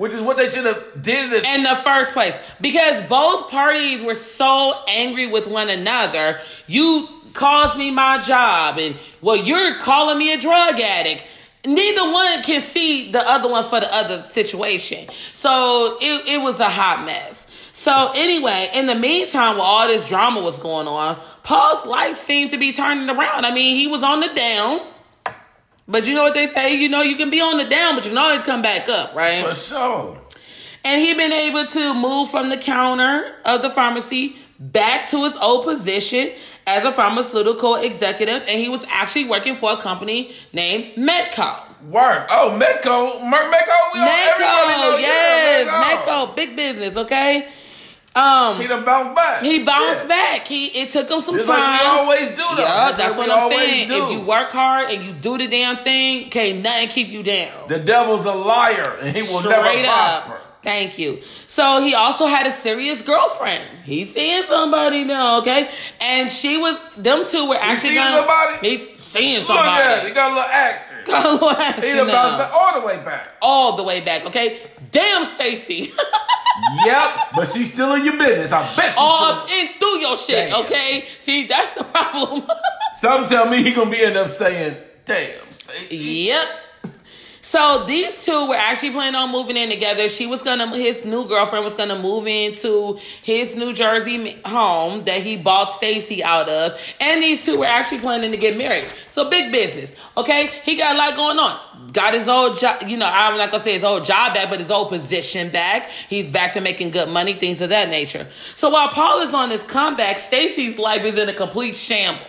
Which 0.00 0.14
is 0.14 0.22
what 0.22 0.38
they 0.38 0.48
should 0.48 0.64
have 0.64 1.02
did. 1.02 1.30
It. 1.30 1.44
in 1.44 1.62
the 1.62 1.76
first 1.84 2.12
place 2.12 2.34
because 2.58 3.02
both 3.02 3.50
parties 3.50 4.02
were 4.02 4.14
so 4.14 4.82
angry 4.88 5.26
with 5.26 5.46
one 5.46 5.68
another. 5.68 6.40
You 6.66 7.06
caused 7.34 7.76
me 7.76 7.90
my 7.90 8.16
job, 8.16 8.78
and 8.78 8.96
well, 9.20 9.36
you're 9.36 9.78
calling 9.78 10.16
me 10.16 10.32
a 10.32 10.40
drug 10.40 10.80
addict. 10.80 11.22
Neither 11.66 12.02
one 12.10 12.42
can 12.44 12.62
see 12.62 13.12
the 13.12 13.20
other 13.20 13.50
one 13.50 13.62
for 13.62 13.78
the 13.78 13.94
other 13.94 14.22
situation. 14.22 15.06
So 15.34 15.98
it, 16.00 16.26
it 16.26 16.40
was 16.40 16.60
a 16.60 16.70
hot 16.70 17.04
mess. 17.04 17.46
So 17.72 18.10
anyway, 18.16 18.68
in 18.74 18.86
the 18.86 18.94
meantime, 18.94 19.58
while 19.58 19.66
all 19.66 19.86
this 19.86 20.08
drama 20.08 20.40
was 20.40 20.58
going 20.58 20.88
on, 20.88 21.18
Paul's 21.42 21.84
life 21.84 22.16
seemed 22.16 22.52
to 22.52 22.58
be 22.58 22.72
turning 22.72 23.10
around. 23.10 23.44
I 23.44 23.52
mean, 23.52 23.76
he 23.76 23.86
was 23.86 24.02
on 24.02 24.20
the 24.20 24.28
down. 24.28 24.80
But 25.90 26.06
you 26.06 26.14
know 26.14 26.22
what 26.22 26.34
they 26.34 26.46
say? 26.46 26.76
You 26.76 26.88
know, 26.88 27.02
you 27.02 27.16
can 27.16 27.30
be 27.30 27.40
on 27.40 27.58
the 27.58 27.64
down, 27.64 27.96
but 27.96 28.04
you 28.04 28.10
can 28.10 28.18
always 28.18 28.42
come 28.42 28.62
back 28.62 28.88
up, 28.88 29.14
right? 29.14 29.44
For 29.44 29.54
sure. 29.54 30.18
And 30.84 31.00
he'd 31.00 31.16
been 31.16 31.32
able 31.32 31.66
to 31.66 31.94
move 31.94 32.30
from 32.30 32.48
the 32.48 32.56
counter 32.56 33.34
of 33.44 33.62
the 33.62 33.70
pharmacy 33.70 34.36
back 34.58 35.08
to 35.10 35.24
his 35.24 35.36
old 35.36 35.64
position 35.64 36.30
as 36.66 36.84
a 36.84 36.92
pharmaceutical 36.92 37.74
executive, 37.76 38.42
and 38.48 38.60
he 38.60 38.68
was 38.68 38.84
actually 38.88 39.24
working 39.24 39.56
for 39.56 39.72
a 39.72 39.76
company 39.76 40.32
named 40.52 40.94
Medco. 40.96 41.60
Work. 41.88 42.28
Oh, 42.30 42.50
Medco. 42.60 43.22
Mer- 43.28 43.50
Medco. 43.50 43.94
We 43.94 44.00
all, 44.00 44.08
everybody 44.08 44.68
know, 44.82 44.96
Medco, 44.96 45.00
yes, 45.00 45.66
yeah, 45.66 45.96
Medco, 45.96 46.36
big 46.36 46.54
business, 46.54 46.96
okay. 46.96 47.48
Um, 48.14 48.60
He 48.60 48.66
done 48.66 48.84
bounced 48.84 49.14
back. 49.14 49.42
he 49.44 49.62
bounced 49.64 50.00
Shit. 50.00 50.08
back. 50.08 50.46
He 50.46 50.66
it 50.66 50.90
took 50.90 51.08
him 51.08 51.20
some 51.20 51.36
Just 51.36 51.48
time. 51.48 51.58
like 51.60 51.80
we 51.80 51.86
always 51.86 52.28
do, 52.30 52.36
though. 52.36 52.56
Yeah, 52.58 52.90
that's, 52.92 52.98
like 52.98 53.16
what 53.16 53.30
I'm 53.30 53.50
saying. 53.52 53.88
do. 53.88 54.04
If 54.06 54.10
you 54.12 54.20
work 54.22 54.50
hard 54.50 54.90
and 54.90 55.06
you 55.06 55.12
do 55.12 55.38
the 55.38 55.46
damn 55.46 55.76
thing, 55.84 56.28
can't 56.28 56.60
nothing 56.60 56.88
keep 56.88 57.08
you 57.08 57.22
down. 57.22 57.68
The 57.68 57.78
devil's 57.78 58.24
a 58.26 58.32
liar, 58.32 58.98
and 59.00 59.14
he 59.16 59.22
will 59.22 59.38
Straight 59.40 59.50
never 59.82 59.88
up. 59.88 60.24
prosper. 60.24 60.40
Thank 60.62 60.98
you. 60.98 61.22
So 61.46 61.80
he 61.80 61.94
also 61.94 62.26
had 62.26 62.46
a 62.46 62.50
serious 62.52 63.00
girlfriend. 63.00 63.64
He's 63.84 64.12
seeing 64.12 64.42
somebody 64.44 65.04
now, 65.04 65.38
okay? 65.40 65.70
And 66.00 66.30
she 66.30 66.58
was, 66.58 66.76
them 66.98 67.24
two 67.26 67.48
were 67.48 67.54
actually 67.56 67.90
seeing 67.90 67.94
gonna. 67.94 68.16
somebody? 68.26 68.68
He's 68.76 69.02
seeing 69.04 69.40
Look 69.40 69.50
at 69.50 70.04
it. 70.04 70.08
He 70.08 70.14
somebody. 70.14 70.14
got 70.14 70.30
a 70.32 70.34
little 70.34 70.50
actor. 70.50 70.86
Got 71.06 71.24
a 71.24 71.32
little 71.32 71.48
He 72.04 72.12
bounced 72.12 72.38
back 72.38 72.52
all 72.52 72.78
the 72.78 72.86
way 72.86 72.96
back. 72.98 73.28
All 73.40 73.74
the 73.76 73.82
way 73.84 74.00
back, 74.02 74.26
okay? 74.26 74.60
Damn, 74.90 75.24
Stacy. 75.24 75.92
yep, 76.84 77.10
but 77.34 77.48
she's 77.48 77.72
still 77.72 77.94
in 77.94 78.04
your 78.04 78.18
business. 78.18 78.52
I 78.52 78.74
bet 78.74 78.86
she's 78.86 78.94
All 78.98 79.46
still. 79.46 79.58
in 79.58 79.68
through 79.78 79.98
your 80.00 80.16
shit, 80.16 80.50
Damn. 80.50 80.64
okay? 80.64 81.04
See, 81.18 81.46
that's 81.46 81.72
the 81.72 81.84
problem. 81.84 82.42
Some 82.96 83.24
tell 83.26 83.48
me 83.48 83.62
he 83.62 83.72
gonna 83.72 83.90
be 83.90 84.02
end 84.02 84.16
up 84.16 84.28
saying, 84.28 84.76
"Damn, 85.04 85.50
Stacey." 85.52 85.96
Yep. 85.96 86.48
So 87.42 87.84
these 87.86 88.24
two 88.24 88.48
were 88.48 88.54
actually 88.54 88.90
planning 88.90 89.16
on 89.16 89.32
moving 89.32 89.56
in 89.56 89.70
together. 89.70 90.08
She 90.08 90.26
was 90.26 90.42
gonna, 90.42 90.68
his 90.76 91.04
new 91.04 91.26
girlfriend 91.26 91.64
was 91.64 91.74
gonna 91.74 91.98
move 91.98 92.26
into 92.28 92.98
his 93.22 93.56
New 93.56 93.72
Jersey 93.72 94.38
home 94.44 95.04
that 95.06 95.22
he 95.22 95.36
bought 95.36 95.72
Stacy 95.72 96.22
out 96.22 96.48
of, 96.48 96.78
and 97.00 97.22
these 97.22 97.44
two 97.44 97.58
were 97.58 97.64
actually 97.66 98.00
planning 98.00 98.30
to 98.32 98.36
get 98.36 98.56
married. 98.58 98.84
So 99.10 99.28
big 99.30 99.50
business, 99.52 99.92
okay? 100.16 100.50
He 100.64 100.76
got 100.76 100.94
a 100.94 100.98
lot 100.98 101.16
going 101.16 101.38
on. 101.38 101.58
Got 101.92 102.14
his 102.14 102.28
old 102.28 102.58
job, 102.58 102.82
you 102.86 102.96
know. 102.96 103.10
I'm 103.10 103.36
not 103.36 103.50
gonna 103.50 103.62
say 103.62 103.72
his 103.72 103.84
old 103.84 104.04
job 104.04 104.34
back, 104.34 104.50
but 104.50 104.60
his 104.60 104.70
old 104.70 104.90
position 104.90 105.50
back. 105.50 105.90
He's 106.08 106.28
back 106.28 106.52
to 106.52 106.60
making 106.60 106.90
good 106.90 107.08
money, 107.08 107.32
things 107.32 107.60
of 107.60 107.70
that 107.70 107.88
nature. 107.88 108.26
So 108.54 108.70
while 108.70 108.88
Paul 108.88 109.20
is 109.20 109.34
on 109.34 109.48
this 109.48 109.64
comeback, 109.64 110.18
Stacy's 110.18 110.78
life 110.78 111.04
is 111.04 111.16
in 111.16 111.28
a 111.28 111.34
complete 111.34 111.74
shamble. 111.74 112.24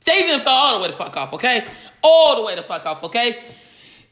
Stacy 0.00 0.38
fell 0.40 0.52
all 0.52 0.76
the 0.76 0.82
way 0.82 0.88
the 0.88 0.96
fuck 0.96 1.16
off, 1.16 1.32
okay? 1.32 1.64
All 2.02 2.36
the 2.36 2.42
way 2.42 2.54
the 2.54 2.62
fuck 2.62 2.84
off, 2.86 3.02
okay? 3.04 3.42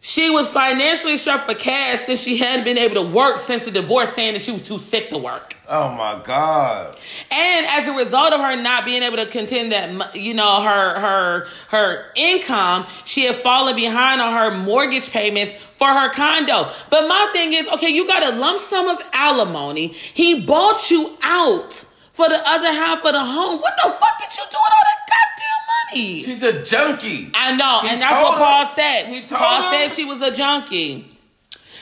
She 0.03 0.31
was 0.31 0.49
financially 0.49 1.19
strapped 1.19 1.45
for 1.45 1.55
cash 1.55 2.01
since 2.01 2.23
she 2.23 2.39
hadn't 2.39 2.65
been 2.65 2.79
able 2.79 2.95
to 2.95 3.11
work 3.11 3.39
since 3.39 3.67
the 3.67 3.71
divorce, 3.71 4.15
saying 4.15 4.33
that 4.33 4.41
she 4.41 4.51
was 4.51 4.63
too 4.63 4.79
sick 4.79 5.11
to 5.11 5.19
work. 5.19 5.55
Oh 5.69 5.95
my 5.95 6.23
God. 6.25 6.97
And 7.31 7.67
as 7.67 7.87
a 7.87 7.93
result 7.93 8.33
of 8.33 8.41
her 8.41 8.57
not 8.57 8.87
being 8.87 9.03
able 9.03 9.19
to 9.19 9.27
contend 9.27 9.73
that, 9.73 10.17
you 10.17 10.33
know, 10.33 10.63
her 10.63 10.99
her 10.99 11.47
her 11.69 12.13
income, 12.17 12.87
she 13.05 13.27
had 13.27 13.37
fallen 13.37 13.77
behind 13.77 14.23
on 14.23 14.33
her 14.33 14.57
mortgage 14.57 15.11
payments 15.11 15.53
for 15.77 15.89
her 15.89 16.11
condo. 16.13 16.71
But 16.89 17.07
my 17.07 17.29
thing 17.35 17.53
is, 17.53 17.69
okay, 17.69 17.91
you 17.91 18.07
got 18.07 18.25
a 18.25 18.37
lump 18.37 18.61
sum 18.61 18.89
of 18.89 19.01
alimony. 19.13 19.89
He 19.89 20.41
bought 20.47 20.91
you 20.91 21.15
out 21.23 21.85
for 22.13 22.29
the 22.29 22.41
other 22.49 22.73
half 22.73 23.05
of 23.05 23.13
the 23.13 23.25
home. 23.25 23.61
What 23.61 23.75
the 23.77 23.91
fuck 23.91 24.19
did 24.19 24.37
you 24.37 24.45
do 24.51 24.59
with 24.59 24.75
all 24.75 24.85
that 24.85 25.01
goddamn 25.09 25.60
money? 25.93 26.23
She's 26.23 26.43
a 26.43 26.63
junkie. 26.63 27.31
I 27.35 27.57
know, 27.57 27.81
He 27.83 27.89
and 27.89 28.03
that's 28.03 28.23
what 28.23 28.35
her. 28.35 28.45
Paul 28.45 28.67
said. 28.67 29.07
He 29.07 29.21
told 29.23 29.41
Paul 29.41 29.63
her. 29.63 29.73
said 29.89 29.95
she 29.97 30.05
was 30.05 30.23
a 30.23 30.31
junkie. 30.31 31.07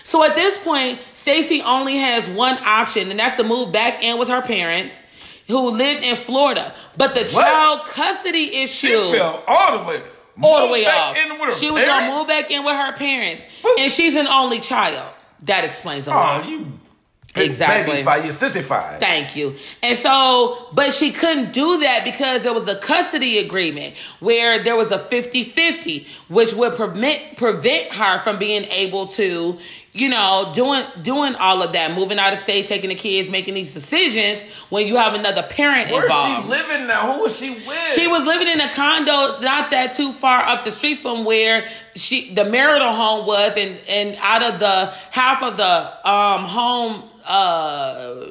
So 0.04 0.24
at 0.24 0.34
this 0.34 0.56
point, 0.58 1.00
Stacy 1.12 1.60
only 1.62 1.96
has 1.98 2.26
one 2.28 2.56
option, 2.64 3.10
and 3.10 3.18
that's 3.20 3.36
to 3.36 3.44
move 3.44 3.72
back 3.72 4.02
in 4.02 4.18
with 4.18 4.28
her 4.28 4.40
parents, 4.40 4.94
who 5.48 5.70
lived 5.70 6.02
in 6.02 6.16
Florida. 6.16 6.74
But 6.96 7.14
the 7.14 7.24
What? 7.24 7.30
child 7.44 7.84
custody 7.86 8.50
She 8.50 8.62
issue, 8.62 9.12
fell 9.12 9.44
all 9.46 9.78
the 9.78 9.84
way. 9.84 10.02
all 10.42 10.66
the 10.66 10.72
way 10.72 10.86
off, 10.86 11.16
in 11.16 11.30
with 11.38 11.50
her 11.50 11.54
she 11.54 11.70
was 11.70 11.84
gonna 11.84 12.10
move 12.16 12.26
back 12.28 12.50
in 12.50 12.64
with 12.64 12.74
her 12.74 12.92
parents, 12.94 13.44
Woo. 13.62 13.74
and 13.78 13.92
she's 13.92 14.16
an 14.16 14.26
only 14.28 14.60
child. 14.60 15.12
That 15.42 15.64
explains 15.64 16.06
a 16.06 16.10
lot. 16.10 16.44
Oh, 16.44 16.48
you 16.48 16.72
Exactly. 17.44 17.92
baby 17.92 18.04
fight, 18.04 18.24
you 18.24 18.30
sissy 18.30 18.62
fight. 18.62 19.00
Thank 19.00 19.36
you. 19.36 19.56
And 19.82 19.96
so, 19.96 20.68
but 20.72 20.92
she 20.92 21.12
couldn't 21.12 21.52
do 21.52 21.78
that 21.78 22.04
because 22.04 22.42
there 22.42 22.52
was 22.52 22.68
a 22.68 22.78
custody 22.78 23.38
agreement 23.38 23.94
where 24.20 24.62
there 24.62 24.76
was 24.76 24.90
a 24.90 24.98
50-50, 24.98 26.06
which 26.28 26.52
would 26.54 26.74
permit 26.74 27.36
prevent 27.36 27.92
her 27.94 28.18
from 28.18 28.38
being 28.38 28.64
able 28.64 29.06
to, 29.08 29.58
you 30.00 30.08
know, 30.08 30.52
doing 30.54 30.84
doing 31.02 31.34
all 31.36 31.62
of 31.62 31.72
that, 31.72 31.94
moving 31.94 32.18
out 32.18 32.32
of 32.32 32.38
state, 32.38 32.66
taking 32.66 32.88
the 32.88 32.94
kids, 32.94 33.28
making 33.28 33.54
these 33.54 33.72
decisions 33.74 34.42
when 34.70 34.86
you 34.86 34.96
have 34.96 35.14
another 35.14 35.42
parent 35.42 35.90
Where's 35.90 36.04
involved. 36.04 36.44
she 36.44 36.50
living 36.50 36.86
now? 36.86 37.16
Who 37.16 37.24
is 37.24 37.38
she 37.38 37.50
with? 37.50 37.92
She 37.94 38.06
was 38.06 38.24
living 38.24 38.48
in 38.48 38.60
a 38.60 38.70
condo 38.72 39.40
not 39.40 39.70
that 39.70 39.94
too 39.94 40.12
far 40.12 40.42
up 40.42 40.64
the 40.64 40.70
street 40.70 40.98
from 40.98 41.24
where 41.24 41.66
she 41.94 42.32
the 42.34 42.44
marital 42.44 42.92
home 42.92 43.26
was 43.26 43.56
and 43.56 43.78
and 43.88 44.16
out 44.20 44.42
of 44.42 44.58
the 44.60 44.86
half 45.10 45.42
of 45.42 45.56
the 45.56 46.08
um 46.08 46.44
home 46.44 47.04
uh 47.24 48.24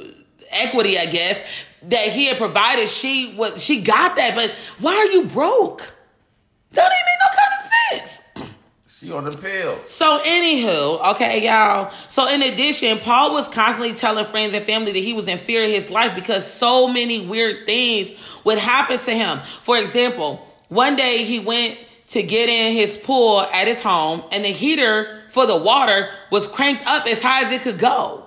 equity 0.51 0.97
I 0.97 1.05
guess 1.05 1.41
that 1.83 2.07
he 2.07 2.27
had 2.27 2.37
provided 2.37 2.89
she 2.89 3.33
was 3.35 3.63
she 3.63 3.81
got 3.81 4.15
that 4.15 4.35
but 4.35 4.51
why 4.79 4.95
are 4.95 5.05
you 5.05 5.25
broke? 5.25 5.93
That 6.71 6.83
don't 6.83 6.91
even 6.91 7.05
make 7.05 7.19
no 7.21 7.29
kind 7.37 7.53
of 7.59 8.07
sense. 8.09 8.16
She 8.99 9.11
on 9.11 9.25
the 9.25 9.37
pills. 9.37 9.87
So, 9.87 10.17
anywho, 10.25 11.11
okay, 11.11 11.45
y'all. 11.45 11.93
So, 12.07 12.27
in 12.27 12.41
addition, 12.41 12.97
Paul 12.97 13.31
was 13.31 13.47
constantly 13.47 13.93
telling 13.93 14.25
friends 14.25 14.55
and 14.55 14.65
family 14.65 14.91
that 14.91 14.99
he 14.99 15.13
was 15.13 15.27
in 15.27 15.37
fear 15.37 15.63
of 15.65 15.69
his 15.69 15.91
life 15.91 16.15
because 16.15 16.51
so 16.51 16.87
many 16.87 17.23
weird 17.23 17.67
things 17.67 18.11
would 18.43 18.57
happen 18.57 18.97
to 18.97 19.11
him. 19.11 19.37
For 19.61 19.77
example, 19.77 20.43
one 20.69 20.95
day 20.95 21.23
he 21.25 21.39
went 21.39 21.77
to 22.07 22.23
get 22.23 22.49
in 22.49 22.73
his 22.73 22.97
pool 22.97 23.41
at 23.41 23.67
his 23.67 23.83
home, 23.83 24.23
and 24.31 24.43
the 24.43 24.49
heater 24.49 25.21
for 25.29 25.45
the 25.45 25.57
water 25.57 26.09
was 26.31 26.47
cranked 26.47 26.87
up 26.87 27.05
as 27.05 27.21
high 27.21 27.43
as 27.43 27.51
it 27.51 27.61
could 27.61 27.77
go. 27.77 28.26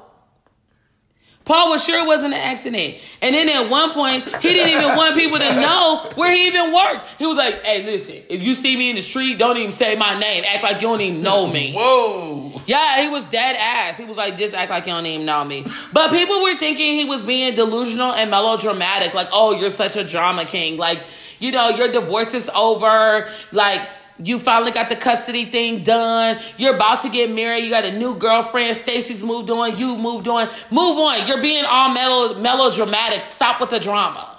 Paul 1.50 1.70
was 1.70 1.84
sure 1.84 1.98
it 1.98 2.06
wasn't 2.06 2.32
an 2.32 2.38
accident. 2.38 2.94
And 3.20 3.34
then 3.34 3.48
at 3.48 3.68
one 3.68 3.90
point, 3.90 4.24
he 4.36 4.54
didn't 4.54 4.68
even 4.68 4.96
want 4.96 5.16
people 5.16 5.36
to 5.40 5.60
know 5.60 6.12
where 6.14 6.32
he 6.32 6.46
even 6.46 6.72
worked. 6.72 7.08
He 7.18 7.26
was 7.26 7.36
like, 7.36 7.66
hey, 7.66 7.84
listen, 7.84 8.22
if 8.28 8.40
you 8.40 8.54
see 8.54 8.76
me 8.76 8.90
in 8.90 8.94
the 8.94 9.02
street, 9.02 9.36
don't 9.36 9.56
even 9.56 9.72
say 9.72 9.96
my 9.96 10.16
name. 10.16 10.44
Act 10.46 10.62
like 10.62 10.76
you 10.76 10.82
don't 10.82 11.00
even 11.00 11.22
know 11.22 11.48
me. 11.48 11.72
Whoa. 11.76 12.62
Yeah, 12.66 13.02
he 13.02 13.08
was 13.08 13.28
dead 13.30 13.56
ass. 13.58 13.98
He 13.98 14.04
was 14.04 14.16
like, 14.16 14.38
just 14.38 14.54
act 14.54 14.70
like 14.70 14.86
you 14.86 14.92
don't 14.92 15.04
even 15.06 15.26
know 15.26 15.44
me. 15.44 15.66
But 15.92 16.12
people 16.12 16.40
were 16.40 16.56
thinking 16.56 17.00
he 17.00 17.06
was 17.06 17.20
being 17.20 17.56
delusional 17.56 18.12
and 18.12 18.30
melodramatic. 18.30 19.12
Like, 19.12 19.30
oh, 19.32 19.58
you're 19.58 19.70
such 19.70 19.96
a 19.96 20.04
drama 20.04 20.44
king. 20.44 20.76
Like, 20.76 21.02
you 21.40 21.50
know, 21.50 21.70
your 21.70 21.90
divorce 21.90 22.32
is 22.32 22.48
over. 22.54 23.28
Like, 23.50 23.88
you 24.22 24.38
finally 24.38 24.70
got 24.72 24.88
the 24.88 24.96
custody 24.96 25.46
thing 25.46 25.82
done. 25.82 26.38
You're 26.56 26.74
about 26.76 27.00
to 27.00 27.08
get 27.08 27.30
married. 27.30 27.64
You 27.64 27.70
got 27.70 27.84
a 27.84 27.96
new 27.96 28.14
girlfriend. 28.16 28.76
Stacy's 28.76 29.24
moved 29.24 29.50
on. 29.50 29.78
You've 29.78 29.98
moved 30.00 30.28
on. 30.28 30.48
Move 30.70 30.98
on. 30.98 31.26
You're 31.26 31.40
being 31.40 31.64
all 31.64 31.88
melo- 31.92 32.38
melodramatic. 32.38 33.22
Stop 33.24 33.60
with 33.60 33.70
the 33.70 33.80
drama. 33.80 34.36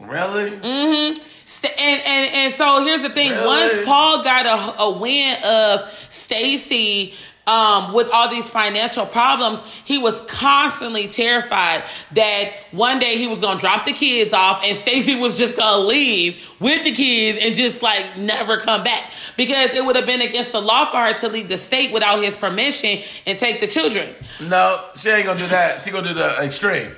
Really? 0.00 0.50
Mm-hmm. 0.50 1.22
St- 1.44 1.74
And, 1.80 2.02
and 2.04 2.34
and 2.34 2.54
so 2.54 2.84
here's 2.84 3.02
the 3.02 3.10
thing. 3.10 3.30
Really? 3.32 3.46
Once 3.46 3.84
Paul 3.84 4.22
got 4.22 4.46
a, 4.46 4.82
a 4.82 4.90
win 4.98 5.36
of 5.44 6.06
Stacy 6.08 7.14
um, 7.48 7.94
with 7.94 8.10
all 8.12 8.28
these 8.28 8.50
financial 8.50 9.06
problems, 9.06 9.60
he 9.84 9.96
was 9.96 10.20
constantly 10.22 11.08
terrified 11.08 11.82
that 12.12 12.52
one 12.72 12.98
day 12.98 13.16
he 13.16 13.26
was 13.26 13.40
going 13.40 13.56
to 13.56 13.60
drop 13.60 13.86
the 13.86 13.94
kids 13.94 14.34
off 14.34 14.62
and 14.62 14.76
Stacy 14.76 15.18
was 15.18 15.38
just 15.38 15.56
going 15.56 15.72
to 15.72 15.88
leave 15.88 16.46
with 16.60 16.84
the 16.84 16.92
kids 16.92 17.38
and 17.40 17.54
just 17.54 17.82
like 17.82 18.18
never 18.18 18.58
come 18.58 18.84
back 18.84 19.10
because 19.38 19.72
it 19.72 19.82
would 19.82 19.96
have 19.96 20.04
been 20.04 20.20
against 20.20 20.52
the 20.52 20.60
law 20.60 20.84
for 20.84 20.98
her 20.98 21.14
to 21.14 21.28
leave 21.28 21.48
the 21.48 21.56
state 21.56 21.90
without 21.90 22.22
his 22.22 22.36
permission 22.36 23.02
and 23.26 23.38
take 23.38 23.60
the 23.60 23.66
children. 23.66 24.14
No, 24.42 24.84
she 24.94 25.08
ain't 25.08 25.24
gonna 25.24 25.40
do 25.40 25.46
that. 25.46 25.80
She 25.80 25.90
gonna 25.90 26.08
do 26.08 26.14
the 26.14 26.42
extreme. 26.42 26.94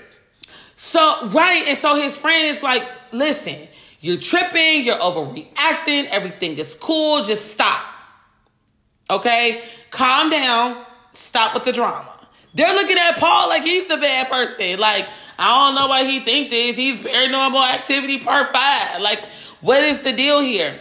So, 0.76 1.28
right. 1.28 1.64
And 1.68 1.78
so 1.78 1.94
his 1.94 2.18
friend 2.18 2.56
is 2.56 2.60
like, 2.60 2.82
listen, 3.12 3.68
you're 4.00 4.18
tripping, 4.18 4.84
you're 4.84 4.98
overreacting, 4.98 6.06
everything 6.06 6.58
is 6.58 6.74
cool, 6.80 7.22
just 7.22 7.52
stop. 7.52 7.84
Okay? 9.10 9.62
Calm 9.90 10.30
down, 10.30 10.84
stop 11.12 11.54
with 11.54 11.64
the 11.64 11.72
drama. 11.72 12.06
They're 12.54 12.72
looking 12.74 12.98
at 12.98 13.16
Paul 13.18 13.48
like 13.48 13.62
he's 13.62 13.86
the 13.88 13.96
bad 13.96 14.28
person. 14.28 14.78
Like, 14.78 15.06
I 15.38 15.66
don't 15.66 15.74
know 15.74 15.86
why 15.86 16.04
he 16.04 16.20
think 16.20 16.50
this. 16.50 16.76
He's 16.76 17.00
paranormal 17.00 17.62
activity 17.62 18.18
part 18.18 18.52
five. 18.52 19.00
Like, 19.00 19.20
what 19.60 19.82
is 19.84 20.02
the 20.02 20.12
deal 20.12 20.40
here? 20.40 20.78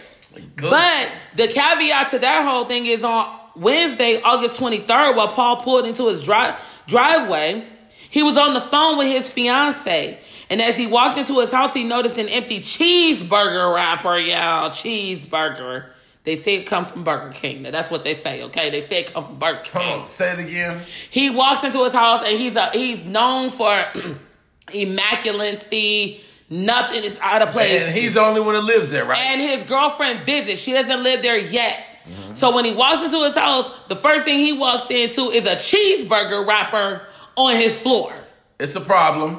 Good. 0.56 0.70
But 0.70 1.12
the 1.36 1.48
caveat 1.48 2.08
to 2.10 2.18
that 2.20 2.44
whole 2.46 2.64
thing 2.64 2.86
is 2.86 3.04
on 3.04 3.38
Wednesday, 3.56 4.20
August 4.22 4.60
23rd, 4.60 5.16
while 5.16 5.28
Paul 5.28 5.56
pulled 5.62 5.86
into 5.86 6.08
his 6.08 6.22
dri- 6.22 6.54
driveway, 6.86 7.64
he 8.10 8.22
was 8.22 8.36
on 8.36 8.54
the 8.54 8.60
phone 8.60 8.98
with 8.98 9.08
his 9.08 9.30
fiance. 9.30 10.18
And 10.48 10.60
as 10.60 10.76
he 10.76 10.86
walked 10.86 11.18
into 11.18 11.38
his 11.40 11.52
house, 11.52 11.72
he 11.72 11.84
noticed 11.84 12.18
an 12.18 12.28
empty 12.28 12.60
cheeseburger 12.60 13.72
wrapper, 13.72 14.18
y'all. 14.18 14.70
Cheeseburger. 14.70 15.90
They 16.24 16.36
say 16.36 16.56
it 16.56 16.64
comes 16.66 16.90
from 16.90 17.02
Burger 17.02 17.32
King. 17.32 17.62
Now, 17.62 17.70
That's 17.70 17.90
what 17.90 18.04
they 18.04 18.14
say, 18.14 18.42
okay? 18.44 18.68
They 18.70 18.86
say 18.86 19.00
it 19.00 19.12
comes 19.12 19.26
from 19.26 19.38
Burger 19.38 19.60
Come 19.70 19.82
King. 19.82 20.00
on, 20.00 20.06
say 20.06 20.32
it 20.34 20.38
again. 20.38 20.82
He 21.10 21.30
walks 21.30 21.64
into 21.64 21.82
his 21.84 21.94
house 21.94 22.22
and 22.26 22.38
he's 22.38 22.56
a, 22.56 22.70
he's 22.70 23.04
known 23.06 23.50
for 23.50 23.84
immaculacy. 24.74 26.20
Nothing 26.48 27.04
is 27.04 27.18
out 27.22 27.42
of 27.42 27.50
place. 27.50 27.82
And 27.82 27.94
he's 27.94 28.14
the 28.14 28.20
only 28.20 28.40
one 28.40 28.54
that 28.54 28.62
lives 28.62 28.90
there, 28.90 29.04
right? 29.04 29.18
And 29.18 29.40
his 29.40 29.62
girlfriend 29.62 30.20
visits. 30.20 30.60
She 30.60 30.72
doesn't 30.72 31.02
live 31.02 31.22
there 31.22 31.38
yet. 31.38 31.86
So 32.32 32.52
when 32.54 32.64
he 32.64 32.72
walks 32.74 33.02
into 33.02 33.22
his 33.24 33.36
house, 33.36 33.70
the 33.88 33.94
first 33.94 34.24
thing 34.24 34.40
he 34.40 34.52
walks 34.52 34.90
into 34.90 35.30
is 35.30 35.44
a 35.46 35.54
cheeseburger 35.54 36.44
wrapper 36.46 37.06
on 37.36 37.54
his 37.54 37.78
floor. 37.78 38.12
it's 38.58 38.74
a 38.74 38.80
problem. 38.80 39.38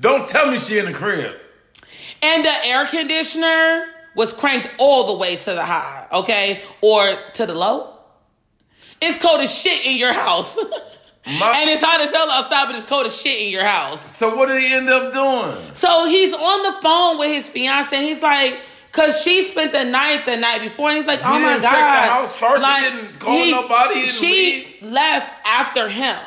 Don't 0.00 0.28
tell 0.28 0.50
me 0.50 0.58
she 0.58 0.78
in 0.78 0.84
the 0.86 0.92
crib. 0.92 1.34
And 2.20 2.44
the 2.44 2.52
air 2.66 2.86
conditioner 2.86 3.86
was 4.14 4.32
cranked 4.32 4.70
all 4.78 5.06
the 5.06 5.18
way 5.18 5.36
to 5.36 5.52
the 5.54 5.64
high, 5.64 6.06
okay? 6.12 6.62
Or 6.80 7.14
to 7.34 7.46
the 7.46 7.54
low. 7.54 7.94
It's 9.00 9.18
cold 9.20 9.40
as 9.40 9.52
shit 9.52 9.84
in 9.84 9.96
your 9.96 10.12
house. 10.12 10.56
My- 11.26 11.54
and 11.56 11.70
it's 11.70 11.82
hot 11.82 12.00
as 12.00 12.10
hell 12.10 12.30
outside, 12.30 12.66
but 12.66 12.74
it's 12.74 12.84
cold 12.84 13.06
as 13.06 13.20
shit 13.20 13.40
in 13.40 13.50
your 13.50 13.64
house. 13.64 14.16
So 14.16 14.34
what 14.36 14.46
did 14.46 14.60
he 14.60 14.72
end 14.72 14.88
up 14.88 15.12
doing? 15.12 15.74
So 15.74 16.06
he's 16.06 16.32
on 16.34 16.62
the 16.62 16.72
phone 16.82 17.18
with 17.18 17.28
his 17.28 17.48
fiance, 17.48 17.96
and 17.96 18.04
he's 18.04 18.22
like, 18.22 18.60
Cause 18.92 19.22
she 19.22 19.48
spent 19.48 19.72
the 19.72 19.84
night 19.84 20.26
the 20.26 20.36
night 20.36 20.60
before, 20.60 20.90
and 20.90 20.98
he's 20.98 21.06
like, 21.06 21.20
"Oh 21.24 21.38
my 21.38 21.58
god!" 21.58 21.62
check 21.62 21.70
the 21.70 22.10
house 22.10 22.36
first? 22.36 22.66
He 22.66 22.80
didn't 22.90 23.18
call 23.18 23.50
nobody? 23.50 23.94
He 23.94 24.00
didn't 24.00 24.12
she 24.12 24.76
left 24.82 25.32
after 25.46 25.88
him, 25.88 26.18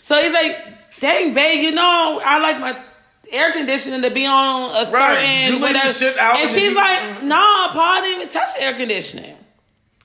so 0.00 0.18
he's 0.22 0.32
like, 0.32 0.56
"Dang, 1.00 1.34
babe, 1.34 1.62
you 1.62 1.72
know 1.72 2.22
I 2.24 2.38
like 2.38 2.60
my 2.60 2.82
air 3.32 3.52
conditioning 3.52 4.02
to 4.02 4.10
be 4.10 4.26
on 4.26 4.70
a 4.70 4.90
Right. 4.90 5.18
certain 5.18 5.92
shit 5.92 6.18
out 6.18 6.32
and 6.36 6.40
and 6.40 6.50
she's 6.50 6.70
you- 6.70 6.74
like, 6.74 6.98
mm-hmm. 6.98 7.28
"Nah, 7.28 7.72
Paul 7.72 8.02
didn't 8.02 8.16
even 8.22 8.28
touch 8.32 8.54
the 8.54 8.62
air 8.62 8.74
conditioning." 8.74 9.36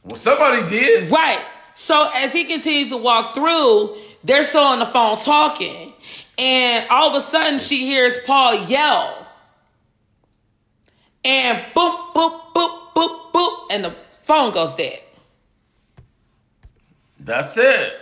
Well, 0.03 0.15
somebody 0.15 0.67
did. 0.69 1.09
Right. 1.11 1.39
So 1.73 2.09
as 2.15 2.31
he 2.31 2.45
continues 2.45 2.89
to 2.91 2.97
walk 2.97 3.33
through, 3.33 3.97
they're 4.23 4.43
still 4.43 4.61
on 4.63 4.79
the 4.79 4.85
phone 4.85 5.19
talking. 5.19 5.93
And 6.37 6.87
all 6.89 7.09
of 7.09 7.15
a 7.15 7.21
sudden 7.21 7.59
she 7.59 7.85
hears 7.85 8.17
Paul 8.25 8.53
yell. 8.65 9.27
And 11.23 11.57
boop, 11.75 12.13
boop, 12.13 12.53
boop, 12.53 12.93
boop, 12.95 13.31
boop, 13.33 13.59
and 13.71 13.83
the 13.85 13.95
phone 14.23 14.51
goes 14.51 14.75
dead. 14.75 15.01
That's 17.19 17.57
it. 17.57 17.93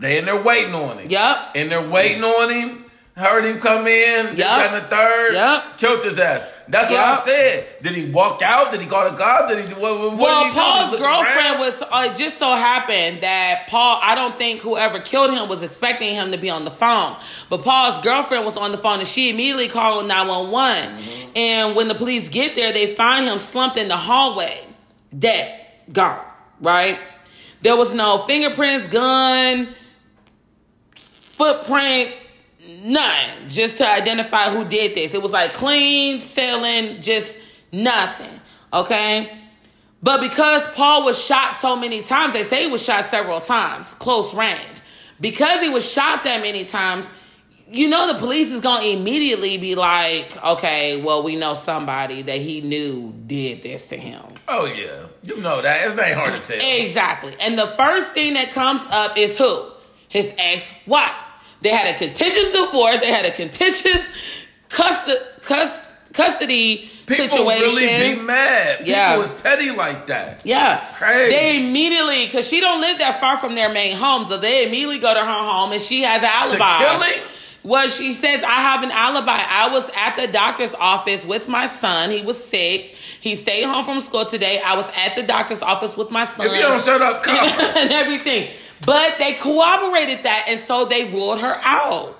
They 0.00 0.18
in 0.18 0.24
there 0.24 0.42
waiting 0.42 0.74
on 0.74 0.98
him. 0.98 1.06
Yup. 1.10 1.52
And 1.54 1.70
they're 1.70 1.88
waiting 1.88 2.24
on 2.24 2.50
him. 2.50 2.84
Heard 3.16 3.44
him 3.44 3.60
come 3.60 3.86
in. 3.86 4.28
Yup. 4.28 4.36
Got 4.38 4.82
the 4.82 4.96
third. 4.96 5.34
Yup. 5.34 5.76
Killed 5.78 6.02
his 6.04 6.18
ass. 6.18 6.48
That's 6.68 6.88
what 6.90 7.00
I 7.00 7.16
said. 7.16 7.66
Did 7.82 7.92
he 7.92 8.10
walk 8.10 8.40
out? 8.40 8.70
Did 8.72 8.80
he 8.80 8.86
call 8.86 9.10
to 9.10 9.16
God? 9.16 9.48
Did 9.48 9.68
he? 9.68 9.74
What, 9.74 9.98
what 9.98 10.16
Well, 10.16 10.44
did 10.44 10.54
he? 10.54 10.58
Paul's 10.58 10.90
girlfriend 10.96 11.38
around? 11.56 11.60
was 11.60 11.82
uh, 11.82 12.08
it 12.10 12.16
just 12.16 12.38
so 12.38 12.54
happened 12.54 13.22
that 13.22 13.66
Paul. 13.68 13.98
I 14.02 14.14
don't 14.14 14.38
think 14.38 14.60
whoever 14.62 15.00
killed 15.00 15.32
him 15.34 15.48
was 15.50 15.62
expecting 15.62 16.14
him 16.14 16.32
to 16.32 16.38
be 16.38 16.48
on 16.48 16.64
the 16.64 16.70
phone, 16.70 17.16
but 17.50 17.62
Paul's 17.62 17.98
girlfriend 18.02 18.46
was 18.46 18.56
on 18.56 18.70
the 18.72 18.78
phone 18.78 19.00
and 19.00 19.08
she 19.08 19.28
immediately 19.28 19.68
called 19.68 20.06
nine 20.06 20.28
one 20.28 20.50
one. 20.50 20.98
And 21.36 21.76
when 21.76 21.88
the 21.88 21.94
police 21.96 22.28
get 22.30 22.54
there, 22.54 22.72
they 22.72 22.94
find 22.94 23.26
him 23.26 23.38
slumped 23.38 23.76
in 23.76 23.88
the 23.88 23.96
hallway, 23.98 24.64
dead, 25.18 25.60
gone. 25.92 26.24
Right? 26.60 26.98
There 27.62 27.76
was 27.76 27.92
no 27.92 28.24
fingerprints, 28.26 28.86
gun, 28.88 29.74
footprint, 31.40 32.14
none, 32.82 33.48
just 33.48 33.78
to 33.78 33.88
identify 33.88 34.50
who 34.50 34.62
did 34.66 34.94
this. 34.94 35.14
It 35.14 35.22
was 35.22 35.32
like 35.32 35.54
clean 35.54 36.20
sailing, 36.20 37.00
just 37.00 37.38
nothing. 37.72 38.40
Okay. 38.70 39.38
But 40.02 40.20
because 40.20 40.68
Paul 40.68 41.06
was 41.06 41.22
shot 41.22 41.56
so 41.56 41.76
many 41.76 42.02
times, 42.02 42.34
they 42.34 42.42
say 42.42 42.64
he 42.64 42.70
was 42.70 42.82
shot 42.82 43.06
several 43.06 43.40
times, 43.40 43.94
close 43.94 44.34
range. 44.34 44.82
Because 45.18 45.62
he 45.62 45.70
was 45.70 45.90
shot 45.90 46.24
that 46.24 46.42
many 46.42 46.64
times, 46.64 47.10
you 47.70 47.88
know 47.88 48.12
the 48.12 48.18
police 48.18 48.52
is 48.52 48.60
gonna 48.60 48.84
immediately 48.84 49.56
be 49.56 49.74
like, 49.74 50.36
okay, 50.44 51.00
well, 51.00 51.22
we 51.22 51.36
know 51.36 51.54
somebody 51.54 52.20
that 52.20 52.38
he 52.38 52.60
knew 52.60 53.14
did 53.26 53.62
this 53.62 53.86
to 53.86 53.96
him. 53.96 54.22
Oh 54.46 54.66
yeah, 54.66 55.06
you 55.22 55.40
know 55.40 55.62
that. 55.62 55.86
It's 55.86 55.96
not 55.96 56.12
hard 56.12 56.42
to 56.42 56.58
tell. 56.58 56.82
Exactly. 56.82 57.34
And 57.40 57.58
the 57.58 57.66
first 57.66 58.12
thing 58.12 58.34
that 58.34 58.50
comes 58.52 58.82
up 58.90 59.16
is 59.16 59.38
who? 59.38 59.70
His 60.08 60.34
ex 60.36 60.72
wife. 60.86 61.29
They 61.62 61.70
had 61.70 61.94
a 61.94 61.98
contentious 61.98 62.48
divorce, 62.50 63.00
they 63.00 63.10
had 63.10 63.26
a 63.26 63.30
contentious 63.32 64.08
custody, 64.68 65.20
custody 66.12 66.90
People 67.06 67.28
situation. 67.28 67.76
really 67.76 68.14
be 68.14 68.20
mad. 68.22 68.78
People 68.78 68.92
Yeah. 68.92 69.20
is 69.20 69.30
petty 69.32 69.70
like 69.70 70.06
that. 70.06 70.42
Yeah. 70.44 70.84
Crazy. 70.94 71.34
They 71.34 71.56
immediately, 71.68 72.24
because 72.26 72.48
she 72.48 72.60
don't 72.60 72.80
live 72.80 72.98
that 73.00 73.20
far 73.20 73.36
from 73.38 73.54
their 73.56 73.68
main 73.72 73.96
home, 73.96 74.28
so 74.28 74.36
they 74.36 74.66
immediately 74.66 74.98
go 75.00 75.12
to 75.12 75.20
her 75.20 75.26
home 75.26 75.72
and 75.72 75.82
she 75.82 76.02
has 76.02 76.22
an 76.22 76.28
alibi. 76.32 76.78
killing? 76.78 77.22
Well, 77.62 77.88
she 77.88 78.12
says, 78.14 78.42
I 78.42 78.62
have 78.62 78.82
an 78.84 78.90
alibi. 78.90 79.36
I 79.36 79.68
was 79.70 79.90
at 79.94 80.16
the 80.16 80.28
doctor's 80.28 80.74
office 80.74 81.24
with 81.26 81.46
my 81.48 81.66
son. 81.66 82.10
He 82.10 82.22
was 82.22 82.42
sick. 82.42 82.94
He 83.20 83.34
stayed 83.36 83.64
home 83.64 83.84
from 83.84 84.00
school 84.00 84.24
today. 84.24 84.62
I 84.64 84.76
was 84.76 84.86
at 84.96 85.14
the 85.14 85.22
doctor's 85.22 85.60
office 85.60 85.94
with 85.96 86.10
my 86.10 86.24
son 86.24 86.46
If 86.46 86.54
you 86.54 86.60
don't 86.62 86.82
shut 86.82 87.02
up, 87.02 87.22
come. 87.22 87.36
and 87.76 87.90
everything. 87.90 88.48
But 88.86 89.18
they 89.18 89.34
corroborated 89.34 90.22
that, 90.22 90.46
and 90.48 90.58
so 90.58 90.86
they 90.86 91.04
ruled 91.12 91.40
her 91.40 91.60
out. 91.62 92.16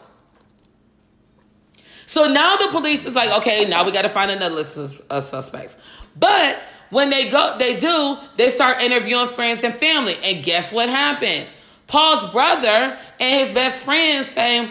So 2.06 2.26
now 2.26 2.56
the 2.56 2.68
police 2.68 3.06
is 3.06 3.14
like, 3.14 3.30
okay, 3.38 3.66
now 3.66 3.84
we 3.84 3.92
got 3.92 4.02
to 4.02 4.08
find 4.08 4.30
another 4.30 4.54
list 4.54 4.76
of 4.76 5.24
suspects. 5.24 5.76
But 6.16 6.60
when 6.90 7.08
they 7.08 7.30
go, 7.30 7.56
they 7.56 7.78
do, 7.78 8.18
they 8.36 8.50
start 8.50 8.82
interviewing 8.82 9.28
friends 9.28 9.62
and 9.62 9.72
family. 9.72 10.16
And 10.24 10.44
guess 10.44 10.72
what 10.72 10.88
happens? 10.88 11.54
Paul's 11.86 12.30
brother 12.32 12.98
and 13.20 13.46
his 13.46 13.52
best 13.52 13.84
friend 13.84 14.26
say, 14.26 14.70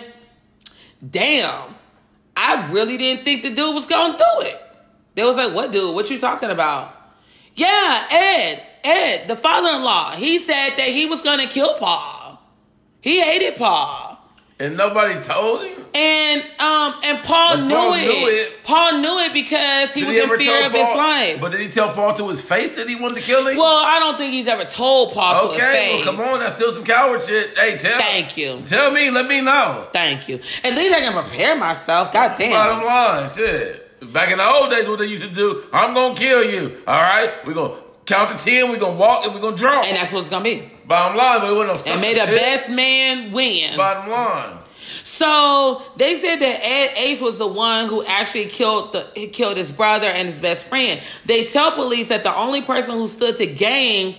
damn, 1.10 1.76
I 2.36 2.70
really 2.72 2.98
didn't 2.98 3.24
think 3.24 3.44
the 3.44 3.56
dude 3.56 3.74
was 3.74 3.88
going 3.88 4.12
to 4.12 4.18
do 4.18 4.48
it. 4.48 4.62
They 5.16 5.24
was 5.24 5.38
like, 5.38 5.54
what 5.54 5.72
dude? 5.72 5.96
What 5.96 6.10
you 6.10 6.20
talking 6.20 6.50
about? 6.50 6.94
Yeah, 7.56 8.08
Ed, 8.12 8.64
Ed, 8.84 9.28
the 9.28 9.36
father-in-law. 9.36 10.12
He 10.16 10.40
said 10.40 10.72
that 10.78 10.88
he 10.88 11.06
was 11.08 11.22
going 11.22 11.40
to 11.40 11.48
kill 11.48 11.76
Paul. 11.76 12.42
He 13.02 13.22
hated 13.22 13.56
Paul. 13.58 14.08
And 14.62 14.76
nobody 14.76 15.22
told 15.24 15.64
him. 15.64 15.86
And 15.94 16.42
um 16.60 16.94
and 17.06 17.24
Paul, 17.24 17.56
But 17.56 17.64
knew, 17.64 17.94
it. 17.94 18.08
knew 18.08 18.28
it. 18.28 18.64
Paul 18.66 18.98
knew 19.00 19.18
it 19.20 19.32
because 19.34 19.94
he 19.94 20.02
Did 20.02 20.08
was 20.08 20.16
he 20.18 20.22
in 20.22 20.38
fear 20.38 20.66
of 20.66 20.74
his 20.74 20.82
life. 20.82 21.40
But 21.40 21.54
did 21.54 21.62
he 21.62 21.70
tell 21.70 21.94
Paul 21.94 22.14
to 22.16 22.28
his 22.28 22.42
face 22.42 22.76
that 22.76 22.90
he 22.90 22.96
wanted 22.96 23.16
to 23.16 23.22
kill 23.22 23.48
him? 23.48 23.56
well, 23.58 23.78
I 23.86 24.00
don't 24.00 24.18
think 24.18 24.34
he's 24.34 24.50
ever 24.50 24.66
told 24.66 25.14
Paul 25.14 25.48
to 25.48 25.54
his 25.54 25.64
okay, 25.66 25.76
face. 25.96 26.06
well, 26.06 26.14
come 26.14 26.20
on, 26.26 26.40
that's 26.42 26.56
still 26.56 26.74
some 26.74 26.84
coward 26.84 27.24
shit. 27.24 27.58
Hey, 27.58 27.78
tell. 27.78 27.98
Thank 28.00 28.36
you. 28.36 28.62
Tell 28.66 28.92
me, 28.92 29.10
let 29.10 29.28
me 29.30 29.40
know. 29.40 29.88
Thank 29.94 30.28
you. 30.28 30.42
At 30.66 30.76
least 30.76 30.94
I 30.94 31.00
can 31.00 31.14
prepare 31.14 31.56
myself. 31.56 32.12
God 32.12 32.36
damn. 32.38 32.52
Bottom 32.52 32.86
line, 32.86 33.30
shit. 33.30 33.79
Back 34.02 34.32
in 34.32 34.38
the 34.38 34.46
old 34.46 34.70
days, 34.72 34.88
what 34.88 35.00
they 35.00 35.06
used 35.06 35.24
to 35.24 35.30
do, 35.30 35.64
I'm 35.74 35.94
gonna 35.94 36.16
kill 36.16 36.44
you. 36.44 36.82
All 36.88 37.02
right, 37.02 37.32
we're 37.46 37.54
gonna 37.54 37.76
count 38.06 38.38
to 38.38 38.44
ten, 38.46 38.70
we're 38.70 38.80
gonna 38.80 38.96
walk, 38.98 39.26
and 39.26 39.36
we're 39.36 39.42
gonna 39.42 39.58
draw. 39.58 39.82
And 39.84 39.96
that's 39.98 40.12
what 40.12 40.22
it's 40.22 40.30
gonna 40.30 40.44
be. 40.44 40.72
Bottom 40.86 41.18
line, 41.18 41.42
but 41.42 41.52
it 41.52 41.56
wasn't 41.56 41.86
no 41.86 41.92
And 41.92 42.02
may 42.02 42.14
the 42.14 42.26
shit. 42.26 42.36
best 42.36 42.70
man 42.70 43.32
win. 43.32 43.76
Bottom 43.78 44.10
line. 44.10 44.60
So 45.04 45.82
they 45.98 46.16
said 46.16 46.38
that 46.38 46.60
Ed 46.64 46.94
Ates 46.98 47.22
was 47.22 47.38
the 47.38 47.48
one 47.48 47.88
who 47.88 48.04
actually 48.06 48.46
killed 48.46 48.94
the 48.94 49.08
he 49.16 49.28
killed 49.28 49.58
his 49.58 49.72
brother 49.72 50.08
and 50.08 50.28
his 50.28 50.40
best 50.40 50.68
friend. 50.68 51.00
They 51.26 51.46
tell 51.46 51.72
police 51.72 52.08
that 52.10 52.24
the 52.24 52.36
only 52.36 52.62
person 52.62 52.94
who 52.96 53.08
stood 53.08 53.38
to 53.38 53.46
gain 53.46 54.16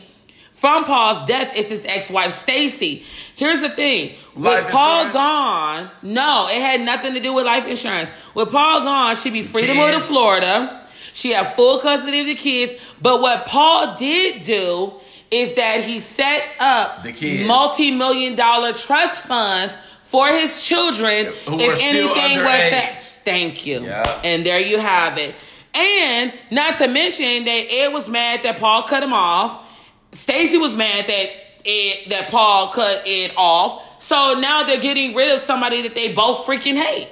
from 0.61 0.85
Paul's 0.85 1.27
death 1.27 1.57
is 1.57 1.71
his 1.71 1.87
ex-wife 1.87 2.35
Stacy. 2.35 3.05
Here's 3.35 3.63
the 3.63 3.71
thing: 3.71 4.15
Life 4.37 4.65
with 4.65 4.73
Paul 4.73 5.07
insurance? 5.07 5.15
gone, 5.15 5.91
no, 6.03 6.49
it 6.51 6.61
had 6.61 6.83
nothing 6.83 7.15
to 7.15 7.21
do 7.21 7.33
with 7.33 7.47
life 7.47 7.67
insurance. 7.67 8.11
With 8.35 8.51
Paul 8.53 8.81
gone, 8.83 9.17
she'd 9.17 9.33
be 9.33 9.43
free 9.43 9.67
to 9.67 9.75
move 9.75 9.95
to 9.95 10.01
Florida. 10.01 10.87
She 11.13 11.31
had 11.31 11.55
full 11.57 11.79
custody 11.81 12.21
of 12.21 12.27
the 12.27 12.35
kids. 12.35 12.75
But 13.01 13.21
what 13.21 13.47
Paul 13.47 13.97
did 13.97 14.43
do 14.43 14.93
is 15.31 15.55
that 15.57 15.83
he 15.83 16.01
set 16.01 16.43
up 16.61 17.03
The 17.03 17.13
kids. 17.13 17.49
multi-million 17.49 18.37
dollar 18.37 18.73
trust 18.75 19.25
funds 19.25 19.75
for 20.03 20.29
his 20.29 20.65
children 20.65 21.33
Who 21.47 21.59
if 21.59 21.81
anything 21.83 22.39
was 22.39 22.71
that. 22.71 22.99
Thank 23.25 23.65
you. 23.67 23.85
Yeah. 23.85 24.21
And 24.25 24.45
there 24.45 24.61
you 24.61 24.79
have 24.79 25.19
it. 25.19 25.35
And 25.75 26.33
not 26.51 26.77
to 26.79 26.89
mention 26.89 27.45
that 27.45 27.67
Ed 27.71 27.89
was 27.93 28.09
mad 28.09 28.43
that 28.43 28.59
Paul 28.59 28.83
cut 28.83 29.03
him 29.03 29.13
off. 29.13 29.67
Stacy 30.13 30.59
was 30.59 30.75
mad 30.75 31.07
that 31.07 31.31
Ed 31.65 32.11
that 32.11 32.29
Paul 32.31 32.69
cut 32.69 33.03
Ed 33.07 33.33
off. 33.37 34.03
So 34.03 34.39
now 34.41 34.65
they're 34.65 34.81
getting 34.81 35.15
rid 35.15 35.35
of 35.35 35.43
somebody 35.43 35.83
that 35.83 35.95
they 35.95 36.15
both 36.15 36.47
freaking 36.47 36.77
hate. 36.77 37.09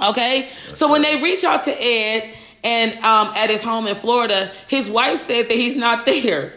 Okay? 0.00 0.48
so 0.74 0.90
when 0.90 1.02
they 1.02 1.22
reach 1.22 1.44
out 1.44 1.64
to 1.64 1.70
Ed 1.70 2.32
and 2.64 2.94
um, 3.04 3.32
at 3.36 3.50
his 3.50 3.62
home 3.62 3.86
in 3.86 3.94
Florida, 3.94 4.50
his 4.66 4.88
wife 4.90 5.18
said 5.20 5.48
that 5.48 5.54
he's 5.54 5.76
not 5.76 6.06
there. 6.06 6.54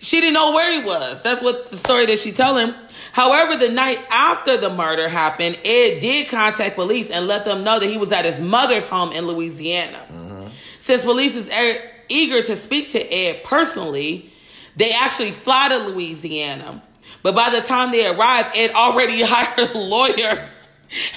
She 0.00 0.20
didn't 0.20 0.34
know 0.34 0.52
where 0.52 0.70
he 0.80 0.86
was. 0.86 1.22
That's 1.22 1.42
what 1.42 1.66
the 1.66 1.76
story 1.76 2.06
that 2.06 2.18
she 2.18 2.32
tell 2.32 2.56
him. 2.56 2.74
However, 3.12 3.56
the 3.56 3.72
night 3.72 3.98
after 4.10 4.56
the 4.56 4.70
murder 4.70 5.08
happened, 5.08 5.58
Ed 5.64 6.00
did 6.00 6.28
contact 6.28 6.76
police 6.76 7.10
and 7.10 7.26
let 7.26 7.44
them 7.44 7.64
know 7.64 7.78
that 7.80 7.86
he 7.86 7.96
was 7.96 8.12
at 8.12 8.24
his 8.24 8.38
mother's 8.40 8.86
home 8.86 9.12
in 9.12 9.26
Louisiana. 9.26 10.50
Since 10.78 11.02
police 11.04 11.34
is 11.34 11.50
eager 12.08 12.42
to 12.42 12.56
speak 12.56 12.90
to 12.90 13.00
Ed 13.12 13.42
personally, 13.42 14.30
they 14.76 14.92
actually 14.92 15.32
fly 15.32 15.68
to 15.68 15.78
Louisiana. 15.78 16.82
But 17.22 17.34
by 17.34 17.50
the 17.50 17.60
time 17.60 17.90
they 17.92 18.06
arrive, 18.06 18.52
Ed 18.54 18.72
already 18.72 19.22
hired 19.24 19.70
a 19.70 19.78
lawyer 19.78 20.48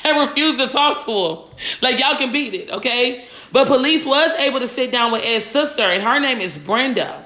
and 0.03 0.17
refused 0.17 0.59
to 0.59 0.67
talk 0.67 1.05
to 1.05 1.11
him. 1.11 1.37
Like 1.81 1.99
y'all 1.99 2.15
can 2.15 2.31
beat 2.31 2.53
it, 2.53 2.69
okay? 2.71 3.27
But 3.51 3.67
police 3.67 4.05
was 4.05 4.31
able 4.35 4.59
to 4.59 4.67
sit 4.67 4.91
down 4.91 5.11
with 5.11 5.23
Ed's 5.23 5.45
sister, 5.45 5.81
and 5.81 6.01
her 6.03 6.19
name 6.19 6.39
is 6.39 6.57
Brenda. 6.57 7.25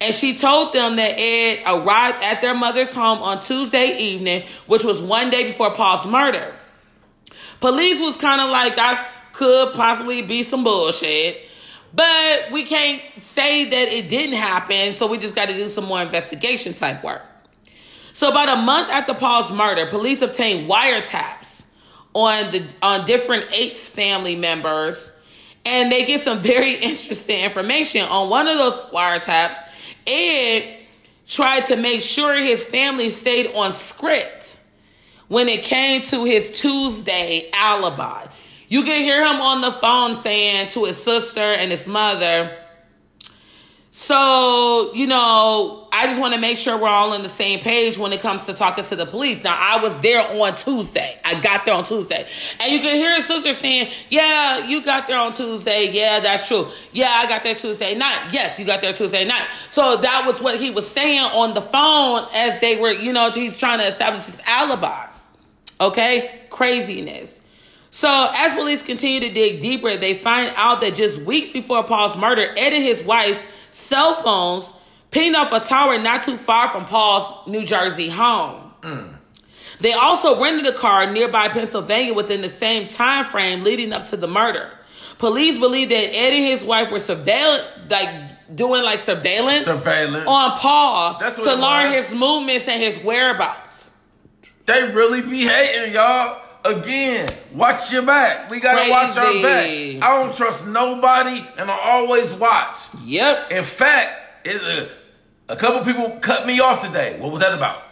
And 0.00 0.14
she 0.14 0.36
told 0.36 0.72
them 0.72 0.96
that 0.96 1.18
Ed 1.18 1.62
arrived 1.66 2.22
at 2.22 2.40
their 2.40 2.54
mother's 2.54 2.92
home 2.92 3.22
on 3.22 3.40
Tuesday 3.42 3.96
evening, 3.98 4.42
which 4.66 4.84
was 4.84 5.00
one 5.00 5.30
day 5.30 5.44
before 5.44 5.72
Paul's 5.72 6.06
murder. 6.06 6.52
Police 7.60 8.00
was 8.00 8.16
kind 8.16 8.40
of 8.40 8.50
like, 8.50 8.76
that 8.76 9.20
could 9.32 9.72
possibly 9.72 10.22
be 10.22 10.42
some 10.42 10.64
bullshit. 10.64 11.48
But 11.94 12.50
we 12.50 12.64
can't 12.64 13.00
say 13.20 13.66
that 13.66 13.88
it 13.92 14.08
didn't 14.08 14.36
happen, 14.36 14.94
so 14.94 15.06
we 15.06 15.18
just 15.18 15.34
got 15.34 15.48
to 15.48 15.54
do 15.54 15.68
some 15.68 15.84
more 15.84 16.02
investigation 16.02 16.74
type 16.74 17.04
work. 17.04 17.24
So 18.12 18.30
about 18.30 18.48
a 18.48 18.62
month 18.62 18.90
after 18.90 19.14
Paul's 19.14 19.52
murder, 19.52 19.86
police 19.86 20.20
obtained 20.20 20.68
wiretaps 20.68 21.62
on 22.12 22.50
the 22.50 22.66
on 22.82 23.04
different 23.06 23.46
Ates 23.52 23.88
family 23.88 24.34
members, 24.34 25.12
and 25.64 25.90
they 25.90 26.04
get 26.04 26.20
some 26.20 26.40
very 26.40 26.74
interesting 26.82 27.44
information. 27.44 28.02
On 28.02 28.28
one 28.28 28.48
of 28.48 28.56
those 28.56 28.80
wiretaps, 28.92 29.58
Ed 30.06 30.78
tried 31.26 31.66
to 31.66 31.76
make 31.76 32.00
sure 32.00 32.34
his 32.34 32.64
family 32.64 33.08
stayed 33.08 33.54
on 33.54 33.72
script 33.72 34.56
when 35.28 35.48
it 35.48 35.62
came 35.62 36.02
to 36.02 36.24
his 36.24 36.50
Tuesday 36.60 37.50
alibi. 37.52 38.26
You 38.74 38.82
can 38.82 39.02
hear 39.02 39.24
him 39.24 39.40
on 39.40 39.60
the 39.60 39.70
phone 39.70 40.16
saying 40.16 40.70
to 40.70 40.86
his 40.86 41.00
sister 41.00 41.38
and 41.38 41.70
his 41.70 41.86
mother, 41.86 42.58
so, 43.92 44.92
you 44.94 45.06
know, 45.06 45.86
I 45.92 46.08
just 46.08 46.20
want 46.20 46.34
to 46.34 46.40
make 46.40 46.58
sure 46.58 46.76
we're 46.76 46.88
all 46.88 47.12
on 47.12 47.22
the 47.22 47.28
same 47.28 47.60
page 47.60 47.96
when 47.96 48.12
it 48.12 48.18
comes 48.18 48.46
to 48.46 48.52
talking 48.54 48.82
to 48.86 48.96
the 48.96 49.06
police. 49.06 49.44
Now, 49.44 49.56
I 49.56 49.80
was 49.80 49.96
there 49.98 50.18
on 50.22 50.56
Tuesday. 50.56 51.16
I 51.24 51.40
got 51.40 51.64
there 51.64 51.76
on 51.76 51.84
Tuesday. 51.84 52.26
And 52.58 52.72
you 52.72 52.80
can 52.80 52.96
hear 52.96 53.14
his 53.14 53.26
sister 53.26 53.52
saying, 53.52 53.92
Yeah, 54.10 54.66
you 54.66 54.84
got 54.84 55.06
there 55.06 55.20
on 55.20 55.34
Tuesday. 55.34 55.92
Yeah, 55.92 56.18
that's 56.18 56.48
true. 56.48 56.66
Yeah, 56.90 57.12
I 57.14 57.28
got 57.28 57.44
there 57.44 57.54
Tuesday 57.54 57.94
night. 57.94 58.30
Yes, 58.32 58.58
you 58.58 58.64
got 58.64 58.80
there 58.80 58.92
Tuesday 58.92 59.24
night. 59.24 59.46
So 59.70 59.98
that 59.98 60.24
was 60.26 60.42
what 60.42 60.58
he 60.58 60.72
was 60.72 60.90
saying 60.90 61.20
on 61.20 61.54
the 61.54 61.62
phone 61.62 62.26
as 62.34 62.60
they 62.60 62.80
were, 62.80 62.90
you 62.90 63.12
know, 63.12 63.30
he's 63.30 63.56
trying 63.56 63.78
to 63.78 63.86
establish 63.86 64.26
his 64.26 64.40
alibi. 64.48 65.06
Okay? 65.80 66.40
Craziness. 66.50 67.40
So, 67.94 68.08
as 68.34 68.56
police 68.56 68.82
continue 68.82 69.20
to 69.20 69.32
dig 69.32 69.60
deeper, 69.60 69.96
they 69.96 70.14
find 70.14 70.52
out 70.56 70.80
that 70.80 70.96
just 70.96 71.22
weeks 71.22 71.50
before 71.50 71.84
Paul's 71.84 72.16
murder, 72.16 72.42
Ed 72.42 72.72
and 72.72 72.82
his 72.82 73.04
wife's 73.04 73.46
cell 73.70 74.20
phones 74.20 74.72
pinged 75.12 75.36
off 75.36 75.52
a 75.52 75.60
tower 75.60 75.96
not 75.98 76.24
too 76.24 76.36
far 76.36 76.70
from 76.70 76.86
Paul's 76.86 77.46
New 77.46 77.64
Jersey 77.64 78.08
home. 78.08 78.72
Hmm. 78.82 79.14
They 79.78 79.92
also 79.92 80.42
rented 80.42 80.66
a 80.66 80.76
car 80.76 81.08
nearby 81.12 81.46
Pennsylvania 81.46 82.14
within 82.14 82.40
the 82.40 82.48
same 82.48 82.88
time 82.88 83.26
frame 83.26 83.62
leading 83.62 83.92
up 83.92 84.06
to 84.06 84.16
the 84.16 84.26
murder. 84.26 84.72
Police 85.18 85.56
believe 85.60 85.90
that 85.90 85.94
Ed 85.94 86.32
and 86.32 86.46
his 86.46 86.64
wife 86.64 86.90
were 86.90 86.98
surveillance, 86.98 87.62
like 87.88 88.56
doing 88.56 88.82
like 88.82 88.98
surveillance, 88.98 89.66
Surveillance. 89.66 90.26
on 90.26 90.58
Paul 90.58 91.20
to 91.20 91.54
learn 91.54 91.92
was. 91.92 92.06
his 92.06 92.12
movements 92.18 92.66
and 92.66 92.82
his 92.82 92.98
whereabouts. 93.04 93.88
They 94.66 94.82
really 94.90 95.22
be 95.22 95.46
hating, 95.46 95.94
y'all. 95.94 96.40
Again, 96.64 97.28
watch 97.52 97.92
your 97.92 98.02
back. 98.02 98.48
We 98.50 98.58
gotta 98.58 98.90
watch 98.90 99.16
our 99.18 99.32
back. 99.42 99.66
I 100.02 100.22
don't 100.22 100.34
trust 100.34 100.66
nobody, 100.66 101.46
and 101.58 101.70
I 101.70 101.78
always 101.92 102.32
watch. 102.32 102.78
Yep. 103.04 103.50
In 103.52 103.64
fact, 103.64 104.46
a, 104.46 104.88
a 105.50 105.56
couple 105.56 105.84
people 105.84 106.18
cut 106.20 106.46
me 106.46 106.60
off 106.60 106.82
today. 106.82 107.18
What 107.20 107.30
was 107.32 107.40
that 107.40 107.52
about? 107.54 107.82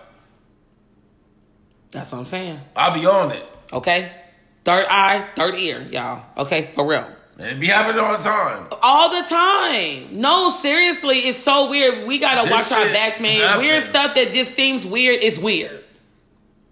That's 1.91 2.11
what 2.13 2.19
I'm 2.19 2.25
saying. 2.25 2.61
I'll 2.75 2.95
be 2.99 3.05
on 3.05 3.33
it. 3.33 3.45
Okay? 3.73 4.11
Third 4.65 4.87
eye, 4.89 5.29
third 5.37 5.57
ear, 5.57 5.83
y'all. 5.91 6.25
Okay? 6.39 6.71
For 6.75 6.87
real. 6.87 7.07
It 7.39 7.61
be 7.61 7.67
happening 7.67 8.01
all 8.01 8.17
the 8.17 8.23
time. 8.25 8.69
All 8.83 9.11
the 9.11 9.29
time. 9.29 10.21
No, 10.21 10.51
seriously, 10.51 11.19
it's 11.21 11.39
so 11.43 11.69
weird. 11.69 12.07
We 12.07 12.19
gotta 12.19 12.49
This 12.49 12.51
watch 12.51 12.73
our 12.73 12.87
backs, 12.93 13.21
man. 13.21 13.41
happens. 13.41 13.63
Weird 13.63 13.83
stuff 13.83 14.15
that 14.15 14.33
just 14.33 14.53
seems 14.55 14.87
weird 14.87 15.21
is 15.23 15.39
weird. 15.39 15.82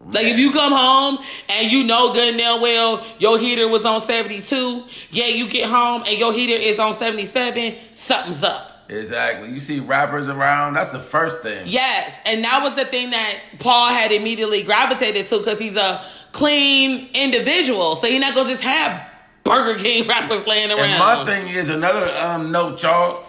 Like 0.03 0.25
if 0.25 0.39
you 0.39 0.51
come 0.53 0.73
home 0.73 1.19
and 1.51 1.71
you 1.71 1.85
know 1.85 2.13
good 2.13 2.31
and 2.31 2.39
damn 2.39 2.61
well 2.63 3.07
your 3.19 3.39
heater 3.39 3.69
was 3.69 3.85
on 3.85 4.01
72, 4.01 4.85
yeah, 5.11 5.27
you 5.27 5.49
get 5.49 5.69
home 5.69 6.05
and 6.07 6.19
your 6.19 6.33
heater 6.33 6.55
is 6.55 6.79
on 6.79 6.95
77, 6.95 7.77
something's 7.93 8.43
up. 8.43 8.87
Exactly. 8.89 9.51
You 9.51 9.61
see 9.61 9.79
wrappers 9.79 10.27
around, 10.29 10.75
that's 10.75 10.91
the 10.91 10.99
first 11.01 11.43
thing. 11.43 11.65
Yes, 11.67 12.19
and 12.25 12.43
that 12.45 12.63
was 12.63 12.75
the 12.75 12.87
thing 12.87 13.11
that 13.11 13.37
Paul 13.61 13.91
had 13.91 14.11
immediately 14.11 14.63
gravitated 14.63 15.27
to 15.29 15.39
because 15.39 15.61
he's 15.61 15.77
a 15.77 16.03
clean 16.33 17.09
individual. 17.15 17.95
So 17.97 18.09
he's 18.09 18.21
not 18.21 18.35
gonna 18.35 18.49
just 18.49 18.63
have 18.63 19.07
Burger 19.45 19.79
King 19.79 20.09
wrappers 20.09 20.47
laying 20.47 20.71
around. 20.71 20.81
And 20.81 20.99
my 20.99 21.25
thing 21.25 21.49
is 21.49 21.71
another 21.71 22.09
um, 22.21 22.51
note, 22.51 22.83
y'all. 22.83 23.25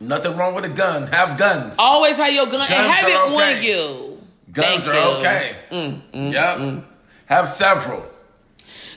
Nothing 0.00 0.36
wrong 0.36 0.54
with 0.54 0.64
a 0.64 0.68
gun. 0.68 1.06
Have 1.06 1.38
guns. 1.38 1.76
Always 1.78 2.16
have 2.16 2.32
your 2.32 2.46
gun 2.46 2.60
and 2.62 2.70
have 2.70 3.08
it 3.08 3.14
are 3.14 3.28
on 3.28 3.62
you. 3.62 4.11
Guns 4.52 4.84
Thank 4.84 4.96
are 4.96 5.10
you. 5.10 5.16
okay. 5.18 5.56
Mm, 5.70 6.32
yep. 6.32 6.84
Have 7.26 7.48
several. 7.48 8.04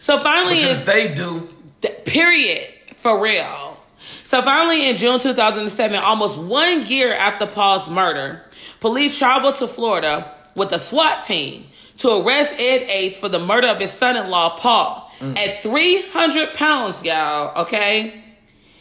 So 0.01 0.19
finally, 0.19 0.59
Because 0.61 0.79
is 0.79 0.85
they 0.85 1.13
do. 1.13 1.49
th- 1.81 2.03
period 2.05 2.71
for 2.95 3.19
real. 3.21 3.77
So 4.23 4.41
finally, 4.41 4.89
in 4.89 4.97
June 4.97 5.19
2007, 5.19 5.97
almost 5.99 6.37
one 6.37 6.85
year 6.85 7.13
after 7.13 7.45
Paul's 7.47 7.89
murder, 7.89 8.43
police 8.79 9.17
traveled 9.17 9.55
to 9.55 9.67
Florida 9.67 10.31
with 10.55 10.71
a 10.73 10.79
SWAT 10.79 11.23
team 11.23 11.65
to 11.99 12.09
arrest 12.17 12.53
Ed 12.59 12.87
Ates 12.89 13.17
for 13.17 13.29
the 13.29 13.39
murder 13.39 13.67
of 13.67 13.79
his 13.79 13.91
son-in-law 13.91 14.57
Paul 14.57 15.03
Mm. 15.21 15.37
at 15.37 15.63
300 15.63 16.53
pounds, 16.55 17.01
y'all. 17.01 17.61
Okay. 17.61 18.21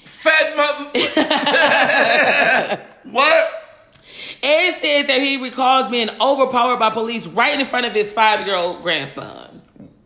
Fat 0.04 0.56
mother. 0.56 0.90
what? 3.12 3.63
Ed 4.44 4.72
said 4.72 5.02
that 5.08 5.20
he 5.20 5.38
recalls 5.42 5.90
being 5.90 6.08
overpowered 6.20 6.76
by 6.78 6.90
police 6.90 7.26
right 7.26 7.58
in 7.58 7.66
front 7.66 7.86
of 7.86 7.92
his 7.92 8.12
five-year-old 8.12 8.82
grandson. 8.82 9.62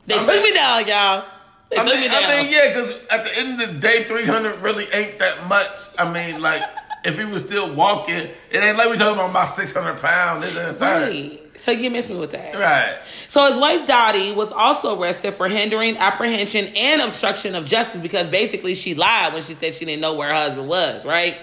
They 0.06 0.14
I 0.14 0.18
took 0.18 0.28
mean- 0.28 0.42
me 0.44 0.52
down, 0.54 0.86
y'all. 0.88 1.24
They 1.70 1.76
I 1.76 1.82
took 1.84 1.92
mean, 1.92 2.00
me 2.02 2.08
down. 2.08 2.24
I 2.24 2.42
mean, 2.42 2.50
yeah, 2.52 2.68
because 2.68 2.94
at 3.10 3.24
the 3.24 3.38
end 3.38 3.60
of 3.60 3.74
the 3.74 3.78
day, 3.78 4.04
300 4.04 4.62
really 4.62 4.86
ain't 4.92 5.18
that 5.18 5.46
much. 5.48 5.66
I 5.98 6.10
mean, 6.10 6.40
like, 6.40 6.62
if 7.04 7.18
he 7.18 7.24
was 7.24 7.44
still 7.44 7.74
walking, 7.74 8.16
it 8.50 8.56
ain't 8.56 8.78
like 8.78 8.90
we 8.90 8.96
talking 8.96 9.14
about 9.18 9.32
my 9.32 9.44
600 9.44 9.98
pounds. 9.98 10.56
And. 10.56 10.80
Right. 10.80 11.40
So 11.56 11.70
you 11.72 11.90
missed 11.90 12.08
me 12.08 12.16
with 12.16 12.30
that. 12.30 12.54
Right. 12.54 13.00
So 13.26 13.44
his 13.48 13.56
wife 13.56 13.86
Dottie 13.86 14.32
was 14.32 14.50
also 14.52 14.98
arrested 14.98 15.34
for 15.34 15.48
hindering 15.48 15.98
apprehension 15.98 16.68
and 16.76 17.02
obstruction 17.02 17.54
of 17.54 17.64
justice 17.66 18.00
because 18.00 18.28
basically 18.28 18.74
she 18.74 18.94
lied 18.94 19.34
when 19.34 19.42
she 19.42 19.54
said 19.54 19.74
she 19.74 19.84
didn't 19.84 20.00
know 20.00 20.14
where 20.14 20.28
her 20.28 20.34
husband 20.34 20.68
was, 20.68 21.04
right? 21.04 21.36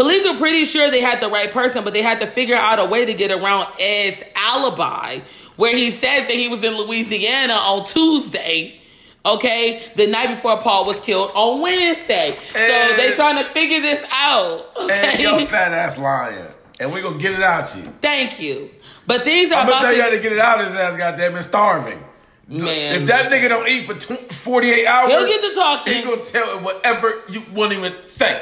Police 0.00 0.26
were 0.26 0.38
pretty 0.38 0.64
sure 0.64 0.90
they 0.90 1.02
had 1.02 1.20
the 1.20 1.28
right 1.28 1.50
person, 1.50 1.84
but 1.84 1.92
they 1.92 2.00
had 2.00 2.20
to 2.20 2.26
figure 2.26 2.56
out 2.56 2.78
a 2.78 2.86
way 2.86 3.04
to 3.04 3.12
get 3.12 3.30
around 3.30 3.66
Ed's 3.78 4.22
alibi, 4.34 5.18
where 5.56 5.76
he 5.76 5.90
said 5.90 6.22
that 6.22 6.30
he 6.32 6.48
was 6.48 6.64
in 6.64 6.74
Louisiana 6.74 7.52
on 7.52 7.84
Tuesday, 7.84 8.80
okay, 9.26 9.82
the 9.96 10.06
night 10.06 10.28
before 10.28 10.58
Paul 10.58 10.86
was 10.86 10.98
killed 11.00 11.32
on 11.34 11.60
Wednesday. 11.60 12.34
so 12.34 12.58
And- 12.58 12.98
they 12.98 13.10
trying 13.12 13.36
to 13.36 13.44
figure 13.50 13.82
this 13.82 14.02
out. 14.10 14.70
And 14.80 14.90
Okay? 14.90 15.20
your 15.22 15.38
fat 15.40 15.72
ass 15.74 15.98
lying. 15.98 16.46
and 16.80 16.90
we're 16.94 17.02
gonna 17.02 17.18
get 17.18 17.34
it 17.34 17.42
out 17.42 17.76
you. 17.76 17.92
Thank 18.00 18.40
you. 18.40 18.70
But 19.06 19.26
these 19.26 19.52
are 19.52 19.60
I'm 19.60 19.68
gonna 19.68 19.82
tell 19.82 19.92
you 19.94 20.00
how 20.00 20.08
to 20.08 20.18
get 20.18 20.32
it 20.32 20.38
out 20.38 20.62
of 20.62 20.68
his 20.68 20.76
ass. 20.76 20.96
Goddamn, 20.96 21.36
it, 21.36 21.42
starving. 21.42 22.02
Man, 22.48 23.02
if 23.02 23.06
that 23.08 23.30
nigga 23.30 23.50
don't 23.50 23.68
eat 23.68 23.84
for 23.84 23.92
tw- 23.92 24.32
48 24.32 24.86
hours, 24.86 25.10
He'll 25.12 25.26
get 25.26 25.42
to 25.42 25.54
talking. 25.54 25.92
He 25.92 26.02
gonna 26.02 26.22
tell 26.22 26.60
whatever 26.60 27.20
you 27.28 27.42
want 27.52 27.74
him 27.74 27.82
to 27.82 27.94
say. 28.08 28.40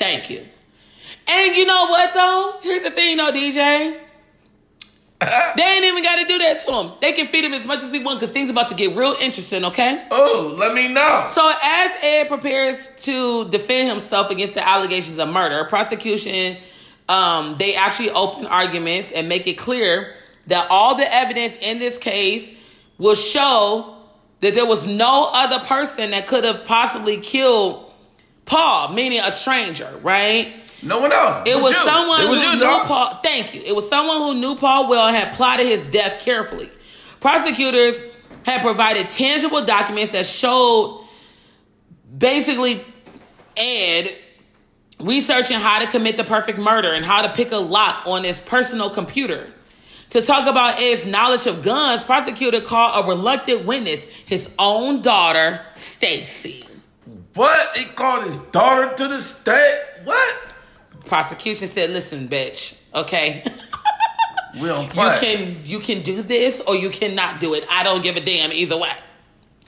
Thank 0.00 0.30
you. 0.30 0.44
And 1.28 1.56
you 1.56 1.66
know 1.66 1.86
what 1.86 2.14
though? 2.14 2.58
Here's 2.62 2.82
the 2.82 2.90
thing 2.90 3.16
though, 3.16 3.32
DJ. 3.32 4.00
they 5.18 5.62
ain't 5.62 5.84
even 5.84 6.02
got 6.02 6.16
to 6.16 6.28
do 6.28 6.38
that 6.38 6.60
to 6.66 6.72
him. 6.72 6.92
They 7.00 7.12
can 7.12 7.28
feed 7.28 7.44
him 7.44 7.54
as 7.54 7.64
much 7.64 7.82
as 7.82 7.92
he 7.92 8.04
want 8.04 8.20
because 8.20 8.34
things 8.34 8.50
about 8.50 8.68
to 8.68 8.74
get 8.74 8.94
real 8.94 9.16
interesting. 9.18 9.64
Okay. 9.64 10.06
Oh, 10.10 10.54
let 10.58 10.74
me 10.74 10.88
know. 10.88 11.26
So 11.28 11.48
as 11.48 11.90
Ed 12.02 12.28
prepares 12.28 12.88
to 13.04 13.48
defend 13.48 13.88
himself 13.88 14.30
against 14.30 14.54
the 14.54 14.66
allegations 14.66 15.18
of 15.18 15.28
murder, 15.30 15.64
prosecution 15.64 16.58
um, 17.08 17.56
they 17.58 17.76
actually 17.76 18.10
open 18.10 18.46
arguments 18.46 19.12
and 19.12 19.28
make 19.28 19.46
it 19.46 19.54
clear 19.54 20.14
that 20.48 20.66
all 20.70 20.96
the 20.96 21.12
evidence 21.12 21.56
in 21.60 21.78
this 21.78 21.98
case 21.98 22.50
will 22.98 23.14
show 23.14 23.96
that 24.40 24.54
there 24.54 24.66
was 24.66 24.86
no 24.86 25.30
other 25.32 25.64
person 25.64 26.10
that 26.10 26.26
could 26.26 26.44
have 26.44 26.66
possibly 26.66 27.18
killed 27.18 27.92
Paul, 28.44 28.92
meaning 28.92 29.20
a 29.20 29.32
stranger, 29.32 29.98
right? 30.02 30.52
No 30.82 30.98
one 30.98 31.12
else. 31.12 31.42
It 31.46 31.60
was 31.60 31.72
you. 31.72 31.84
someone 31.84 32.20
It 32.22 32.28
was 32.28 32.40
who 32.40 32.46
you, 32.48 32.54
knew 32.54 32.60
dog. 32.60 32.86
Paul. 32.86 33.14
Thank 33.22 33.54
you. 33.54 33.62
It 33.64 33.74
was 33.74 33.88
someone 33.88 34.18
who 34.18 34.34
knew 34.34 34.56
Paul 34.56 34.88
well 34.88 35.06
and 35.06 35.16
had 35.16 35.34
plotted 35.34 35.66
his 35.66 35.84
death 35.84 36.20
carefully. 36.20 36.70
Prosecutors 37.20 38.02
had 38.44 38.62
provided 38.62 39.08
tangible 39.08 39.64
documents 39.64 40.12
that 40.12 40.26
showed 40.26 41.04
basically 42.16 42.84
Ed 43.56 44.16
researching 45.00 45.58
how 45.58 45.78
to 45.80 45.86
commit 45.86 46.16
the 46.16 46.24
perfect 46.24 46.58
murder 46.58 46.92
and 46.92 47.04
how 47.04 47.22
to 47.22 47.32
pick 47.32 47.52
a 47.52 47.56
lock 47.56 48.06
on 48.06 48.24
his 48.24 48.38
personal 48.38 48.90
computer. 48.90 49.48
To 50.10 50.22
talk 50.22 50.46
about 50.46 50.78
Ed's 50.80 51.04
knowledge 51.04 51.46
of 51.46 51.62
guns, 51.62 52.02
prosecutor 52.04 52.60
called 52.60 53.04
a 53.04 53.08
reluctant 53.08 53.66
witness, 53.66 54.04
his 54.04 54.50
own 54.58 55.02
daughter, 55.02 55.60
Stacy. 55.72 56.64
What? 57.34 57.76
He 57.76 57.84
called 57.86 58.24
his 58.24 58.36
daughter 58.36 58.94
to 58.94 59.08
the 59.08 59.20
state. 59.20 59.82
What? 60.04 60.54
Prosecution 61.06 61.68
said, 61.68 61.90
"Listen, 61.90 62.28
bitch, 62.28 62.76
okay." 62.94 63.44
We 64.60 64.68
don't 64.68 64.94
You 64.94 65.10
can 65.20 65.60
you 65.64 65.78
can 65.80 66.02
do 66.02 66.22
this 66.22 66.60
or 66.60 66.76
you 66.76 66.88
cannot 66.90 67.40
do 67.40 67.54
it. 67.54 67.66
I 67.70 67.82
don't 67.82 68.02
give 68.02 68.16
a 68.16 68.20
damn 68.20 68.52
either 68.52 68.76
way. 68.76 68.92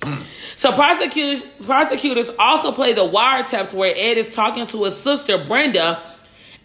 Mm. 0.01 0.22
So 0.57 0.72
prosecutors 0.72 1.45
prosecutors 1.64 2.30
also 2.39 2.72
play 2.72 2.95
the 2.95 3.07
wiretaps 3.07 3.74
where 3.74 3.93
Ed 3.95 4.16
is 4.16 4.34
talking 4.34 4.66
to 4.68 4.84
his 4.84 4.97
sister 4.97 5.45
Brenda 5.45 6.03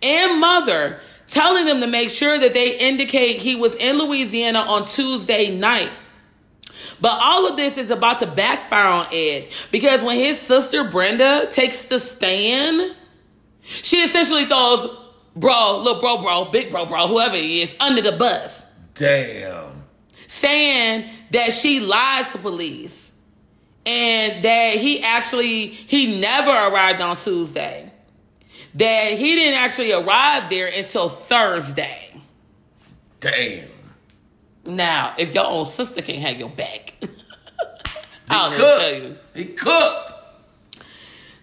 and 0.01 0.39
mother, 0.39 0.99
telling 1.27 1.65
them 1.65 1.81
to 1.81 1.87
make 1.87 2.09
sure 2.09 2.39
that 2.39 2.53
they 2.53 2.77
indicate 2.77 3.39
he 3.39 3.55
was 3.55 3.75
in 3.75 3.97
Louisiana 3.97 4.59
on 4.59 4.85
Tuesday 4.85 5.55
night. 5.55 5.91
But 7.01 7.19
all 7.21 7.49
of 7.49 7.57
this 7.57 7.77
is 7.77 7.91
about 7.91 8.19
to 8.19 8.27
backfire 8.27 8.87
on 8.87 9.07
Ed 9.11 9.49
because 9.71 10.01
when 10.01 10.17
his 10.17 10.39
sister 10.39 10.89
Brenda 10.89 11.47
takes 11.51 11.83
the 11.83 11.99
stand, 11.99 12.95
she 13.63 13.97
essentially 14.01 14.45
throws 14.45 14.87
bro, 15.35 15.77
little 15.77 16.01
bro, 16.01 16.17
bro, 16.17 16.45
big 16.45 16.69
bro, 16.71 16.85
bro, 16.85 17.07
whoever 17.07 17.35
he 17.35 17.61
is, 17.61 17.73
under 17.79 18.01
the 18.01 18.11
bus, 18.11 18.65
Damn. 18.93 19.83
saying 20.27 21.09
that 21.31 21.53
she 21.53 21.79
lied 21.79 22.27
to 22.27 22.37
police 22.37 23.11
and 23.85 24.43
that 24.43 24.75
he 24.75 25.01
actually 25.03 25.67
he 25.67 26.19
never 26.19 26.51
arrived 26.51 27.01
on 27.01 27.17
Tuesday. 27.17 27.89
That 28.75 29.13
he 29.13 29.35
didn't 29.35 29.59
actually 29.59 29.93
arrive 29.93 30.49
there 30.49 30.67
until 30.67 31.07
Thursday. 31.09 32.11
Damn. 33.19 33.67
Now, 34.65 35.13
if 35.17 35.35
your 35.35 35.45
own 35.45 35.65
sister 35.65 36.01
can't 36.01 36.19
have 36.19 36.37
your 36.37 36.49
back, 36.49 36.93
I 38.29 38.49
don't 38.49 38.53
He 38.53 38.57
know 38.57 38.77
tell 38.79 39.01
you. 39.01 39.17
He 39.35 39.45
cooked. 39.45 40.12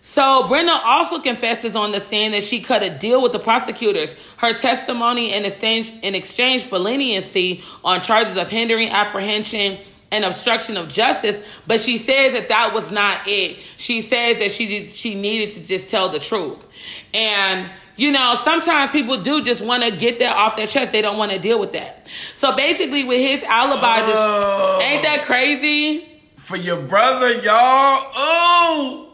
So 0.03 0.47
Brenda 0.49 0.73
also 0.73 1.21
confesses 1.21 1.77
on 1.77 1.93
the 1.93 2.01
stand 2.01 2.33
that 2.35 2.43
she 2.43 2.61
cut 2.61 2.83
a 2.83 2.91
deal 2.91 3.21
with 3.21 3.33
the 3.33 3.39
prosecutors. 3.39 4.15
Her 4.39 4.55
testimony 4.55 5.35
in 5.35 5.45
exchange 5.45 5.93
in 6.03 6.15
exchange 6.15 6.65
for 6.65 6.79
leniency 6.79 7.63
on 7.85 8.01
charges 8.01 8.37
of 8.37 8.49
hindering 8.49 8.89
apprehension 8.89 9.79
and 10.13 10.25
obstruction 10.25 10.77
of 10.77 10.89
justice, 10.89 11.41
but 11.67 11.81
she 11.81 11.97
says 11.99 12.33
that 12.33 12.49
that 12.49 12.73
was 12.75 12.91
not 12.91 13.21
it. 13.27 13.59
She 13.77 14.03
says 14.03 14.39
that 14.41 14.51
she 14.51 14.67
did, 14.67 14.93
she 14.93 15.15
needed 15.15 15.55
to 15.55 15.65
just 15.65 15.89
tell 15.91 16.09
the 16.09 16.19
truth. 16.19 16.67
And 17.15 17.71
you 17.97 18.11
know, 18.11 18.35
sometimes 18.43 18.93
people 18.93 19.23
do 19.23 19.45
just 19.45 19.61
want 19.61 19.83
to 19.83 19.91
get 19.91 20.19
that 20.21 20.35
off 20.35 20.57
their 20.57 20.67
chest. 20.67 20.93
They 20.93 21.03
don't 21.03 21.19
want 21.19 21.33
to 21.33 21.39
deal 21.39 21.61
with 21.61 21.73
that. 21.75 22.07
So 22.35 22.57
basically, 22.57 23.05
with 23.05 23.19
his 23.19 23.45
alibi, 23.45 24.07
this- 24.07 24.17
Oh. 24.17 24.81
ain't 24.83 25.03
that 25.03 25.21
oh. 25.21 25.25
crazy? 25.27 26.09
For 26.37 26.57
your 26.57 26.79
brother, 26.81 27.31
y'all. 27.43 28.11
Oh. 28.17 29.10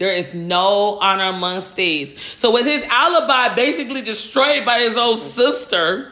There 0.00 0.10
is 0.10 0.32
no 0.32 0.98
honor 0.98 1.24
amongst 1.24 1.74
thieves. 1.74 2.14
So 2.38 2.50
with 2.52 2.64
his 2.64 2.82
alibi 2.88 3.54
basically 3.54 4.00
destroyed 4.00 4.64
by 4.64 4.80
his 4.80 4.96
own 4.96 5.18
sister, 5.18 6.10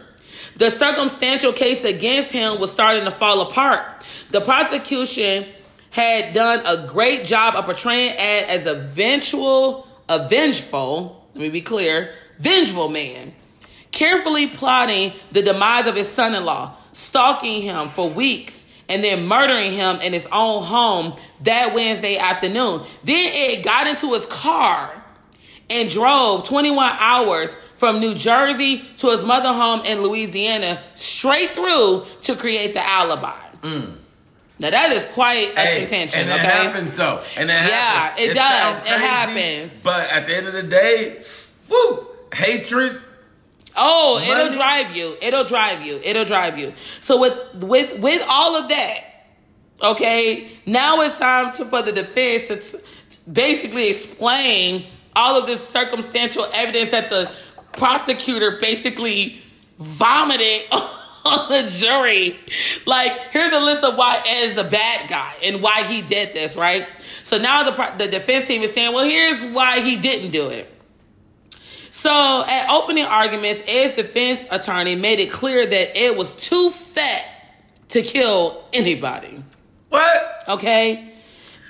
the 0.56 0.68
circumstantial 0.68 1.54
case 1.54 1.84
against 1.84 2.30
him 2.30 2.60
was 2.60 2.70
starting 2.70 3.04
to 3.04 3.10
fall 3.10 3.40
apart. 3.40 4.04
The 4.30 4.42
prosecution 4.42 5.46
had 5.88 6.34
done 6.34 6.66
a 6.66 6.86
great 6.86 7.24
job 7.24 7.54
of 7.54 7.64
portraying 7.64 8.12
Ed 8.18 8.44
as 8.50 8.66
a 8.66 8.74
vengeful, 8.74 9.88
a 10.06 10.28
vengeful, 10.28 11.26
let 11.32 11.40
me 11.40 11.48
be 11.48 11.62
clear, 11.62 12.12
vengeful 12.38 12.90
man, 12.90 13.32
carefully 13.90 14.48
plotting 14.48 15.14
the 15.32 15.40
demise 15.40 15.86
of 15.86 15.96
his 15.96 16.08
son-in-law, 16.08 16.76
stalking 16.92 17.62
him 17.62 17.88
for 17.88 18.10
weeks, 18.10 18.57
and 18.88 19.04
then 19.04 19.26
murdering 19.26 19.72
him 19.72 20.00
in 20.00 20.12
his 20.12 20.26
own 20.32 20.62
home 20.62 21.14
that 21.42 21.74
Wednesday 21.74 22.16
afternoon. 22.18 22.82
Then 23.04 23.30
Ed 23.34 23.62
got 23.62 23.86
into 23.86 24.12
his 24.14 24.26
car 24.26 24.90
and 25.70 25.88
drove 25.90 26.44
21 26.44 26.96
hours 26.98 27.56
from 27.76 28.00
New 28.00 28.14
Jersey 28.14 28.82
to 28.98 29.10
his 29.10 29.24
mother 29.24 29.52
home 29.52 29.82
in 29.84 30.02
Louisiana 30.02 30.80
straight 30.94 31.54
through 31.54 32.04
to 32.22 32.34
create 32.34 32.72
the 32.74 32.86
alibi. 32.86 33.36
Now 34.60 34.70
that 34.70 34.90
is 34.92 35.06
quite 35.06 35.50
a 35.52 35.54
Mm. 35.54 35.64
Hey, 35.64 35.78
contention, 35.80 36.20
and 36.22 36.30
it 36.30 36.40
happens 36.40 36.94
though. 36.94 37.22
And 37.36 37.48
it 37.48 37.52
Yeah, 37.52 37.68
happens. 37.68 38.28
it 38.28 38.34
does. 38.34 38.74
sounds 38.76 38.88
It 38.88 38.98
happens. 39.00 39.72
But 39.84 40.10
at 40.10 40.26
the 40.26 40.36
end 40.36 40.46
of 40.48 40.52
the 40.54 40.62
day, 40.64 41.22
woo, 41.68 42.06
hatred. 42.34 43.00
Oh, 43.78 44.18
it'll 44.20 44.52
drive 44.52 44.96
you. 44.96 45.16
It'll 45.22 45.44
drive 45.44 45.82
you. 45.82 46.00
It'll 46.02 46.24
drive 46.24 46.58
you. 46.58 46.74
So 47.00 47.18
with 47.20 47.54
with 47.54 48.00
with 48.00 48.22
all 48.28 48.56
of 48.56 48.68
that, 48.68 49.00
okay, 49.82 50.50
now 50.66 51.00
it's 51.02 51.18
time 51.18 51.52
to, 51.52 51.64
for 51.64 51.82
the 51.82 51.92
defense 51.92 52.48
to 52.48 52.56
t- 52.56 52.84
basically 53.30 53.90
explain 53.90 54.86
all 55.14 55.38
of 55.38 55.46
this 55.46 55.66
circumstantial 55.66 56.46
evidence 56.52 56.90
that 56.90 57.10
the 57.10 57.30
prosecutor 57.76 58.58
basically 58.60 59.40
vomited 59.78 60.62
on 61.24 61.48
the 61.48 61.68
jury. 61.70 62.38
Like, 62.86 63.32
here's 63.32 63.52
a 63.52 63.60
list 63.60 63.84
of 63.84 63.96
why 63.96 64.22
Ed 64.26 64.50
is 64.50 64.56
a 64.56 64.64
bad 64.64 65.08
guy 65.08 65.34
and 65.42 65.62
why 65.62 65.84
he 65.84 66.02
did 66.02 66.34
this, 66.34 66.56
right? 66.56 66.86
So 67.22 67.38
now 67.38 67.62
the 67.62 68.04
the 68.04 68.10
defense 68.10 68.46
team 68.46 68.62
is 68.62 68.72
saying, 68.72 68.92
well, 68.92 69.04
here's 69.04 69.44
why 69.44 69.80
he 69.80 69.96
didn't 69.96 70.30
do 70.30 70.48
it. 70.48 70.72
So, 71.90 72.44
at 72.46 72.70
opening 72.70 73.04
arguments, 73.04 73.62
Ed's 73.68 73.94
defense 73.94 74.46
attorney 74.50 74.94
made 74.94 75.20
it 75.20 75.30
clear 75.30 75.66
that 75.66 75.96
Ed 75.96 76.16
was 76.16 76.34
too 76.36 76.70
fat 76.70 77.24
to 77.88 78.02
kill 78.02 78.64
anybody. 78.72 79.42
What? 79.88 80.44
Okay? 80.48 81.12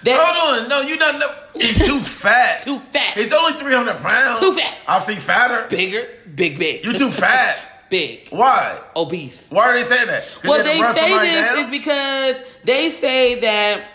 That, 0.04 0.18
Hold 0.20 0.62
on. 0.62 0.68
No, 0.68 0.80
you 0.80 0.96
don't 0.96 1.18
know. 1.18 1.34
He's 1.54 1.78
too 1.78 2.00
fat. 2.00 2.62
Too 2.64 2.78
fat. 2.78 3.14
He's 3.14 3.32
only 3.32 3.58
300 3.58 3.96
pounds. 3.98 4.40
Too 4.40 4.52
fat. 4.52 4.78
I've 4.86 5.02
seen 5.02 5.18
fatter. 5.18 5.66
bigger, 5.68 6.06
big, 6.34 6.58
big. 6.58 6.84
You're 6.84 6.94
too 6.94 7.10
fat. 7.10 7.58
big, 7.90 8.28
Why? 8.30 8.78
obese. 8.94 9.48
Why 9.50 9.68
are 9.70 9.74
they 9.74 9.88
saying 9.88 10.06
that? 10.06 10.24
Well, 10.44 10.58
to 10.58 10.64
they 10.64 10.80
say 10.82 11.18
this 11.18 11.46
down? 11.46 11.64
is 11.64 11.70
because 11.70 12.40
they 12.64 12.90
say 12.90 13.40
that 13.40 13.88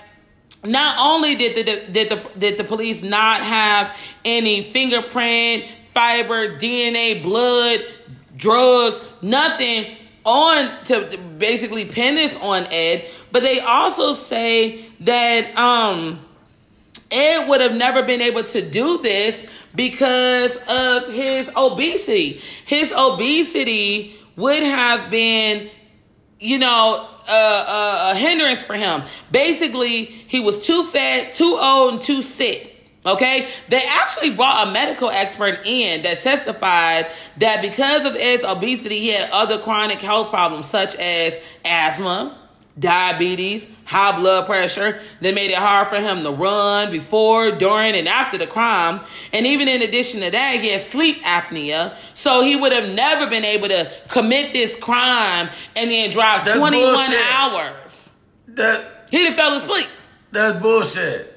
not 0.65 0.97
only 0.99 1.35
did 1.35 1.55
the 1.55 1.91
did 1.91 2.09
the 2.09 2.29
did 2.37 2.57
the 2.57 2.63
police 2.63 3.01
not 3.01 3.43
have 3.43 3.95
any 4.25 4.63
fingerprint, 4.63 5.65
fiber, 5.93 6.57
DNA, 6.57 7.21
blood, 7.21 7.79
drugs, 8.35 9.01
nothing 9.21 9.95
on 10.25 10.85
to 10.85 11.17
basically 11.37 11.85
pin 11.85 12.15
this 12.15 12.35
on 12.37 12.65
Ed, 12.71 13.09
but 13.31 13.41
they 13.41 13.59
also 13.59 14.13
say 14.13 14.85
that 15.01 15.57
um 15.57 16.19
Ed 17.11 17.47
would 17.47 17.61
have 17.61 17.75
never 17.75 18.03
been 18.03 18.21
able 18.21 18.43
to 18.43 18.61
do 18.61 18.97
this 18.97 19.45
because 19.75 20.57
of 20.67 21.13
his 21.13 21.49
obesity. 21.55 22.41
His 22.65 22.91
obesity 22.91 24.15
would 24.35 24.63
have 24.63 25.11
been, 25.11 25.69
you 26.39 26.59
know, 26.59 27.07
a, 27.29 27.31
a, 27.31 28.11
a 28.11 28.15
hindrance 28.15 28.63
for 28.63 28.73
him. 28.73 29.03
Basically, 29.31 30.05
he 30.05 30.39
was 30.39 30.65
too 30.65 30.83
fat, 30.85 31.33
too 31.33 31.57
old, 31.59 31.93
and 31.93 32.01
too 32.01 32.21
sick. 32.21 32.72
Okay, 33.05 33.49
they 33.67 33.83
actually 33.85 34.29
brought 34.31 34.67
a 34.67 34.71
medical 34.71 35.09
expert 35.09 35.59
in 35.65 36.03
that 36.03 36.21
testified 36.21 37.07
that 37.37 37.61
because 37.61 38.05
of 38.05 38.15
Ed's 38.15 38.43
obesity, 38.45 38.99
he 38.99 39.09
had 39.09 39.29
other 39.31 39.57
chronic 39.59 39.99
health 39.99 40.29
problems 40.29 40.67
such 40.67 40.95
as 40.95 41.37
asthma, 41.65 42.37
diabetes, 42.79 43.67
high 43.85 44.17
blood 44.17 44.45
pressure 44.45 45.01
that 45.19 45.35
made 45.35 45.51
it 45.51 45.57
hard 45.57 45.87
for 45.89 45.97
him 45.99 46.23
to 46.23 46.31
run 46.31 46.91
before, 46.91 47.51
during, 47.51 47.93
and 47.95 48.07
after 48.07 48.37
the 48.37 48.47
crime. 48.47 49.01
And 49.33 49.45
even 49.45 49.67
in 49.67 49.81
addition 49.81 50.21
to 50.21 50.31
that, 50.31 50.59
he 50.61 50.69
had 50.71 50.79
sleep 50.81 51.21
apnea. 51.23 51.95
So 52.13 52.41
he 52.43 52.55
would 52.55 52.71
have 52.71 52.89
never 52.93 53.27
been 53.29 53.43
able 53.45 53.67
to 53.67 53.91
commit 54.07 54.53
this 54.53 54.75
crime 54.77 55.49
and 55.75 55.91
then 55.91 56.09
drive 56.11 56.45
That's 56.45 56.57
21 56.57 56.93
bullshit. 56.95 57.19
hours. 57.33 58.09
That 58.47 59.07
He'd 59.11 59.25
have 59.27 59.35
fell 59.35 59.53
asleep. 59.55 59.87
that's 60.31 60.57
bullshit. 60.59 61.31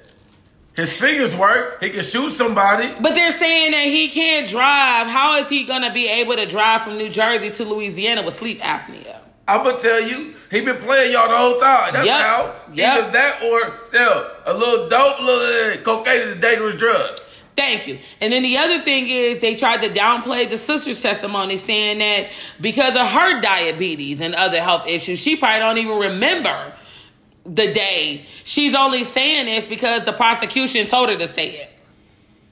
His 0.77 0.93
fingers 0.93 1.35
work. 1.35 1.83
He 1.83 1.91
can 1.91 2.03
shoot 2.03 2.33
somebody. 2.33 2.95
But 3.01 3.15
they're 3.15 3.31
saying 3.31 3.73
that 3.73 3.85
he 3.85 4.09
can't 4.09 4.47
drive. 4.47 5.07
How 5.07 5.37
is 5.39 5.49
he 5.49 5.65
going 5.65 5.83
to 5.83 5.93
be 5.93 6.07
able 6.09 6.37
to 6.37 6.47
drive 6.47 6.83
from 6.83 6.99
New 6.99 7.09
Jersey 7.09 7.51
to 7.51 7.65
Louisiana 7.65 8.23
with 8.23 8.35
sleep 8.35 8.61
apnea? 8.61 9.21
I'm 9.49 9.63
gonna 9.63 9.79
tell 9.79 10.01
you, 10.03 10.35
he 10.51 10.61
been 10.63 10.79
playing 10.79 11.13
y'all 11.13 11.29
the 11.29 11.37
whole 11.37 11.61
time. 11.61 11.93
That's 11.93 12.05
Yep. 12.05 12.21
how. 12.21 12.55
Yep. 12.73 12.99
Either 12.99 13.11
that 13.13 13.43
or 13.45 13.87
still 13.87 14.31
a 14.45 14.53
little 14.53 14.89
dope, 14.89 15.21
little 15.23 15.73
uh, 15.73 15.83
cocaine 15.85 16.23
is 16.23 16.37
a 16.37 16.39
dangerous 16.41 16.75
drug. 16.75 17.17
Thank 17.57 17.87
you. 17.87 18.01
And 18.21 18.33
then 18.33 18.43
the 18.43 18.59
other 18.59 18.81
thing 18.83 19.07
is 19.09 19.41
they 19.41 19.55
tried 19.55 19.83
to 19.83 19.89
downplay 19.89 20.51
the 20.51 20.59
sister's 20.59 21.01
testimony, 21.01 21.57
saying 21.57 21.99
that 22.01 22.29
because 22.61 22.97
of 22.99 23.07
her 23.07 23.41
diabetes 23.41 24.21
and 24.21 24.35
other 24.35 24.61
health 24.61 24.87
issues, 24.89 25.21
she 25.21 25.37
probably 25.37 25.61
don't 25.61 25.79
even 25.79 25.97
remember 25.97 26.73
the 27.47 27.73
day. 27.73 28.27
She's 28.45 28.75
only 28.75 29.05
saying 29.05 29.47
this 29.47 29.67
because 29.67 30.05
the 30.05 30.13
prosecution 30.13 30.87
told 30.87 31.09
her 31.09 31.17
to 31.17 31.29
say 31.29 31.51
it. 31.51 31.71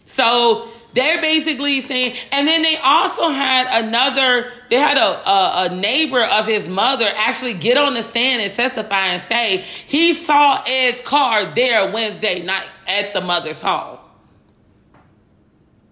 So 0.06 0.68
they're 0.94 1.20
basically 1.20 1.80
saying, 1.80 2.16
and 2.30 2.46
then 2.46 2.62
they 2.62 2.76
also 2.76 3.28
had 3.30 3.84
another, 3.84 4.52
they 4.70 4.76
had 4.76 4.96
a, 4.96 5.28
a, 5.28 5.64
a 5.64 5.74
neighbor 5.74 6.22
of 6.22 6.46
his 6.46 6.68
mother 6.68 7.10
actually 7.16 7.54
get 7.54 7.76
on 7.76 7.94
the 7.94 8.02
stand 8.02 8.42
and 8.42 8.52
testify 8.52 9.06
and 9.06 9.22
say 9.22 9.58
he 9.86 10.12
saw 10.12 10.62
Ed's 10.66 11.00
car 11.00 11.52
there 11.54 11.90
Wednesday 11.90 12.42
night 12.42 12.68
at 12.86 13.12
the 13.12 13.20
mother's 13.20 13.60
home. 13.60 13.98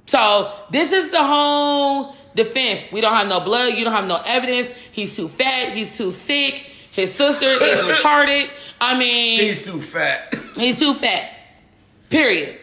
So 0.07 0.53
this 0.71 0.93
is 0.93 1.11
the 1.11 1.23
whole 1.23 2.15
defense. 2.35 2.85
We 2.93 3.01
don't 3.01 3.15
have 3.15 3.29
no 3.29 3.41
blood. 3.41 3.75
You 3.75 3.85
don't 3.85 3.95
have 3.95 4.07
no 4.07 4.21
evidence. 4.25 4.71
He's 4.93 5.17
too 5.17 5.27
fat. 5.29 5.73
He's 5.73 5.97
too 5.97 6.13
sick. 6.13 6.67
His 6.93 7.13
sister 7.13 7.47
is 7.47 7.81
retarded. 7.81 8.49
I 8.81 8.99
mean, 8.99 9.41
He's 9.41 9.65
too 9.65 9.81
fat. 9.81 10.35
He's 10.57 10.79
too 10.79 10.95
fat. 10.95 11.31
Period. 12.11 12.59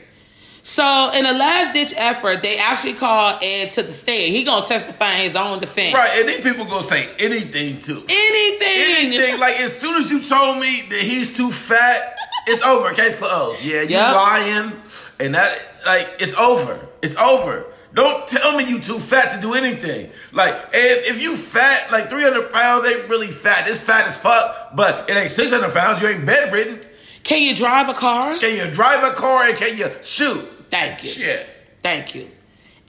So 0.61 1.09
in 1.15 1.25
a 1.25 1.31
last 1.31 1.73
ditch 1.73 1.93
effort, 1.97 2.43
they 2.43 2.57
actually 2.59 2.93
called 2.93 3.39
Ed 3.41 3.71
to 3.71 3.81
the 3.83 3.91
stand. 3.91 4.31
He 4.35 4.43
gonna 4.43 4.63
testify 4.65 5.13
in 5.15 5.27
his 5.31 5.35
own 5.35 5.59
defense. 5.59 5.95
right, 5.95 6.19
and 6.19 6.29
these 6.29 6.41
people 6.41 6.65
gonna 6.65 6.83
say 6.83 7.09
anything 7.17 7.79
too. 7.79 8.03
Anything. 8.07 8.67
Anything. 9.07 9.39
Like 9.39 9.59
as 9.59 9.75
soon 9.75 9.95
as 9.97 10.11
you 10.11 10.21
told 10.21 10.59
me 10.59 10.83
that 10.89 10.99
he's 11.01 11.35
too 11.35 11.51
fat, 11.51 12.15
it's 12.45 12.63
over. 12.63 12.93
Case 12.93 13.15
closed. 13.15 13.63
Yeah, 13.63 13.81
you 13.81 13.89
Yep. 13.95 14.13
lying, 14.15 14.73
and 15.19 15.33
that 15.33 15.59
like 15.87 16.07
it's 16.19 16.35
over. 16.35 16.79
It's 17.01 17.15
over. 17.15 17.65
Don't 17.93 18.27
tell 18.27 18.55
me 18.55 18.65
you 18.65 18.79
too 18.79 18.99
fat 18.99 19.33
to 19.33 19.41
do 19.41 19.53
anything. 19.53 20.11
Like, 20.31 20.53
and 20.55 21.05
if 21.05 21.21
you 21.21 21.35
fat, 21.35 21.91
like 21.91 22.09
300 22.09 22.51
pounds 22.51 22.85
ain't 22.85 23.09
really 23.09 23.31
fat. 23.31 23.67
It's 23.67 23.79
fat 23.79 24.07
as 24.07 24.17
fuck, 24.17 24.75
but 24.75 25.09
it 25.09 25.17
ain't 25.17 25.31
600 25.31 25.73
pounds. 25.73 26.01
You 26.01 26.09
ain't 26.09 26.25
bedridden. 26.25 26.81
Can 27.23 27.41
you 27.41 27.55
drive 27.55 27.89
a 27.89 27.93
car? 27.93 28.37
Can 28.37 28.55
you 28.55 28.73
drive 28.73 29.03
a 29.03 29.15
car 29.15 29.47
and 29.47 29.57
can 29.57 29.77
you 29.77 29.91
shoot? 30.01 30.47
Thank 30.69 31.03
you. 31.03 31.09
Shit. 31.09 31.49
Thank 31.81 32.15
you. 32.15 32.29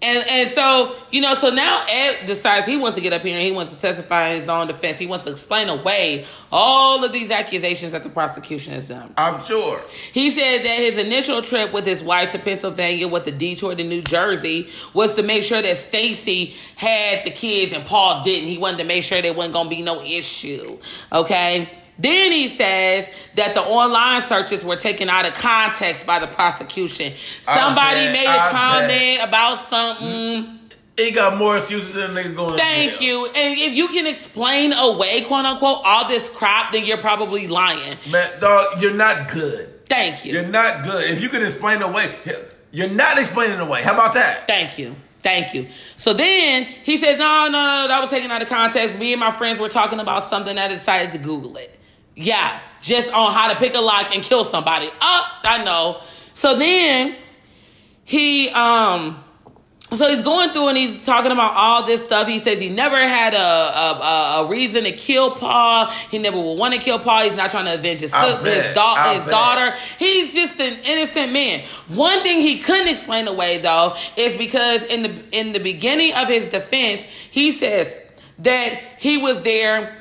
And 0.02 0.26
and 0.28 0.50
so, 0.50 0.96
you 1.10 1.20
know, 1.20 1.34
so 1.34 1.50
now 1.50 1.84
Ed 1.86 2.24
decides 2.24 2.66
he 2.66 2.78
wants 2.78 2.96
to 2.96 3.02
get 3.02 3.12
up 3.12 3.20
here 3.20 3.36
and 3.36 3.46
he 3.46 3.52
wants 3.52 3.72
to 3.72 3.78
testify 3.78 4.28
in 4.28 4.40
his 4.40 4.48
own 4.48 4.66
defense. 4.66 4.98
He 4.98 5.06
wants 5.06 5.26
to 5.26 5.32
explain 5.32 5.68
away 5.68 6.24
all 6.50 7.04
of 7.04 7.12
these 7.12 7.30
accusations 7.30 7.92
that 7.92 8.02
the 8.02 8.08
prosecution 8.08 8.72
has 8.72 8.88
done. 8.88 9.12
I'm 9.18 9.44
sure. 9.44 9.82
He 10.12 10.30
said 10.30 10.64
that 10.64 10.76
his 10.78 10.96
initial 10.96 11.42
trip 11.42 11.74
with 11.74 11.84
his 11.84 12.02
wife 12.02 12.30
to 12.30 12.38
Pennsylvania 12.38 13.08
with 13.08 13.26
the 13.26 13.32
detour 13.32 13.74
to 13.74 13.84
New 13.84 14.00
Jersey 14.00 14.70
was 14.94 15.14
to 15.16 15.22
make 15.22 15.42
sure 15.42 15.60
that 15.60 15.76
Stacy 15.76 16.54
had 16.76 17.24
the 17.24 17.30
kids 17.30 17.74
and 17.74 17.84
Paul 17.84 18.22
didn't. 18.22 18.48
He 18.48 18.56
wanted 18.56 18.78
to 18.78 18.84
make 18.84 19.04
sure 19.04 19.20
there 19.20 19.34
wasn't 19.34 19.52
going 19.52 19.68
to 19.68 19.76
be 19.76 19.82
no 19.82 20.00
issue. 20.00 20.78
Okay. 21.12 21.68
Then 22.00 22.32
he 22.32 22.48
says 22.48 23.10
that 23.34 23.54
the 23.54 23.60
online 23.60 24.22
searches 24.22 24.64
were 24.64 24.76
taken 24.76 25.10
out 25.10 25.26
of 25.26 25.34
context 25.34 26.06
by 26.06 26.18
the 26.18 26.26
prosecution. 26.26 27.12
Somebody 27.42 28.06
bet, 28.06 28.12
made 28.12 28.26
I 28.26 28.48
a 28.48 28.50
comment 28.50 29.28
about 29.28 29.58
something. 29.68 30.60
He 30.96 31.10
got 31.10 31.36
more 31.36 31.56
excuses 31.56 31.94
than 31.94 32.16
a 32.16 32.20
nigga 32.20 32.34
going 32.34 32.52
to 32.52 32.58
Thank 32.58 33.00
you. 33.00 33.26
And 33.26 33.58
if 33.58 33.74
you 33.74 33.88
can 33.88 34.06
explain 34.06 34.72
away, 34.72 35.22
quote 35.22 35.44
unquote, 35.44 35.82
all 35.84 36.08
this 36.08 36.28
crap, 36.28 36.72
then 36.72 36.84
you're 36.84 36.98
probably 36.98 37.48
lying. 37.48 37.96
Man, 38.10 38.30
dog, 38.40 38.80
you're 38.80 38.94
not 38.94 39.30
good. 39.30 39.86
Thank 39.86 40.24
you. 40.24 40.32
You're 40.32 40.46
not 40.46 40.84
good. 40.84 41.10
If 41.10 41.20
you 41.20 41.28
can 41.28 41.42
explain 41.42 41.82
away, 41.82 42.14
you're 42.70 42.88
not 42.88 43.18
explaining 43.18 43.60
away. 43.60 43.82
How 43.82 43.92
about 43.92 44.14
that? 44.14 44.46
Thank 44.46 44.78
you. 44.78 44.94
Thank 45.22 45.52
you. 45.54 45.68
So 45.96 46.14
then 46.14 46.64
he 46.64 46.96
says, 46.96 47.18
no, 47.18 47.48
no, 47.48 47.82
no, 47.82 47.88
that 47.88 48.00
was 48.00 48.08
taken 48.08 48.30
out 48.30 48.40
of 48.40 48.48
context. 48.48 48.96
Me 48.96 49.12
and 49.12 49.20
my 49.20 49.30
friends 49.30 49.58
were 49.58 49.68
talking 49.68 50.00
about 50.00 50.28
something. 50.30 50.56
I 50.56 50.68
decided 50.68 51.12
to 51.12 51.18
Google 51.18 51.56
it. 51.58 51.79
Yeah, 52.20 52.60
just 52.82 53.12
on 53.12 53.32
how 53.32 53.48
to 53.48 53.56
pick 53.56 53.74
a 53.74 53.80
lock 53.80 54.14
and 54.14 54.22
kill 54.22 54.44
somebody. 54.44 54.90
Oh, 55.00 55.38
I 55.42 55.64
know. 55.64 56.02
So 56.34 56.56
then 56.56 57.16
he, 58.04 58.50
um, 58.50 59.24
so 59.92 60.08
he's 60.08 60.22
going 60.22 60.52
through 60.52 60.68
and 60.68 60.76
he's 60.78 61.04
talking 61.04 61.32
about 61.32 61.54
all 61.56 61.84
this 61.84 62.04
stuff. 62.04 62.28
He 62.28 62.38
says 62.38 62.60
he 62.60 62.68
never 62.68 62.96
had 62.96 63.34
a 63.34 63.38
a, 63.38 64.44
a, 64.44 64.48
reason 64.48 64.84
to 64.84 64.92
kill 64.92 65.32
Paul. 65.32 65.86
He 66.10 66.18
never 66.18 66.36
will 66.36 66.56
want 66.56 66.74
to 66.74 66.80
kill 66.80 66.98
Paul. 67.00 67.24
He's 67.24 67.36
not 67.36 67.50
trying 67.50 67.64
to 67.64 67.74
avenge 67.74 68.00
his, 68.00 68.12
bet. 68.12 68.44
his, 68.44 68.74
da- 68.74 69.14
his 69.14 69.26
daughter. 69.26 69.76
He's 69.98 70.32
just 70.32 70.60
an 70.60 70.78
innocent 70.84 71.32
man. 71.32 71.64
One 71.88 72.22
thing 72.22 72.40
he 72.40 72.58
couldn't 72.60 72.88
explain 72.88 73.26
away 73.26 73.58
though 73.58 73.96
is 74.16 74.36
because 74.36 74.84
in 74.84 75.02
the 75.02 75.14
in 75.32 75.52
the 75.52 75.60
beginning 75.60 76.14
of 76.14 76.28
his 76.28 76.48
defense, 76.48 77.02
he 77.30 77.50
says 77.50 78.00
that 78.38 78.74
he 78.98 79.18
was 79.18 79.42
there 79.42 79.99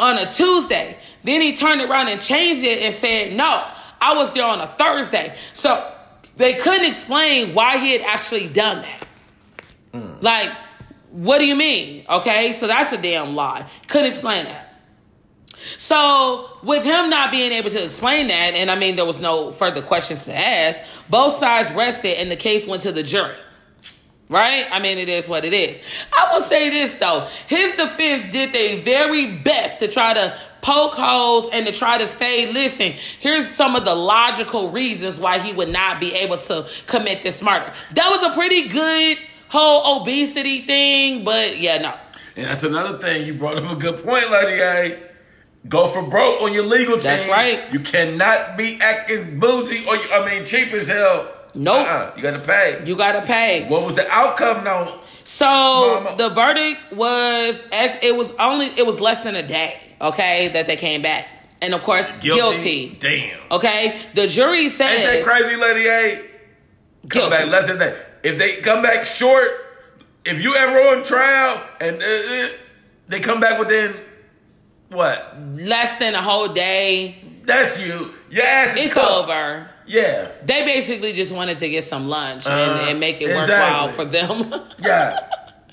on 0.00 0.18
a 0.18 0.32
Tuesday. 0.32 0.96
Then 1.22 1.40
he 1.40 1.54
turned 1.54 1.82
around 1.82 2.08
and 2.08 2.20
changed 2.20 2.64
it 2.64 2.82
and 2.82 2.92
said, 2.92 3.32
"No, 3.34 3.64
I 4.00 4.14
was 4.14 4.32
there 4.32 4.44
on 4.44 4.60
a 4.60 4.66
Thursday." 4.66 5.36
So 5.52 5.92
they 6.36 6.54
couldn't 6.54 6.86
explain 6.86 7.54
why 7.54 7.78
he 7.78 7.92
had 7.92 8.02
actually 8.02 8.48
done 8.48 8.82
that. 8.82 9.06
Hmm. 9.92 10.14
Like, 10.20 10.50
what 11.10 11.38
do 11.38 11.46
you 11.46 11.56
mean? 11.56 12.04
Okay, 12.08 12.54
so 12.54 12.66
that's 12.66 12.92
a 12.92 12.98
damn 12.98 13.34
lie. 13.34 13.68
Couldn't 13.88 14.08
explain 14.08 14.44
that. 14.46 14.66
So, 15.76 16.48
with 16.62 16.84
him 16.84 17.10
not 17.10 17.30
being 17.30 17.52
able 17.52 17.70
to 17.70 17.84
explain 17.84 18.28
that, 18.28 18.54
and 18.54 18.70
I 18.70 18.76
mean, 18.76 18.96
there 18.96 19.04
was 19.04 19.20
no 19.20 19.50
further 19.50 19.82
questions 19.82 20.24
to 20.24 20.34
ask, 20.34 20.80
both 21.10 21.36
sides 21.36 21.70
rested 21.72 22.18
and 22.18 22.30
the 22.30 22.36
case 22.36 22.66
went 22.66 22.82
to 22.82 22.92
the 22.92 23.02
jury. 23.02 23.36
Right? 24.30 24.64
I 24.70 24.78
mean, 24.78 24.98
it 24.98 25.08
is 25.08 25.28
what 25.28 25.44
it 25.44 25.52
is. 25.52 25.80
I 26.16 26.32
will 26.32 26.40
say 26.40 26.70
this 26.70 26.94
though. 26.94 27.28
His 27.48 27.74
defense 27.74 28.32
did 28.32 28.52
their 28.52 28.78
very 28.78 29.36
best 29.38 29.80
to 29.80 29.88
try 29.88 30.14
to 30.14 30.38
poke 30.62 30.94
holes 30.94 31.48
and 31.52 31.66
to 31.66 31.72
try 31.72 31.98
to 31.98 32.06
say, 32.06 32.50
listen, 32.52 32.92
here's 33.18 33.48
some 33.48 33.74
of 33.74 33.84
the 33.84 33.94
logical 33.94 34.70
reasons 34.70 35.18
why 35.18 35.40
he 35.40 35.52
would 35.52 35.68
not 35.68 35.98
be 35.98 36.14
able 36.14 36.38
to 36.38 36.68
commit 36.86 37.22
this 37.22 37.42
murder. 37.42 37.72
That 37.94 38.08
was 38.08 38.32
a 38.32 38.34
pretty 38.34 38.68
good 38.68 39.18
whole 39.48 40.00
obesity 40.00 40.62
thing, 40.62 41.24
but 41.24 41.58
yeah, 41.58 41.78
no. 41.78 41.94
And 42.36 42.46
that's 42.46 42.62
another 42.62 42.98
thing. 42.98 43.26
You 43.26 43.34
brought 43.34 43.58
up 43.58 43.68
a 43.68 43.74
good 43.74 44.04
point, 44.04 44.30
Lady 44.30 44.60
A. 44.60 45.10
Go 45.68 45.88
for 45.88 46.02
broke 46.02 46.40
on 46.40 46.52
your 46.52 46.64
legal 46.64 46.94
team. 46.94 47.02
That's 47.02 47.28
right. 47.28 47.72
You 47.72 47.80
cannot 47.80 48.56
be 48.56 48.80
acting 48.80 49.40
bougie 49.40 49.84
or 49.86 49.96
you, 49.96 50.08
I 50.10 50.24
mean 50.24 50.46
cheap 50.46 50.72
as 50.72 50.86
hell. 50.86 51.34
Nope. 51.54 51.86
Uh-uh. 51.86 52.12
You 52.16 52.22
got 52.22 52.30
to 52.32 52.38
pay. 52.40 52.82
You 52.86 52.96
gotta 52.96 53.22
pay. 53.22 53.66
What 53.68 53.82
was 53.82 53.94
the 53.94 54.08
outcome 54.10 54.64
though? 54.64 55.00
So 55.24 55.44
Mama. 55.46 56.16
the 56.16 56.30
verdict 56.30 56.92
was 56.92 57.64
it 57.72 58.16
was 58.16 58.32
only 58.38 58.66
it 58.66 58.86
was 58.86 59.00
less 59.00 59.24
than 59.24 59.34
a 59.36 59.42
day, 59.46 59.80
okay, 60.00 60.48
that 60.48 60.66
they 60.66 60.76
came 60.76 61.02
back. 61.02 61.26
And 61.62 61.74
of 61.74 61.82
course, 61.82 62.06
guilty. 62.20 62.96
Damn. 63.00 63.38
Okay? 63.50 64.00
The 64.14 64.26
jury 64.26 64.68
said 64.70 64.90
Ain't 64.92 65.24
that 65.24 65.24
crazy, 65.24 65.56
Lady 65.56 65.88
A? 65.88 66.16
Come 66.16 66.28
guilty. 67.08 67.30
back 67.30 67.46
less 67.48 67.66
than 67.66 67.78
that. 67.80 67.96
If 68.22 68.38
they 68.38 68.56
come 68.62 68.82
back 68.82 69.04
short, 69.06 69.50
if 70.24 70.42
you 70.42 70.54
ever 70.54 70.78
on 70.96 71.04
trial 71.04 71.62
and 71.80 72.02
uh, 72.02 72.06
uh, 72.06 72.48
they 73.08 73.20
come 73.20 73.40
back 73.40 73.58
within 73.58 73.94
what? 74.90 75.36
Less 75.56 75.98
than 75.98 76.14
a 76.14 76.22
whole 76.22 76.48
day. 76.48 77.16
That's 77.44 77.78
you. 77.80 78.12
Your 78.30 78.44
ass 78.44 78.76
is 78.76 78.84
It's 78.86 78.94
cooked. 78.94 79.06
over. 79.06 79.69
Yeah. 79.90 80.30
They 80.44 80.64
basically 80.64 81.12
just 81.12 81.32
wanted 81.32 81.58
to 81.58 81.68
get 81.68 81.84
some 81.84 82.08
lunch 82.08 82.46
Uh, 82.46 82.50
and, 82.50 82.90
and 82.90 83.00
make 83.00 83.20
it 83.20 83.24
exactly. 83.30 83.54
worthwhile 83.54 83.88
for 83.88 84.04
them. 84.04 84.62
Yeah. 84.78 85.18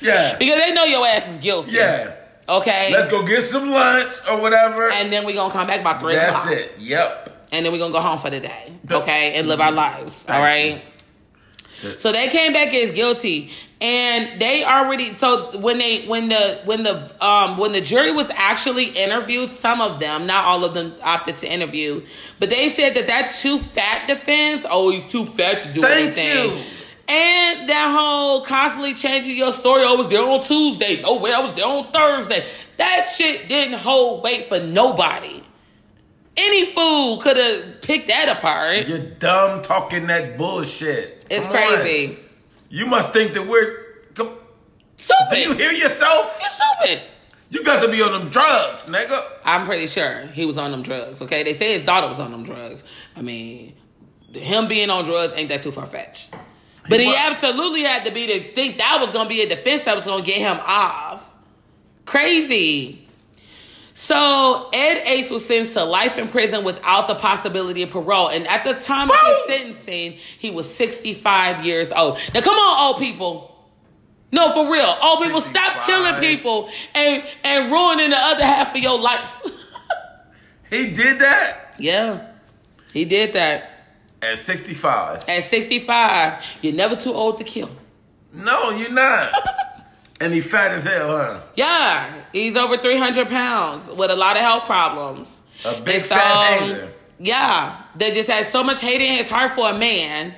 Yeah. 0.02 0.36
because 0.40 0.60
they 0.60 0.74
know 0.74 0.84
your 0.86 1.06
ass 1.06 1.30
is 1.30 1.38
guilty. 1.38 1.78
Yeah. 1.78 2.14
Okay. 2.50 2.92
Let's 2.94 3.12
go 3.12 3.26
get 3.26 3.44
some 3.44 3.70
lunch 3.72 4.14
or 4.30 4.42
whatever. 4.42 4.90
and 4.92 5.12
then 5.14 5.26
we're 5.26 5.36
gonna 5.36 5.54
come 5.54 5.68
back 5.68 5.84
by 5.84 5.94
three 6.00 6.16
That's 6.16 6.36
o'clock. 6.36 6.52
it. 6.52 6.72
Yep. 6.80 7.48
And 7.52 7.66
then 7.66 7.72
we're 7.72 7.80
gonna 7.80 7.94
go 7.94 8.02
home 8.02 8.18
for 8.18 8.30
the 8.30 8.40
day. 8.40 8.74
Okay, 8.90 9.34
and 9.36 9.48
live 9.48 9.62
our 9.62 9.72
lives. 9.72 10.24
Thank 10.24 10.38
all 10.38 10.44
right. 10.44 10.82
So 11.98 12.12
they 12.12 12.28
came 12.30 12.54
back 12.54 12.74
as 12.74 12.92
guilty, 12.92 13.52
and 13.82 14.42
they 14.42 14.64
already. 14.64 15.14
So 15.14 15.58
when 15.60 15.78
they 15.78 16.06
when 16.06 16.30
the 16.30 16.62
when 16.66 16.84
the 16.84 17.12
um 17.24 17.58
when 17.58 17.72
the 17.72 17.82
jury 17.82 18.12
was 18.12 18.32
actually 18.32 18.86
interviewed, 18.86 19.50
some 19.50 19.82
of 19.82 20.00
them, 20.00 20.26
not 20.26 20.46
all 20.46 20.66
of 20.66 20.74
them, 20.74 20.96
opted 21.04 21.38
to 21.38 21.52
interview, 21.52 22.04
but 22.40 22.50
they 22.50 22.70
said 22.70 22.96
that 22.96 23.08
that 23.08 23.32
too 23.34 23.60
fat 23.60 24.08
defense. 24.08 24.66
Oh, 24.70 24.92
he's 24.92 25.06
too 25.12 25.26
fat 25.26 25.64
to 25.64 25.74
do 25.74 25.82
Thank 25.82 26.18
anything. 26.18 26.58
you. 26.58 26.64
And 27.10 27.70
that 27.70 27.96
whole 27.98 28.42
constantly 28.42 28.94
changing 28.94 29.38
your 29.38 29.54
story. 29.54 29.84
Oh, 29.84 29.94
I 29.94 29.98
was 29.98 30.10
there 30.10 30.22
on 30.24 30.42
Tuesday. 30.42 31.02
No 31.02 31.18
way, 31.18 31.32
I 31.32 31.40
was 31.40 31.56
there 31.56 31.66
on 31.66 31.92
Thursday. 31.92 32.44
That 32.78 33.10
shit 33.16 33.48
didn't 33.48 33.80
hold 33.80 34.24
weight 34.24 34.48
for 34.48 34.60
nobody. 34.60 35.42
Any 36.38 36.68
fool 36.74 37.18
could 37.18 37.38
have 37.38 37.82
picked 37.82 38.08
that 38.10 38.30
apart. 38.38 38.88
You're 38.88 39.00
dumb 39.00 39.62
talking 39.62 40.08
that 40.08 40.38
bullshit. 40.38 41.26
It's 41.30 41.46
Come 41.48 41.56
on. 41.56 41.62
crazy. 41.80 42.18
You 42.70 42.86
must 42.86 43.12
think 43.14 43.34
that 43.34 43.48
we're. 43.48 43.78
Come, 44.14 44.38
Stupid. 44.98 45.30
do 45.32 45.38
you 45.40 45.54
hear 45.54 45.72
yourself? 45.72 46.38
You're 46.40 46.50
stupid. 46.50 47.04
You 47.50 47.64
got 47.64 47.82
to 47.84 47.90
be 47.90 48.02
on 48.02 48.12
them 48.12 48.30
drugs, 48.30 48.84
nigga. 48.86 49.20
I'm 49.46 49.66
pretty 49.66 49.88
sure 49.88 50.28
he 50.28 50.46
was 50.46 50.58
on 50.58 50.72
them 50.72 50.82
drugs. 50.84 51.22
Okay, 51.22 51.44
they 51.44 51.54
say 51.54 51.74
his 51.78 51.86
daughter 51.86 52.08
was 52.08 52.20
on 52.20 52.32
them 52.32 52.44
drugs. 52.44 52.84
I 53.16 53.22
mean, 53.22 53.74
him 54.34 54.68
being 54.68 54.90
on 54.90 55.06
drugs 55.06 55.34
ain't 55.36 55.48
that 55.50 55.62
too 55.62 55.72
far 55.72 55.86
fetched. 55.86 56.34
But 56.90 57.00
he 57.00 57.08
wa- 57.08 57.16
absolutely 57.18 57.82
had 57.84 58.04
to 58.06 58.12
be 58.12 58.28
to 58.28 58.54
think 58.54 58.78
that 58.80 58.98
was 59.02 59.12
gonna 59.12 59.30
be 59.30 59.42
a 59.42 59.48
defense 59.50 59.86
that 59.86 59.96
was 59.96 60.06
gonna 60.06 60.24
get 60.24 60.38
him 60.40 60.58
off. 60.62 61.32
Crazy. 62.06 63.07
So 64.00 64.70
Ed 64.74 65.02
Ates 65.08 65.32
was 65.32 65.44
sentenced 65.44 65.74
to 65.74 65.84
life 65.84 66.20
in 66.20 66.28
prison 66.28 66.64
without 66.64 67.08
the 67.08 67.16
possibility 67.16 67.82
of 67.82 67.90
parole, 67.90 68.30
and 68.30 68.46
at 68.46 68.64
the 68.64 68.76
time 68.76 69.10
of 69.10 69.18
his 69.18 69.46
sentencing, 69.48 70.20
he 70.38 70.52
was 70.52 70.72
65 70.72 71.66
years 71.66 71.92
old. 71.92 72.20
Now, 72.32 72.42
come 72.42 72.54
on, 72.54 72.88
old 72.88 73.02
people. 73.02 73.68
No, 74.32 74.54
for 74.54 74.72
real, 74.72 74.96
old 75.02 75.24
people, 75.24 75.42
stop 75.42 75.84
killing 75.84 76.14
people 76.20 76.70
and 76.94 77.24
and 77.44 77.72
ruining 77.72 78.12
the 78.12 78.18
other 78.18 78.46
half 78.46 78.76
of 78.76 78.82
your 78.82 79.00
life. 79.00 79.42
He 80.70 80.92
did 80.92 81.20
that 81.20 81.68
yeah, 81.80 82.28
he 82.94 83.06
did 83.06 83.34
that 83.34 83.72
at 84.22 84.38
65. 84.38 85.30
at 85.30 85.44
65. 85.44 86.44
You're 86.62 86.74
never 86.74 86.96
too 86.96 87.14
old 87.14 87.38
to 87.38 87.44
kill. 87.44 87.70
No, 88.34 88.72
you're 88.72 88.92
not. 88.92 89.32
and 90.20 90.34
he 90.34 90.42
fat 90.42 90.72
as 90.72 90.84
hell, 90.84 91.10
huh? 91.18 91.42
Yeah, 91.56 92.22
he's 92.34 92.56
over 92.56 92.78
300 92.78 93.28
pounds 93.28 93.88
with 93.90 94.12
a 94.12 94.16
lot 94.16 94.36
of 94.38 94.42
health 94.44 94.66
problems. 94.66 95.42
A 95.66 95.80
big 95.82 95.96
And 95.96 96.04
fat 96.04 96.60
hater. 96.60 96.94
Yeah, 97.20 97.82
that 97.96 98.14
just 98.14 98.30
has 98.30 98.48
so 98.52 98.64
much 98.64 98.80
hate 98.82 99.02
in 99.02 99.18
his 99.18 99.30
heart 99.30 99.52
for 99.54 99.70
a 99.70 99.78
man 99.78 100.34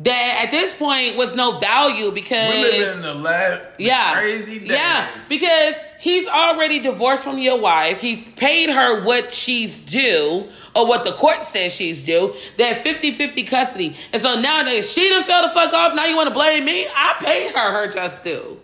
that 0.00 0.44
at 0.44 0.52
this 0.52 0.76
point 0.76 1.16
was 1.16 1.34
no 1.34 1.58
value 1.58 2.12
because 2.12 2.50
We 2.54 2.62
live 2.78 2.96
in 2.98 3.02
the 3.02 3.14
last 3.14 3.62
yeah, 3.80 4.14
crazy 4.14 4.60
days. 4.60 4.68
yeah, 4.68 5.08
because 5.28 5.74
he's 5.98 6.28
already 6.28 6.78
divorced 6.78 7.24
from 7.24 7.38
your 7.38 7.58
wife. 7.60 8.00
He's 8.00 8.28
paid 8.28 8.70
her 8.70 9.02
what 9.02 9.34
she's 9.34 9.80
due 9.82 10.48
or 10.76 10.86
what 10.86 11.02
the 11.02 11.10
court 11.10 11.42
says 11.42 11.74
she's 11.74 12.04
due. 12.04 12.32
That 12.58 12.84
50-50 12.84 13.48
custody, 13.50 13.96
and 14.12 14.22
so 14.22 14.40
now 14.40 14.62
that 14.62 14.84
she 14.84 15.08
done 15.08 15.24
fell 15.24 15.42
the 15.42 15.48
fuck 15.52 15.72
off. 15.74 15.96
Now 15.96 16.04
you 16.06 16.14
want 16.14 16.28
to 16.28 16.34
blame 16.34 16.64
me? 16.64 16.86
I 16.94 17.16
paid 17.18 17.50
her 17.56 17.72
her 17.72 17.88
just 17.92 18.22
due. 18.22 18.60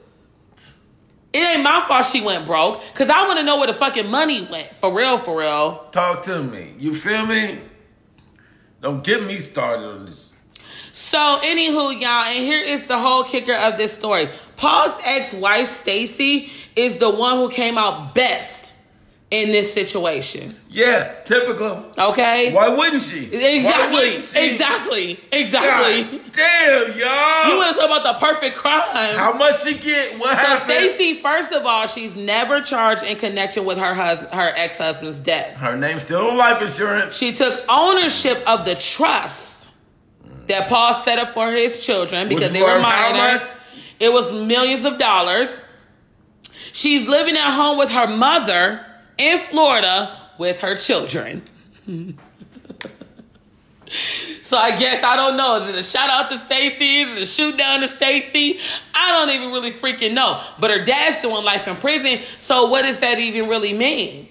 It 1.34 1.40
ain't 1.40 1.64
my 1.64 1.84
fault 1.88 2.06
she 2.06 2.22
went 2.22 2.46
broke 2.46 2.80
because 2.92 3.10
I 3.10 3.26
want 3.26 3.40
to 3.40 3.44
know 3.44 3.58
where 3.58 3.66
the 3.66 3.74
fucking 3.74 4.08
money 4.08 4.46
went. 4.48 4.76
For 4.76 4.94
real, 4.94 5.18
for 5.18 5.40
real. 5.40 5.88
Talk 5.90 6.22
to 6.24 6.40
me. 6.40 6.74
You 6.78 6.94
feel 6.94 7.26
me? 7.26 7.60
Don't 8.80 9.02
get 9.02 9.24
me 9.24 9.40
started 9.40 9.84
on 9.84 10.06
this. 10.06 10.32
So, 10.92 11.18
anywho, 11.42 12.00
y'all, 12.00 12.24
and 12.26 12.44
here 12.44 12.62
is 12.62 12.86
the 12.86 12.96
whole 12.96 13.24
kicker 13.24 13.54
of 13.54 13.76
this 13.76 13.92
story. 13.92 14.28
Paul's 14.56 14.96
ex-wife, 15.04 15.66
Stacy, 15.66 16.52
is 16.76 16.98
the 16.98 17.10
one 17.10 17.36
who 17.36 17.48
came 17.48 17.76
out 17.76 18.14
best 18.14 18.63
in 19.34 19.50
this 19.50 19.72
situation. 19.72 20.54
Yeah, 20.70 21.12
typical. 21.24 21.90
Okay? 21.98 22.52
Why 22.52 22.68
wouldn't 22.68 23.02
she? 23.02 23.24
Exactly. 23.24 23.96
wouldn't 23.96 24.22
she? 24.22 24.50
Exactly. 24.50 25.20
Exactly. 25.32 26.18
God 26.18 26.32
damn, 26.32 26.98
y'all. 26.98 27.50
You 27.50 27.56
want 27.56 27.74
to 27.74 27.80
talk 27.80 27.86
about 27.86 28.04
the 28.04 28.24
perfect 28.24 28.54
crime? 28.54 29.16
How 29.16 29.32
much 29.32 29.64
she 29.64 29.76
get? 29.76 30.20
What 30.20 30.30
so 30.30 30.36
happened? 30.36 30.90
Stacy, 30.90 31.14
first 31.14 31.52
of 31.52 31.66
all, 31.66 31.88
she's 31.88 32.14
never 32.14 32.60
charged 32.62 33.02
in 33.02 33.16
connection 33.16 33.64
with 33.64 33.76
her 33.76 33.92
hus- 33.92 34.22
her 34.32 34.52
ex-husband's 34.54 35.18
death. 35.18 35.56
Her 35.56 35.76
name's 35.76 36.04
still 36.04 36.28
on 36.28 36.36
life 36.36 36.62
insurance. 36.62 37.16
She 37.16 37.32
took 37.32 37.64
ownership 37.68 38.40
of 38.48 38.64
the 38.64 38.76
trust 38.76 39.68
that 40.46 40.68
Paul 40.68 40.94
set 40.94 41.18
up 41.18 41.30
for 41.30 41.50
his 41.50 41.84
children 41.84 42.28
because 42.28 42.50
Which 42.50 42.52
they 42.52 42.62
were 42.62 42.78
minors. 42.78 43.42
It 43.98 44.12
was 44.12 44.32
millions 44.32 44.84
of 44.84 44.98
dollars. 44.98 45.60
She's 46.72 47.08
living 47.08 47.36
at 47.36 47.52
home 47.52 47.78
with 47.78 47.90
her 47.90 48.06
mother 48.06 48.84
in 49.18 49.38
Florida 49.38 50.18
with 50.38 50.60
her 50.60 50.76
children. 50.76 51.42
so 54.42 54.56
I 54.56 54.76
guess 54.76 55.04
I 55.04 55.16
don't 55.16 55.36
know. 55.36 55.56
Is 55.56 55.68
it 55.68 55.74
a 55.74 55.82
shout 55.82 56.10
out 56.10 56.30
to 56.30 56.38
Stacy? 56.38 57.00
Is 57.02 57.18
it 57.18 57.22
a 57.22 57.26
shoot 57.26 57.56
down 57.56 57.80
to 57.80 57.88
Stacy? 57.88 58.58
I 58.94 59.10
don't 59.12 59.30
even 59.34 59.52
really 59.52 59.70
freaking 59.70 60.14
know. 60.14 60.42
But 60.58 60.70
her 60.70 60.84
dad's 60.84 61.22
doing 61.22 61.44
life 61.44 61.68
in 61.68 61.76
prison. 61.76 62.20
So 62.38 62.66
what 62.66 62.82
does 62.82 63.00
that 63.00 63.18
even 63.18 63.48
really 63.48 63.72
mean? 63.72 64.28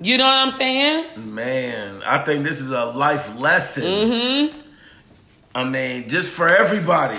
You 0.00 0.16
know 0.16 0.26
what 0.26 0.46
I'm 0.46 0.50
saying? 0.52 1.34
Man, 1.34 2.02
I 2.04 2.22
think 2.24 2.44
this 2.44 2.60
is 2.60 2.70
a 2.70 2.86
life 2.86 3.36
lesson. 3.36 3.82
Mm-hmm. 3.82 4.58
I 5.54 5.64
mean, 5.64 6.08
just 6.08 6.32
for 6.32 6.48
everybody. 6.48 7.18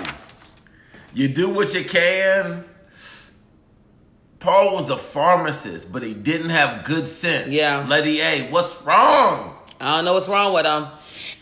You 1.12 1.28
do 1.28 1.50
what 1.50 1.74
you 1.74 1.84
can. 1.84 2.64
Paul 4.40 4.74
was 4.74 4.88
a 4.90 4.96
pharmacist, 4.96 5.92
but 5.92 6.02
he 6.02 6.14
didn't 6.14 6.50
have 6.50 6.84
good 6.84 7.06
sense. 7.06 7.52
Yeah. 7.52 7.86
Lady 7.86 8.20
A, 8.20 8.50
what's 8.50 8.80
wrong? 8.82 9.56
I 9.80 9.96
don't 9.96 10.04
know 10.06 10.14
what's 10.14 10.28
wrong 10.28 10.52
with 10.54 10.66
him. 10.66 10.86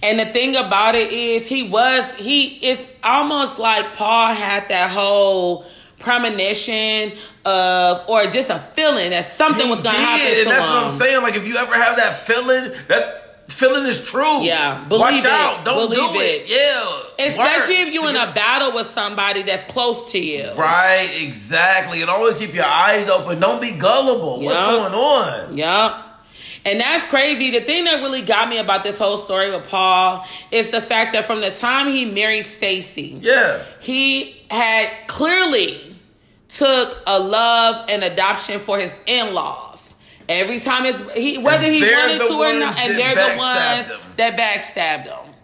And 0.03 0.19
the 0.21 0.27
thing 0.27 0.57
about 0.57 0.95
it 0.95 1.13
is, 1.13 1.47
he 1.47 1.69
was 1.69 2.13
he. 2.15 2.57
It's 2.59 2.93
almost 3.03 3.59
like 3.59 3.95
Paul 3.95 4.35
had 4.35 4.69
that 4.69 4.91
whole 4.91 5.65
premonition 6.01 7.13
of, 7.45 8.03
or 8.09 8.25
just 8.27 8.51
a 8.51 8.59
feeling 8.59 9.11
that 9.11 9.25
something 9.25 9.65
He 9.65 9.71
was 9.71 9.83
going 9.83 9.95
to 9.95 10.01
did, 10.01 10.07
happen 10.09 10.27
and 10.27 10.39
to 10.39 10.45
that's 10.51 10.65
him. 10.69 10.75
what 10.75 10.85
I'm 10.85 10.91
saying. 10.91 11.23
Like, 11.23 11.35
if 11.37 11.47
you 11.47 11.57
ever 11.57 11.75
have 11.75 11.97
that 11.97 12.17
feeling, 12.27 12.73
that 12.89 13.28
feeling 13.49 13.87
is 13.87 14.03
true. 14.03 14.43
Yeah, 14.43 14.85
believe 14.89 15.01
Watch 15.01 15.25
it. 15.25 15.27
out. 15.27 15.65
Don't 15.65 15.91
Believe 15.91 16.13
do 16.15 16.21
it. 16.21 16.43
it. 16.43 16.49
Yeah. 16.49 17.27
Especially 17.27 17.79
Work. 17.79 17.89
if 17.89 17.95
you're 17.95 18.09
in 18.11 18.17
a 18.17 18.33
battle 18.33 18.73
with 18.73 18.87
somebody 18.87 19.43
that's 19.43 19.65
close 19.65 20.13
to 20.13 20.19
you. 20.21 20.53
Right, 20.55 21.11
exactly. 21.23 22.01
And 22.03 22.11
always 22.11 22.39
keep 22.39 22.55
your 22.55 22.65
eyes 22.65 23.09
open. 23.09 23.41
Don't 23.41 23.61
be 23.61 23.73
gullible. 23.73 24.41
What's 24.43 24.61
going 24.61 24.95
on? 24.95 25.57
Yup. 25.57 26.05
And 26.65 26.81
that's 26.81 27.07
crazy. 27.07 27.51
The 27.51 27.61
thing 27.61 27.85
that 27.85 28.03
really 28.03 28.23
got 28.23 28.49
me 28.49 28.59
about 28.59 28.83
this 28.83 28.99
whole 28.99 29.17
story 29.17 29.51
with 29.51 29.69
Paul 29.69 30.25
is 30.51 30.71
the 30.71 30.81
fact 30.81 31.15
that 31.15 31.25
from 31.27 31.41
the 31.41 31.51
time 31.51 31.89
he 31.89 32.05
married 32.05 32.47
Stacy, 32.47 33.19
Yeah. 33.23 33.63
he 33.81 34.37
had 34.51 34.91
clearly 35.07 35.97
took 36.55 37.01
a 37.07 37.19
love 37.19 37.87
and 37.89 38.05
adoption 38.05 38.59
for 38.61 38.79
his 38.79 38.97
in-laws. 39.07 39.88
Every 40.29 40.61
time 40.61 40.85
it's 40.85 40.99
he 41.15 41.39
whether 41.39 41.65
And 41.65 41.75
he 41.75 41.83
wanted 41.83 42.19
to 42.19 42.35
or 42.35 42.53
not, 42.53 42.79
and 42.79 42.99
they're 42.99 43.15
the 43.15 43.39
ones 43.39 43.91
that 44.17 44.37
backstabbed 44.37 45.05
him. 45.07 45.35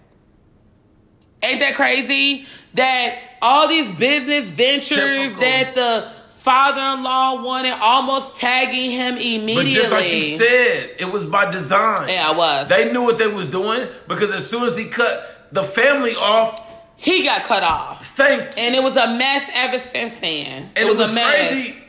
Ain't 1.43 1.61
that 1.61 1.75
crazy? 1.75 2.47
That 2.75 3.19
all 3.41 3.69
these 3.69 3.91
business 3.93 4.51
ventures 4.51 4.99
Typical. 4.99 5.41
that 5.41 5.75
the 5.75 6.13
father-in-law 6.31 7.43
wanted, 7.43 7.73
almost 7.81 8.37
tagging 8.37 8.91
him 8.91 9.15
immediately. 9.15 9.55
But 9.55 9.67
just 9.67 9.93
like 9.93 10.11
you 10.13 10.23
said, 10.23 10.91
it 10.99 11.11
was 11.11 11.25
by 11.25 11.51
design. 11.51 12.09
yeah, 12.09 12.29
I 12.29 12.37
was. 12.37 12.69
They 12.69 12.93
knew 12.93 13.03
what 13.03 13.17
they 13.17 13.27
was 13.27 13.47
doing 13.47 13.89
because 14.09 14.31
as 14.31 14.49
soon 14.49 14.65
as 14.65 14.77
he 14.77 14.87
cut 14.87 15.49
the 15.53 15.63
family 15.63 16.15
off, 16.15 16.61
he 16.97 17.25
got 17.25 17.43
cut 17.43 17.63
off, 17.63 18.15
thank 18.17 18.43
you. 18.43 18.63
and 18.63 18.75
it 18.75 18.83
was 18.83 18.97
a 18.97 19.07
mess 19.17 19.49
ever 19.55 19.79
since 19.79 20.19
then. 20.21 20.71
And 20.77 20.89
it 20.89 20.97
was, 20.97 21.11
a 21.11 21.15
mess. 21.15 21.49
crazy. 21.51 21.84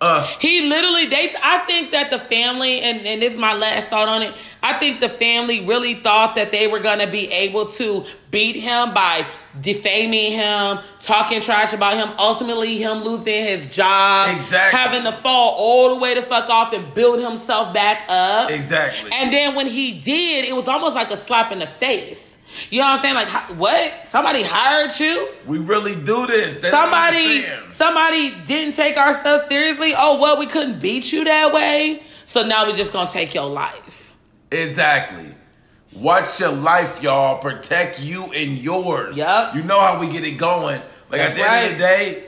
Uh, 0.00 0.26
He 0.40 0.66
literally, 0.66 1.06
they. 1.06 1.34
I 1.42 1.58
think 1.66 1.90
that 1.90 2.10
the 2.10 2.18
family, 2.18 2.80
and 2.80 3.06
and 3.06 3.20
this 3.20 3.32
is 3.34 3.38
my 3.38 3.52
last 3.54 3.88
thought 3.88 4.08
on 4.08 4.22
it. 4.22 4.32
I 4.62 4.78
think 4.78 5.00
the 5.00 5.10
family 5.10 5.66
really 5.66 5.94
thought 5.94 6.36
that 6.36 6.50
they 6.52 6.66
were 6.68 6.78
gonna 6.78 7.06
be 7.06 7.30
able 7.30 7.66
to 7.72 8.06
beat 8.30 8.56
him 8.56 8.94
by 8.94 9.26
defaming 9.60 10.32
him, 10.32 10.78
talking 11.02 11.42
trash 11.42 11.74
about 11.74 11.94
him. 11.94 12.08
Ultimately, 12.18 12.78
him 12.78 12.98
losing 13.02 13.44
his 13.44 13.66
job, 13.66 14.30
Exactly. 14.36 14.78
having 14.78 15.02
to 15.04 15.12
fall 15.12 15.54
all 15.58 15.90
the 15.94 16.00
way 16.00 16.14
to 16.14 16.22
fuck 16.22 16.48
off 16.48 16.72
and 16.72 16.94
build 16.94 17.20
himself 17.20 17.74
back 17.74 18.04
up. 18.08 18.50
exactly. 18.50 19.10
And 19.12 19.30
then 19.32 19.54
when 19.54 19.66
he 19.66 19.92
did, 20.00 20.46
it 20.46 20.56
was 20.56 20.66
almost 20.68 20.94
like 20.96 21.10
a 21.10 21.16
slap 21.16 21.52
in 21.52 21.58
the 21.58 21.66
face. 21.66 22.29
You 22.70 22.80
know 22.80 22.86
what 22.88 22.96
I'm 22.96 23.02
saying? 23.02 23.14
Like, 23.14 23.28
what? 23.58 24.08
Somebody 24.08 24.42
hired 24.42 24.98
you? 24.98 25.28
we 25.46 25.58
really 25.58 25.94
do 25.94 26.26
this. 26.26 26.60
Don't 26.60 26.70
somebody 26.70 27.44
somebody 27.70 28.30
didn't 28.44 28.74
take 28.74 28.98
our 28.98 29.14
stuff 29.14 29.48
seriously. 29.48 29.92
Oh 29.96 30.20
well, 30.20 30.38
we 30.38 30.46
couldn't 30.46 30.80
beat 30.80 31.12
you 31.12 31.24
that 31.24 31.52
way, 31.52 32.02
so 32.24 32.42
now 32.42 32.66
we're 32.66 32.76
just 32.76 32.92
gonna 32.92 33.08
take 33.08 33.34
your 33.34 33.46
life. 33.48 34.14
Exactly. 34.50 35.34
Watch 35.94 36.40
your 36.40 36.52
life, 36.52 37.02
y'all. 37.02 37.38
Protect 37.38 38.00
you 38.02 38.32
and 38.32 38.58
yours. 38.58 39.16
Yep. 39.16 39.54
You 39.54 39.62
know 39.62 39.80
how 39.80 39.98
we 40.00 40.08
get 40.08 40.24
it 40.24 40.32
going. 40.38 40.80
Like 41.10 41.20
That's 41.20 41.32
at 41.32 41.36
the 41.36 41.50
end 41.50 41.66
of 41.66 41.72
the 41.72 41.78
day, 41.78 42.24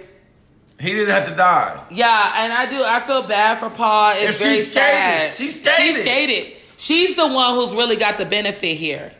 he 0.80 0.92
didn't 0.94 1.10
have 1.10 1.28
to 1.28 1.36
die. 1.36 1.80
Yeah, 1.90 2.34
and 2.38 2.52
I 2.52 2.66
do. 2.66 2.82
I 2.82 3.00
feel 3.00 3.22
bad 3.22 3.58
for 3.58 3.70
Paul. 3.70 4.14
It's 4.16 4.42
And 4.42 4.50
she 4.56 4.62
skated. 4.62 4.72
sad. 4.72 5.32
She 5.32 5.50
skated. 5.50 5.96
She 5.96 6.00
skated. 6.02 6.52
She's 6.76 7.14
the 7.16 7.28
one 7.28 7.54
who's 7.54 7.72
really 7.74 7.94
got 7.96 8.18
the 8.18 8.24
benefit 8.24 8.76
here. 8.76 9.12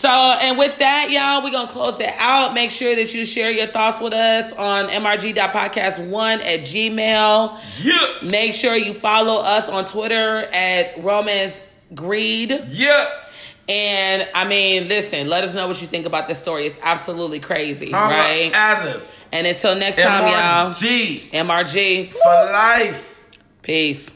So, 0.00 0.08
and 0.08 0.56
with 0.56 0.78
that, 0.78 1.10
y'all, 1.10 1.44
we're 1.44 1.50
going 1.50 1.66
to 1.66 1.72
close 1.74 2.00
it 2.00 2.14
out. 2.16 2.54
Make 2.54 2.70
sure 2.70 2.96
that 2.96 3.12
you 3.12 3.26
share 3.26 3.50
your 3.50 3.66
thoughts 3.66 4.00
with 4.00 4.14
us 4.14 4.50
on 4.54 4.86
mrg.podcast1 4.86 6.40
at 6.40 6.60
gmail. 6.60 7.58
Yeah. 7.82 8.26
Make 8.26 8.54
sure 8.54 8.74
you 8.74 8.94
follow 8.94 9.42
us 9.42 9.68
on 9.68 9.84
Twitter 9.84 10.48
at 10.54 11.04
Romans 11.04 11.60
Greed. 11.94 12.64
Yeah. 12.68 13.06
And 13.68 14.26
I 14.34 14.48
mean, 14.48 14.88
listen, 14.88 15.28
let 15.28 15.44
us 15.44 15.52
know 15.52 15.68
what 15.68 15.82
you 15.82 15.86
think 15.86 16.06
about 16.06 16.26
this 16.26 16.38
story. 16.38 16.66
It's 16.66 16.78
absolutely 16.80 17.40
crazy, 17.40 17.92
right? 17.92 18.50
Alice. 18.54 19.14
And 19.32 19.46
until 19.46 19.76
next 19.76 19.98
time, 19.98 20.26
y'all, 20.26 20.72
MRG 20.72 21.30
MRG. 21.30 22.10
for 22.10 22.52
life. 22.52 23.28
Peace. 23.60 24.10